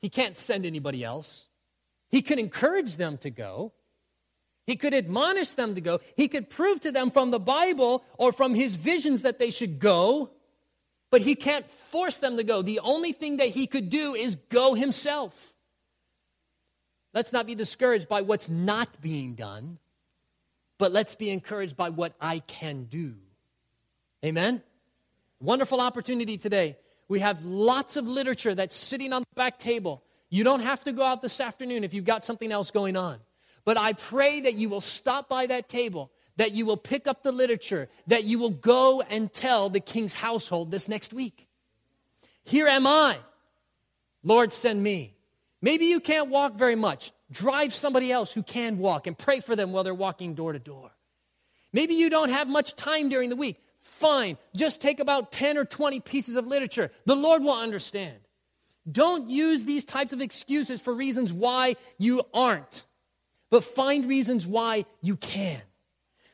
He 0.00 0.08
can't 0.08 0.36
send 0.36 0.64
anybody 0.64 1.04
else. 1.04 1.48
He 2.10 2.22
could 2.22 2.38
encourage 2.38 2.96
them 2.96 3.18
to 3.18 3.30
go. 3.30 3.72
He 4.66 4.76
could 4.76 4.94
admonish 4.94 5.50
them 5.50 5.74
to 5.74 5.80
go. 5.80 6.00
He 6.16 6.28
could 6.28 6.48
prove 6.48 6.80
to 6.80 6.92
them 6.92 7.10
from 7.10 7.30
the 7.30 7.40
Bible 7.40 8.04
or 8.18 8.32
from 8.32 8.54
his 8.54 8.76
visions 8.76 9.22
that 9.22 9.38
they 9.38 9.50
should 9.50 9.78
go, 9.78 10.30
but 11.10 11.22
he 11.22 11.34
can't 11.34 11.68
force 11.70 12.18
them 12.18 12.36
to 12.36 12.44
go. 12.44 12.62
The 12.62 12.80
only 12.80 13.12
thing 13.12 13.38
that 13.38 13.48
he 13.48 13.66
could 13.66 13.90
do 13.90 14.14
is 14.14 14.36
go 14.36 14.74
himself. 14.74 15.54
Let's 17.12 17.32
not 17.32 17.46
be 17.46 17.54
discouraged 17.54 18.08
by 18.08 18.22
what's 18.22 18.48
not 18.48 19.00
being 19.00 19.34
done, 19.34 19.78
but 20.84 20.92
let's 20.92 21.14
be 21.14 21.30
encouraged 21.30 21.78
by 21.78 21.88
what 21.88 22.12
I 22.20 22.40
can 22.40 22.84
do. 22.84 23.14
Amen? 24.22 24.62
Wonderful 25.40 25.80
opportunity 25.80 26.36
today 26.36 26.76
we 27.08 27.20
have 27.20 27.42
lots 27.42 27.96
of 27.96 28.06
literature 28.06 28.54
that's 28.54 28.76
sitting 28.76 29.14
on 29.14 29.22
the 29.22 29.34
back 29.34 29.58
table. 29.58 30.04
You 30.28 30.44
don't 30.44 30.60
have 30.60 30.84
to 30.84 30.92
go 30.92 31.02
out 31.02 31.22
this 31.22 31.40
afternoon 31.40 31.84
if 31.84 31.94
you've 31.94 32.04
got 32.04 32.22
something 32.22 32.52
else 32.52 32.70
going 32.70 32.98
on. 32.98 33.18
But 33.64 33.78
I 33.78 33.94
pray 33.94 34.42
that 34.42 34.56
you 34.56 34.68
will 34.68 34.82
stop 34.82 35.26
by 35.26 35.46
that 35.46 35.70
table, 35.70 36.12
that 36.36 36.52
you 36.52 36.66
will 36.66 36.76
pick 36.76 37.06
up 37.06 37.22
the 37.22 37.32
literature, 37.32 37.88
that 38.08 38.24
you 38.24 38.38
will 38.38 38.50
go 38.50 39.00
and 39.08 39.32
tell 39.32 39.70
the 39.70 39.80
king's 39.80 40.12
household 40.12 40.70
this 40.70 40.86
next 40.86 41.14
week. 41.14 41.48
Here 42.42 42.66
am 42.66 42.86
I. 42.86 43.16
Lord, 44.22 44.52
send 44.52 44.82
me. 44.82 45.14
Maybe 45.62 45.86
you 45.86 45.98
can't 45.98 46.28
walk 46.28 46.56
very 46.56 46.76
much. 46.76 47.10
Drive 47.30 47.74
somebody 47.74 48.12
else 48.12 48.32
who 48.32 48.42
can 48.42 48.78
walk 48.78 49.06
and 49.06 49.16
pray 49.16 49.40
for 49.40 49.56
them 49.56 49.72
while 49.72 49.84
they're 49.84 49.94
walking 49.94 50.34
door 50.34 50.52
to 50.52 50.58
door. 50.58 50.90
Maybe 51.72 51.94
you 51.94 52.10
don't 52.10 52.30
have 52.30 52.48
much 52.48 52.76
time 52.76 53.08
during 53.08 53.30
the 53.30 53.36
week. 53.36 53.60
Fine. 53.80 54.38
Just 54.56 54.80
take 54.80 55.00
about 55.00 55.32
10 55.32 55.58
or 55.58 55.64
20 55.64 56.00
pieces 56.00 56.36
of 56.36 56.46
literature. 56.46 56.90
The 57.04 57.16
Lord 57.16 57.42
will 57.42 57.58
understand. 57.58 58.18
Don't 58.90 59.30
use 59.30 59.64
these 59.64 59.84
types 59.84 60.12
of 60.12 60.20
excuses 60.20 60.80
for 60.80 60.94
reasons 60.94 61.32
why 61.32 61.76
you 61.98 62.22
aren't, 62.32 62.84
but 63.50 63.64
find 63.64 64.06
reasons 64.06 64.46
why 64.46 64.84
you 65.00 65.16
can. 65.16 65.60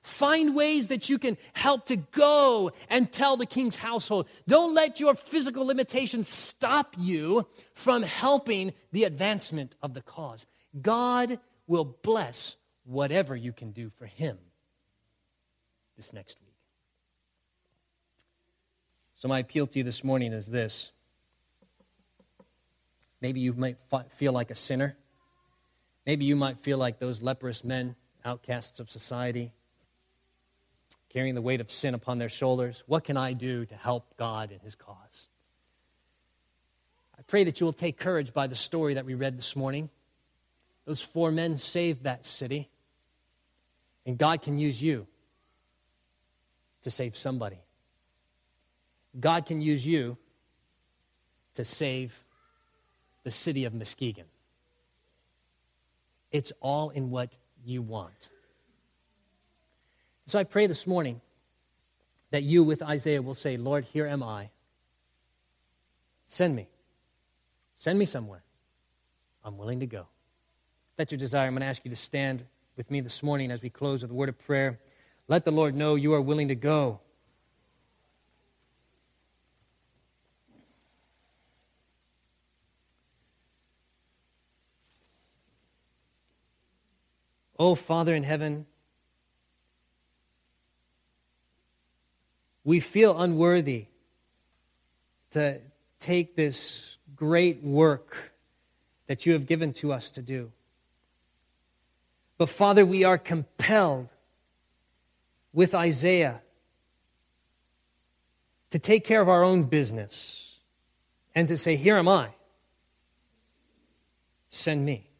Find 0.02 0.56
ways 0.56 0.88
that 0.88 1.08
you 1.08 1.18
can 1.18 1.36
help 1.52 1.86
to 1.86 1.96
go 1.96 2.72
and 2.88 3.12
tell 3.12 3.36
the 3.36 3.46
king's 3.46 3.76
household. 3.76 4.28
Don't 4.48 4.74
let 4.74 4.98
your 4.98 5.14
physical 5.14 5.66
limitations 5.66 6.26
stop 6.26 6.94
you 6.98 7.46
from 7.74 8.02
helping 8.02 8.72
the 8.92 9.04
advancement 9.04 9.76
of 9.82 9.94
the 9.94 10.02
cause. 10.02 10.46
God 10.78 11.38
will 11.66 11.84
bless 11.84 12.56
whatever 12.84 13.34
you 13.36 13.52
can 13.52 13.72
do 13.72 13.90
for 13.90 14.06
him 14.06 14.38
this 15.96 16.12
next 16.12 16.38
week. 16.40 16.54
So, 19.16 19.28
my 19.28 19.40
appeal 19.40 19.66
to 19.66 19.78
you 19.78 19.84
this 19.84 20.02
morning 20.02 20.32
is 20.32 20.50
this. 20.50 20.92
Maybe 23.20 23.40
you 23.40 23.52
might 23.52 23.76
feel 24.08 24.32
like 24.32 24.50
a 24.50 24.54
sinner. 24.54 24.96
Maybe 26.06 26.24
you 26.24 26.36
might 26.36 26.58
feel 26.58 26.78
like 26.78 26.98
those 26.98 27.20
leprous 27.20 27.62
men, 27.62 27.96
outcasts 28.24 28.80
of 28.80 28.88
society, 28.88 29.52
carrying 31.10 31.34
the 31.34 31.42
weight 31.42 31.60
of 31.60 31.70
sin 31.70 31.92
upon 31.92 32.18
their 32.18 32.30
shoulders. 32.30 32.82
What 32.86 33.04
can 33.04 33.18
I 33.18 33.34
do 33.34 33.66
to 33.66 33.74
help 33.74 34.16
God 34.16 34.50
in 34.50 34.60
His 34.60 34.74
cause? 34.74 35.28
I 37.18 37.22
pray 37.26 37.44
that 37.44 37.60
you 37.60 37.66
will 37.66 37.74
take 37.74 37.98
courage 37.98 38.32
by 38.32 38.46
the 38.46 38.56
story 38.56 38.94
that 38.94 39.04
we 39.04 39.12
read 39.12 39.36
this 39.36 39.54
morning. 39.54 39.90
Those 40.90 41.00
four 41.00 41.30
men 41.30 41.56
saved 41.56 42.02
that 42.02 42.26
city, 42.26 42.68
and 44.04 44.18
God 44.18 44.42
can 44.42 44.58
use 44.58 44.82
you 44.82 45.06
to 46.82 46.90
save 46.90 47.16
somebody. 47.16 47.60
God 49.20 49.46
can 49.46 49.60
use 49.60 49.86
you 49.86 50.16
to 51.54 51.62
save 51.62 52.24
the 53.22 53.30
city 53.30 53.64
of 53.66 53.72
Muskegon. 53.72 54.24
It's 56.32 56.52
all 56.58 56.90
in 56.90 57.10
what 57.10 57.38
you 57.64 57.82
want. 57.82 58.28
So 60.26 60.40
I 60.40 60.42
pray 60.42 60.66
this 60.66 60.88
morning 60.88 61.20
that 62.32 62.42
you, 62.42 62.64
with 62.64 62.82
Isaiah, 62.82 63.22
will 63.22 63.34
say, 63.34 63.56
Lord, 63.56 63.84
here 63.84 64.08
am 64.08 64.24
I. 64.24 64.50
Send 66.26 66.56
me. 66.56 66.66
Send 67.76 67.96
me 67.96 68.06
somewhere. 68.06 68.42
I'm 69.44 69.56
willing 69.56 69.78
to 69.78 69.86
go. 69.86 70.08
That's 71.00 71.12
your 71.12 71.18
desire, 71.18 71.46
I'm 71.46 71.54
going 71.54 71.62
to 71.62 71.66
ask 71.66 71.82
you 71.82 71.88
to 71.88 71.96
stand 71.96 72.44
with 72.76 72.90
me 72.90 73.00
this 73.00 73.22
morning 73.22 73.50
as 73.50 73.62
we 73.62 73.70
close 73.70 74.02
with 74.02 74.10
a 74.10 74.14
word 74.14 74.28
of 74.28 74.38
prayer. 74.38 74.78
Let 75.28 75.46
the 75.46 75.50
Lord 75.50 75.74
know 75.74 75.94
you 75.94 76.12
are 76.12 76.20
willing 76.20 76.48
to 76.48 76.54
go. 76.54 77.00
Oh, 87.58 87.74
Father 87.74 88.14
in 88.14 88.22
heaven, 88.22 88.66
we 92.62 92.78
feel 92.78 93.18
unworthy 93.18 93.86
to 95.30 95.62
take 95.98 96.36
this 96.36 96.98
great 97.16 97.62
work 97.62 98.34
that 99.06 99.24
you 99.24 99.32
have 99.32 99.46
given 99.46 99.72
to 99.72 99.94
us 99.94 100.10
to 100.10 100.20
do. 100.20 100.52
But 102.40 102.48
Father, 102.48 102.86
we 102.86 103.04
are 103.04 103.18
compelled 103.18 104.14
with 105.52 105.74
Isaiah 105.74 106.40
to 108.70 108.78
take 108.78 109.04
care 109.04 109.20
of 109.20 109.28
our 109.28 109.44
own 109.44 109.64
business 109.64 110.58
and 111.34 111.48
to 111.48 111.58
say, 111.58 111.76
Here 111.76 111.98
am 111.98 112.08
I. 112.08 112.30
Send 114.48 114.86
me. 114.86 115.10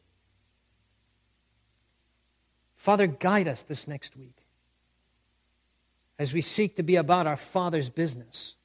Father, 2.75 3.07
guide 3.07 3.49
us 3.49 3.65
this 3.65 3.87
next 3.87 4.17
week 4.17 4.47
as 6.19 6.33
we 6.33 6.41
seek 6.41 6.77
to 6.77 6.83
be 6.83 6.97
about 6.97 7.27
our 7.27 7.37
Father's 7.37 7.91
business. 7.91 8.57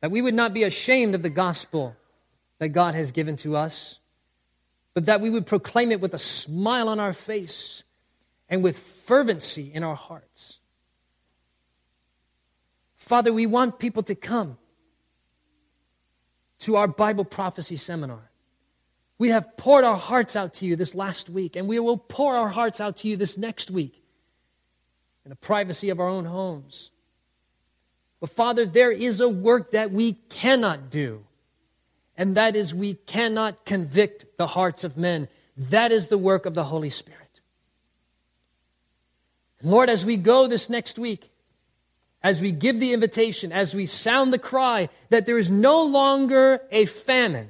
That 0.00 0.12
we 0.12 0.22
would 0.22 0.34
not 0.34 0.54
be 0.54 0.62
ashamed 0.62 1.16
of 1.16 1.22
the 1.22 1.28
gospel 1.28 1.96
that 2.60 2.68
God 2.68 2.94
has 2.94 3.10
given 3.10 3.34
to 3.38 3.56
us, 3.56 3.99
but 4.94 5.06
that 5.06 5.20
we 5.20 5.30
would 5.30 5.46
proclaim 5.46 5.92
it 5.92 6.00
with 6.00 6.14
a 6.14 6.18
smile 6.18 6.88
on 6.88 6.98
our 6.98 7.12
face 7.12 7.84
and 8.48 8.62
with 8.62 8.78
fervency 8.78 9.70
in 9.72 9.82
our 9.82 9.94
hearts. 9.94 10.58
Father, 12.96 13.32
we 13.32 13.46
want 13.46 13.78
people 13.78 14.02
to 14.04 14.14
come 14.14 14.58
to 16.60 16.76
our 16.76 16.88
Bible 16.88 17.24
prophecy 17.24 17.76
seminar. 17.76 18.30
We 19.18 19.28
have 19.28 19.56
poured 19.56 19.84
our 19.84 19.96
hearts 19.96 20.34
out 20.34 20.54
to 20.54 20.66
you 20.66 20.76
this 20.76 20.94
last 20.94 21.28
week, 21.28 21.56
and 21.56 21.68
we 21.68 21.78
will 21.78 21.98
pour 21.98 22.36
our 22.36 22.48
hearts 22.48 22.80
out 22.80 22.96
to 22.98 23.08
you 23.08 23.16
this 23.16 23.36
next 23.36 23.70
week 23.70 24.02
in 25.24 25.30
the 25.30 25.36
privacy 25.36 25.90
of 25.90 26.00
our 26.00 26.08
own 26.08 26.24
homes. 26.24 26.90
But 28.20 28.30
Father, 28.30 28.66
there 28.66 28.92
is 28.92 29.20
a 29.20 29.28
work 29.28 29.72
that 29.72 29.90
we 29.90 30.14
cannot 30.14 30.90
do, 30.90 31.24
and 32.20 32.34
that 32.34 32.54
is 32.54 32.74
we 32.74 32.92
cannot 32.92 33.64
convict 33.64 34.26
the 34.36 34.48
hearts 34.48 34.84
of 34.84 34.98
men. 34.98 35.26
That 35.56 35.90
is 35.90 36.08
the 36.08 36.18
work 36.18 36.44
of 36.44 36.54
the 36.54 36.64
Holy 36.64 36.90
Spirit. 36.90 37.40
Lord, 39.62 39.88
as 39.88 40.04
we 40.04 40.18
go 40.18 40.46
this 40.46 40.68
next 40.68 40.98
week, 40.98 41.30
as 42.22 42.42
we 42.42 42.52
give 42.52 42.78
the 42.78 42.92
invitation, 42.92 43.52
as 43.52 43.74
we 43.74 43.86
sound 43.86 44.34
the 44.34 44.38
cry 44.38 44.90
that 45.08 45.24
there 45.24 45.38
is 45.38 45.48
no 45.50 45.82
longer 45.82 46.60
a 46.70 46.84
famine, 46.84 47.48